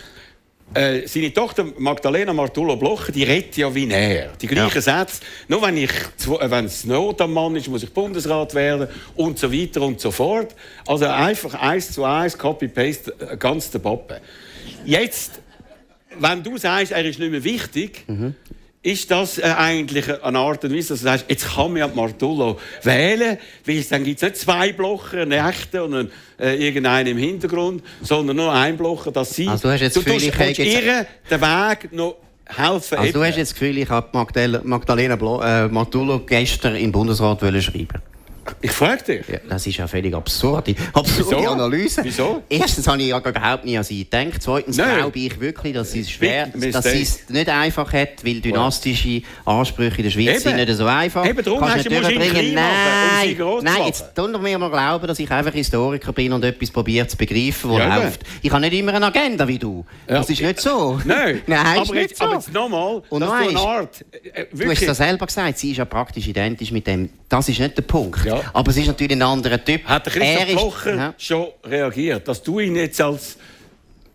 Äh, 0.75 1.07
seine 1.09 1.33
Tochter 1.33 1.67
Magdalena 1.79 2.33
Martullo 2.35 2.77
Blocher, 2.77 3.11
die 3.11 3.25
redet 3.25 3.57
ja 3.57 3.75
wie 3.75 3.91
er. 3.91 4.33
Die 4.41 4.47
gleichen 4.47 4.83
Sätze. 4.83 5.23
Nur 5.49 5.63
wenn 5.63 5.79
ich, 5.79 5.91
äh, 5.91 6.51
wenn 6.51 6.67
es 6.67 6.85
Not 6.85 7.21
am 7.23 7.33
Mann 7.33 7.57
ist, 7.57 7.69
muss 7.69 7.83
ich 7.83 7.91
Bundesrat 7.91 8.55
werden 8.55 8.89
und 9.17 9.39
so 9.39 9.51
weiter 9.51 9.81
und 9.81 9.99
so 9.99 10.11
fort. 10.11 10.55
Also 10.87 11.07
einfach 11.07 11.55
eins 11.55 11.93
zu 11.93 12.05
eins, 12.05 12.37
Copy-Paste, 12.37 13.15
äh, 13.19 13.37
ganz 13.39 13.71
der 13.71 13.79
Pappe. 13.79 14.21
Jetzt, 14.85 15.41
wenn 16.19 16.43
du 16.43 16.59
sagst, 16.59 16.93
er 16.93 17.05
ist 17.05 17.19
nicht 17.19 17.31
mehr 17.31 17.45
wichtig, 17.45 18.05
ist 18.89 19.11
das 19.11 19.39
äh, 19.39 19.43
eigentlich 19.43 20.07
eine 20.23 20.39
Art 20.39 20.65
und 20.65 20.75
Weise, 20.75 20.89
dass 20.89 21.01
du 21.01 21.05
sagst, 21.05 21.25
jetzt 21.29 21.47
kann 21.55 21.69
man 21.73 21.77
ja 21.77 21.89
Martullo 21.89 22.59
wählen, 22.83 23.39
weil 23.67 23.83
dann 23.85 24.05
gibt 24.05 24.17
es 24.17 24.23
nicht 24.23 24.37
zwei 24.37 24.73
Blocher, 24.73 25.23
einen 25.23 25.33
echten 25.33 25.81
und 25.81 25.95
einen, 25.95 26.11
äh, 26.39 26.55
irgendeinen 26.57 27.09
im 27.09 27.19
Hintergrund, 27.19 27.83
sondern 28.03 28.37
nur 28.37 28.53
einen 28.53 28.77
Blocher, 28.77 29.13
dass 29.13 29.31
sie... 29.31 29.49
Also 29.49 29.69
du 29.69 29.75
hast 29.75 29.81
jetzt 29.81 29.97
du 29.97 30.03
das 30.03 30.13
Gefühl, 30.15 30.51
ich 30.51 30.59
jetzt- 30.59 30.83
ihr 30.85 31.07
den 31.31 31.41
Weg 31.41 31.93
noch 31.93 32.17
helfen. 32.47 32.99
Also 32.99 33.13
du 33.13 33.21
hast 33.25 33.37
jetzt 33.37 33.51
das 33.53 33.59
Gefühl, 33.59 33.79
ich 33.79 33.89
habe 33.91 34.09
Magdalena, 34.13 34.61
Magdalena 34.65 35.17
Blo 35.17 35.41
äh, 35.43 35.69
Martullo 35.69 36.21
gestern 36.21 36.77
im 36.77 36.91
Bundesrat 36.93 37.43
wollen 37.43 37.61
schreiben 37.61 38.01
Ich 38.61 38.71
frage 38.71 39.03
dich. 39.05 39.29
ja, 39.29 39.39
Das 39.49 39.67
ist 39.67 39.77
ja 39.77 39.87
völlig 39.87 40.15
absurd. 40.15 40.69
Absurde 40.93 41.37
Wieso? 41.39 41.49
Analyse. 41.51 42.01
Wieso? 42.05 42.43
Erstens 42.49 42.87
habe 42.87 43.01
ich 43.03 43.09
ja 43.09 43.19
überhaupt 43.19 43.65
nicht 43.65 43.79
an 43.79 43.85
sie 43.85 44.05
gedacht. 44.05 44.41
Zweitens 44.41 44.77
Nein. 44.77 44.97
glaube 44.99 45.19
ich 45.19 45.41
wirklich, 45.41 45.75
dass 45.75 45.93
sie 45.93 46.01
es 46.01 46.11
schwer, 46.11 46.47
Big 46.55 46.73
dass 46.73 46.85
sie 46.85 47.03
es 47.03 47.29
nicht 47.29 47.49
einfach 47.49 47.93
hat, 47.93 48.25
weil 48.25 48.41
dynastische 48.41 49.23
Ansprüche 49.45 49.99
in 49.99 50.05
der 50.05 50.11
Schweiz 50.11 50.29
Eben. 50.29 50.41
sind 50.41 50.57
nicht 50.57 50.73
so 50.73 50.87
einfach. 50.87 51.27
Eben, 51.27 51.45
darum 51.45 51.61
Kannst 51.61 51.77
hast 51.77 51.85
du- 51.87 51.91
nicht 51.91 52.05
durchbringen. 52.05 52.55
machen, 52.55 53.41
um 53.43 53.61
sie 53.61 53.65
Nein, 53.65 53.75
nein, 53.79 53.87
jetzt 53.87 54.15
tun 54.15 54.33
wir 54.33 54.39
mir 54.39 54.59
mal 54.59 54.71
glauben, 54.71 55.07
dass 55.07 55.19
ich 55.19 55.31
einfach 55.31 55.53
Historiker 55.53 56.13
bin 56.13 56.33
und 56.33 56.45
etwas 56.45 56.71
probiere 56.71 57.07
zu 57.07 57.17
begreifen, 57.17 57.71
was 57.71 57.79
Ja, 57.79 57.97
läuft. 57.97 58.23
Ich 58.43 58.51
habe 58.51 58.61
nicht 58.63 58.73
immer 58.75 58.95
eine 58.95 59.07
Agenda 59.07 59.47
wie 59.47 59.59
du. 59.59 59.85
Das 60.07 60.29
ist 60.31 60.41
nicht 60.41 60.61
so. 60.61 61.01
Nein, 61.05 61.43
nein 61.47 61.83
ist 61.83 61.89
aber, 61.91 61.95
nicht 61.95 62.11
jetzt, 62.11 62.19
so. 62.19 62.25
aber 62.25 62.35
jetzt 62.35 62.53
nochmal, 62.53 63.03
Und 63.11 63.21
noch 63.21 63.29
du 63.29 63.49
eine. 63.49 63.59
Art... 63.59 64.05
Äh, 64.35 64.47
Du 64.53 64.65
hast 64.71 64.81
es 64.81 64.87
ja 64.87 64.95
selber 64.95 65.27
gesagt, 65.27 65.59
sie 65.59 65.71
ist 65.73 65.77
ja 65.77 65.85
praktisch 65.85 66.27
identisch 66.27 66.71
mit 66.73 66.87
dem. 66.87 67.11
Das 67.29 67.49
ist 67.49 67.59
nicht 67.61 67.77
der 67.77 67.83
Punkt. 67.83 68.25
Ja. 68.25 68.38
Aber 68.53 68.71
es 68.71 68.77
ist 68.77 68.87
natürlich 68.87 69.13
ein 69.13 69.23
anderer 69.23 69.63
Typ. 69.65 69.85
Hat 69.85 70.07
der 70.07 70.17
Er 70.17 70.21
Christoph 70.21 70.49
ist- 70.49 70.55
Blocher 70.57 70.95
Ja. 70.97 71.15
schon 71.19 71.47
reagiert, 71.65 72.27
dass 72.29 72.43
du 72.43 72.61
ihn 72.61 72.77
jetzt 72.77 73.01
als 73.01 73.37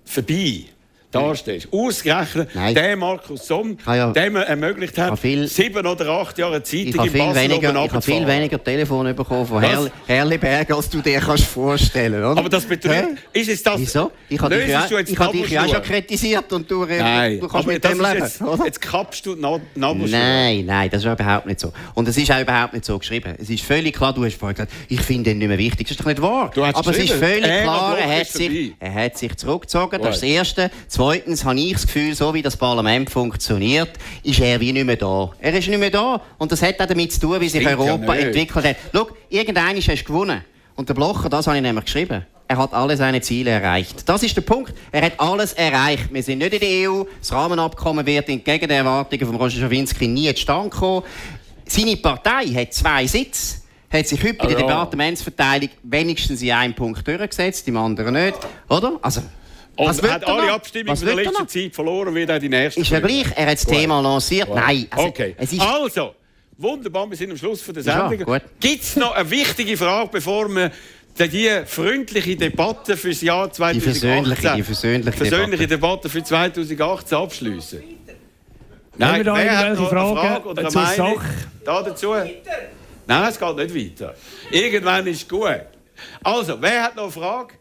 vorbei 0.05 0.65
darstellst? 1.13 1.67
Ausgerechnet 1.71 2.49
Nein. 2.53 2.75
der 2.75 2.95
Markus 2.97 3.47
Somm, 3.47 3.77
ja- 3.85 4.11
dem 4.11 4.35
er 4.35 4.43
ermöglicht 4.47 4.97
hat, 4.97 5.17
viel- 5.19 5.47
sieben 5.47 5.85
oder 5.85 6.07
acht 6.09 6.37
Jahre 6.37 6.61
Zeitung 6.63 7.05
in 7.05 7.11
viel, 7.11 7.19
Basel 7.21 7.41
weniger, 7.49 7.69
oben 7.69 7.85
ich 7.85 7.91
habe 7.91 8.01
viel 8.01 8.27
weniger 8.27 8.63
Telefone 8.63 9.13
bekommen 9.13 9.45
von? 9.45 9.61
Herr, 9.61 9.89
Herliberg, 10.07 10.71
als 10.71 10.89
du 10.89 11.01
dir 11.01 11.19
kannst 11.19 11.45
vorstellen 11.45 12.21
kannst. 12.21 12.39
Aber 12.39 12.49
das 12.49 12.65
betrifft... 12.65 13.09
Ist 13.33 13.49
es 13.49 13.63
das... 13.63 13.79
Wieso? 13.79 14.11
Ich 14.29 14.39
habe 14.39 14.55
dich, 14.55 14.67
ja, 14.69 14.85
ich 14.85 15.19
habe 15.19 15.37
dich 15.37 15.49
ja 15.49 15.63
auch 15.65 15.69
schon 15.73 15.81
kritisiert 15.83 16.51
und 16.53 16.69
du, 16.69 16.85
Nein, 16.85 17.39
du 17.39 17.47
kannst 17.47 17.67
mit 17.67 17.83
dem 17.83 17.99
leben. 18.01 18.19
jetzt, 18.19 18.41
oder? 18.41 18.65
jetzt 18.65 18.81
kappst 18.81 19.25
du 19.25 19.35
Nabelschnur. 19.35 20.07
Nein, 20.07 20.65
nein, 20.65 20.89
das 20.89 21.03
ist 21.03 21.11
überhaupt 21.11 21.45
nicht 21.45 21.59
so. 21.59 21.71
Und 21.93 22.07
es 22.07 22.17
ist 22.17 22.31
auch 22.31 22.41
überhaupt 22.41 22.73
nicht 22.73 22.85
so 22.85 22.97
geschrieben. 22.97 23.35
Es 23.39 23.49
ist 23.49 23.63
völlig 23.63 23.95
klar, 23.95 24.13
du 24.13 24.25
hast 24.25 24.37
vorhin 24.37 24.55
gesagt, 24.55 24.71
ich 24.89 25.01
finde 25.01 25.31
ihn 25.31 25.37
nicht 25.37 25.47
mehr 25.47 25.57
wichtig. 25.57 25.87
Das 25.87 25.91
ist 25.97 25.99
doch 26.01 26.05
nicht 26.07 26.21
wahr. 26.21 26.51
Aber 26.73 26.91
es 26.91 26.97
ist 26.97 27.13
völlig 27.13 27.43
klar, 27.43 27.97
er 27.97 28.19
hat, 28.19 28.27
sich, 28.27 28.73
er 28.79 28.93
hat 28.93 29.17
sich 29.17 29.35
zurückgezogen. 29.35 30.01
Das 30.01 30.15
ist 30.15 30.23
das. 30.23 30.29
Erste. 30.29 30.71
Zweitens 30.87 31.02
habe 31.11 31.59
ich 31.59 31.73
das 31.73 31.85
Gefühl, 31.85 32.15
so 32.15 32.33
wie 32.33 32.41
das 32.41 32.55
Parlament 32.57 33.09
funktioniert, 33.09 33.91
ist 34.23 34.39
er 34.39 34.59
wie 34.59 34.71
nicht 34.71 34.85
mehr 34.85 34.95
da. 34.95 35.31
Er 35.39 35.53
ist 35.53 35.67
nicht 35.67 35.79
mehr 35.79 35.89
da. 35.89 36.21
Und 36.37 36.51
das 36.51 36.61
hat 36.61 36.79
auch 36.79 36.85
damit 36.85 37.11
zu 37.11 37.19
tun, 37.19 37.41
wie 37.41 37.49
sich 37.49 37.61
Stimmt 37.61 37.79
ja 37.79 37.85
Europa 37.85 38.13
nicht. 38.13 38.25
entwickelt 38.25 38.65
hat. 38.65 38.75
Schau, 38.93 39.07
irgendeiner 39.29 39.79
hast 39.79 39.87
du 39.87 40.03
gewonnen. 40.03 40.43
Und 40.75 40.89
der 40.89 40.93
Blocher, 40.93 41.29
das 41.29 41.47
habe 41.47 41.57
ich 41.57 41.63
nämlich 41.63 41.85
geschrieben. 41.85 42.25
Er 42.47 42.57
hat 42.57 42.73
alle 42.73 42.97
seine 42.97 43.21
Ziele 43.21 43.51
erreicht. 43.51 44.07
Das 44.07 44.21
ist 44.21 44.35
der 44.35 44.41
Punkt. 44.41 44.73
Er 44.91 45.01
hat 45.03 45.19
alles 45.19 45.53
erreicht. 45.53 46.13
Wir 46.13 46.21
sind 46.21 46.39
nicht 46.39 46.53
in 46.53 46.59
der 46.59 46.91
EU. 46.91 47.03
Das 47.19 47.31
Rahmenabkommen 47.31 48.05
wird 48.05 48.29
entgegen 48.29 48.67
den 48.67 48.77
Erwartungen 48.77 49.25
von 49.25 49.35
Roger 49.35 49.59
Schawinski 49.59 50.07
nie 50.07 50.33
zustande 50.33 50.69
kommen. 50.69 51.03
Seine 51.65 51.97
Partei 51.97 52.47
hat 52.47 52.73
zwei 52.73 53.07
Sitze. 53.07 53.57
Hat 53.89 54.07
sich 54.07 54.21
heute 54.23 54.33
bei 54.33 54.47
der 54.47 54.59
ja. 54.59 54.67
Departementsverteilung 54.67 55.69
wenigstens 55.83 56.41
in 56.41 56.51
einem 56.51 56.73
Punkt 56.73 57.07
durchgesetzt, 57.07 57.67
im 57.67 57.77
anderen 57.77 58.13
nicht. 58.13 58.37
Oder? 58.67 58.97
Also, 59.01 59.21
Und 59.75 59.87
was 59.87 60.01
hat 60.03 60.21
er 60.23 60.27
alle 60.29 60.47
noch? 60.47 60.53
Abstimmungen 60.55 60.99
in 60.99 61.05
der 61.05 61.17
er 61.17 61.23
letzten? 61.23 61.47
Zeit 61.47 61.73
verloren, 61.75 62.13
wird 62.13 62.29
auch 62.31 62.39
die 62.39 62.49
nächste. 62.49 62.81
Ist 62.81 62.89
ja 62.91 62.99
gleich. 62.99 63.25
Er 63.35 63.45
hat 63.47 63.53
das 63.53 63.65
Gut. 63.65 63.75
Thema 63.75 64.01
lanciert. 64.01 64.49
Nein, 64.53 64.87
also, 64.91 65.07
okay. 65.07 65.35
es 65.37 65.51
ist 65.53 65.61
also, 65.61 66.15
wunderbar, 66.57 67.09
wir 67.09 67.17
sind 67.17 67.31
am 67.31 67.37
Schluss 67.37 67.61
von 67.61 67.73
der 67.73 67.83
Ja, 67.83 68.07
Sendung. 68.09 68.25
gut. 68.25 68.41
Gibt 68.59 68.83
es 68.83 68.95
noch 68.95 69.13
eine 69.15 69.29
wichtige 69.29 69.75
Frage, 69.75 70.09
bevor 70.11 70.47
wir 70.49 70.71
die- 71.17 71.27
die 71.27 71.49
freundliche 71.65 72.35
Debatte 72.35 72.95
für 72.97 73.09
das 73.09 73.21
Jahr 73.21 73.51
2018... 73.51 74.25
versöhnliche- 74.25 74.55
die 74.55 74.63
versöhnliche 74.63 75.17
versöhnliche 75.17 75.67
Debatte 75.67 76.09
für 76.09 76.23
2018 76.23 77.17
abschließen? 77.17 77.83
Da 78.95 79.13
wer 79.13 79.19
hat 79.19 79.25
noch 79.25 79.35
eine 79.35 79.75
Fragen 79.75 80.15
Frage 80.17 80.47
oder 80.49 80.61
eine 80.67 80.71
Meinung 80.71 81.15
Sache? 81.15 81.25
da 81.65 81.81
dazu? 81.81 82.13
Nein, 83.07 83.29
es 83.29 83.39
geht 83.39 83.55
nicht 83.73 83.99
weiter. 84.01 84.15
Irgendwann 84.51 85.07
ist 85.07 85.27
gut. 85.27 85.49
Also, 86.23 86.61
wer 86.61 86.83
hat 86.83 86.95
noch 86.95 87.03
eine 87.03 87.11
Frage? 87.11 87.53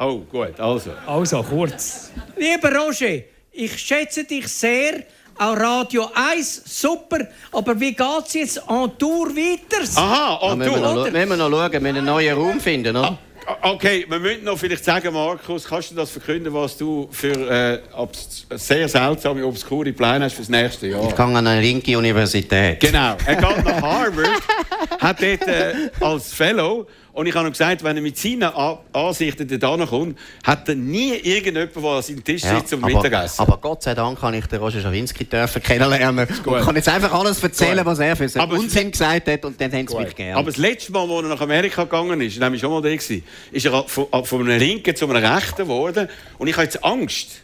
Oh, 0.00 0.20
gut, 0.30 0.58
also. 0.58 0.90
Also, 1.06 1.42
kurz. 1.42 2.10
Lieber 2.36 2.74
Roger, 2.74 3.18
ich 3.52 3.78
schätze 3.78 4.24
dich 4.24 4.48
sehr 4.48 5.02
auch 5.38 5.56
Radio 5.56 6.08
1, 6.14 6.62
super. 6.66 7.18
Aber 7.52 7.78
wie 7.78 7.92
geht 7.94 8.06
es 8.26 8.34
jetzt 8.34 8.56
en 8.68 8.90
Tour 8.98 9.28
weiter? 9.36 9.82
Aha, 9.96 10.38
Ja, 10.42 10.48
und 10.52 10.58
müssen, 10.58 10.72
wir 10.74 10.80
noch, 10.80 11.04
müssen 11.10 11.28
wir 11.28 11.36
noch 11.36 11.50
schauen, 11.50 11.72
wenn 11.72 11.82
wir 11.84 11.90
einen 11.90 12.04
neuen 12.04 12.34
Raum 12.36 12.60
finden, 12.60 12.96
oder? 12.96 13.18
Okay, 13.62 14.06
wir 14.08 14.18
müssen 14.20 14.44
noch 14.44 14.58
vielleicht 14.58 14.84
sagen, 14.84 15.12
Markus, 15.12 15.64
kannst 15.66 15.90
du 15.90 15.94
das 15.96 16.10
verkünden, 16.10 16.52
was 16.54 16.76
du 16.76 17.08
für 17.10 17.32
äh, 17.32 17.80
obs- 17.96 18.44
sehr 18.56 18.86
seltsame, 18.88 19.44
obskure 19.44 19.92
Pläne 19.92 20.26
hast 20.26 20.34
fürs 20.34 20.48
nächste 20.50 20.86
Jahr? 20.88 21.08
Ich 21.08 21.16
gehe 21.16 21.24
an 21.24 21.36
eine 21.46 21.60
linke 21.60 21.96
Universität. 21.98 22.78
Genau, 22.80 23.16
er 23.26 23.36
geht 23.36 23.64
nach 23.64 23.82
Harvard, 23.82 24.42
hat 25.00 25.20
dort 25.22 25.48
äh, 25.48 25.90
als 26.00 26.32
Fellow 26.32 26.86
und 27.12 27.26
ich 27.26 27.34
habe 27.34 27.48
ihm 27.48 27.52
gesagt, 27.52 27.82
wenn 27.84 27.96
er 27.96 28.02
mit 28.02 28.16
seinen 28.16 28.44
A 28.44 28.78
Ansichten 28.92 29.46
da 29.58 29.76
kommt, 29.86 30.18
hat 30.44 30.68
er 30.68 30.74
nie 30.74 31.14
irgendjemand, 31.14 31.74
der 31.76 31.84
an 31.84 32.02
seinem 32.02 32.24
Tisch 32.24 32.42
sitzt 32.42 32.68
zum 32.68 32.84
aber, 32.84 32.94
Mittagessen. 32.94 33.40
aber 33.40 33.56
Gott 33.58 33.82
sei 33.82 33.94
Dank 33.94 34.20
kann 34.20 34.34
ich 34.34 34.46
den 34.46 34.60
Roger 34.60 34.80
Schawinski 34.80 35.24
dürfen 35.24 35.62
kennenlernen. 35.62 36.28
Ich 36.30 36.42
kann 36.42 36.76
jetzt 36.76 36.88
einfach 36.88 37.12
alles 37.12 37.42
erzählen, 37.42 37.78
Gut. 37.78 37.86
was 37.86 37.98
er 37.98 38.16
für 38.16 38.24
es- 38.24 38.36
Unsinn 38.36 38.90
gesagt 38.90 39.28
hat 39.28 39.44
und 39.44 39.60
dann 39.60 39.72
haben 39.72 39.86
sie 39.88 39.96
mich 39.96 40.14
gern. 40.14 40.36
Aber 40.36 40.46
das 40.50 40.56
letzte 40.56 40.92
Mal, 40.92 41.02
als 41.02 41.22
er 41.24 41.28
nach 41.28 41.40
Amerika 41.40 41.84
gegangen 41.84 42.20
ist, 42.20 42.38
nämlich 42.38 42.60
schon 42.60 42.70
mal 42.70 42.82
da 42.82 42.88
gewesen, 42.88 43.22
ist 43.52 43.66
er 43.66 43.84
von, 43.86 44.06
von 44.24 44.40
einem 44.48 44.58
Linken 44.58 44.94
zu 44.94 45.08
einem 45.08 45.24
Rechten 45.24 45.62
geworden. 45.62 46.08
Und 46.38 46.46
ich 46.48 46.54
habe 46.54 46.64
jetzt 46.64 46.82
Angst, 46.84 47.42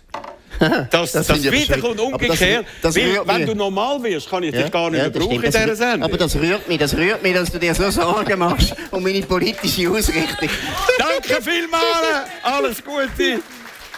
das, 0.90 1.12
Das 1.12 1.30
aber 1.30 1.40
wiederkommt. 1.52 2.00
Aber 2.00 2.10
das- 2.18 2.28
umgekehrt. 2.28 2.66
das 2.82 2.96
weil, 2.96 3.20
wenn 3.26 3.36
mich. 3.38 3.46
du 3.46 3.54
normal 3.54 4.02
wirst, 4.02 4.28
kann 4.30 4.42
ich 4.42 4.52
dich 4.54 4.70
gar 4.70 4.90
nicht 4.90 4.98
Ja, 4.98 5.04
mehr 5.04 5.10
das 5.10 5.22
brauchen 5.22 5.30
stimmt. 5.38 5.44
in 5.44 5.50
dieser 5.52 5.66
Das- 5.66 5.78
Sendung. 5.78 6.02
Aber 6.02 6.16
das 6.18 6.36
rührt 6.36 6.68
mich, 6.68 6.78
das 6.78 6.94
rührt 6.96 7.22
mich, 7.22 7.34
dass 7.34 7.50
du 7.50 7.58
dir 7.58 7.74
so 7.74 7.90
Sorgen 7.90 8.38
machst 8.38 8.74
um 8.90 9.02
meine 9.02 9.20
politische 9.22 9.90
Ausrichtung. 9.90 10.48
Danke 10.98 11.42
vielmals, 11.42 12.28
alles 12.42 12.82
Gute. 12.84 13.40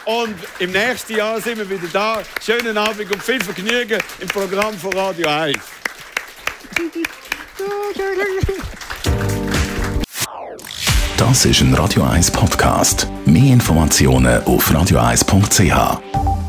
Und 0.05 0.35
im 0.59 0.73
nächsten 0.73 1.16
Jahr 1.16 1.38
sind 1.40 1.59
wir 1.59 1.68
wieder 1.68 1.88
da. 1.92 2.23
Schönen 2.44 2.77
Abend 2.79 3.12
und 3.12 3.23
viel 3.23 3.42
Vergnügen 3.44 3.99
im 4.21 4.29
Programm 4.29 4.73
von 4.79 4.92
Radio 4.94 5.29
1. 5.29 5.59
Das 11.16 11.44
ist 11.44 11.61
ein 11.61 11.75
Radio 11.75 12.05
1 12.05 12.31
Podcast. 12.31 13.07
Mehr 13.27 13.53
Informationen 13.53 14.42
auf 14.44 14.71
radio1.ch. 14.71 16.47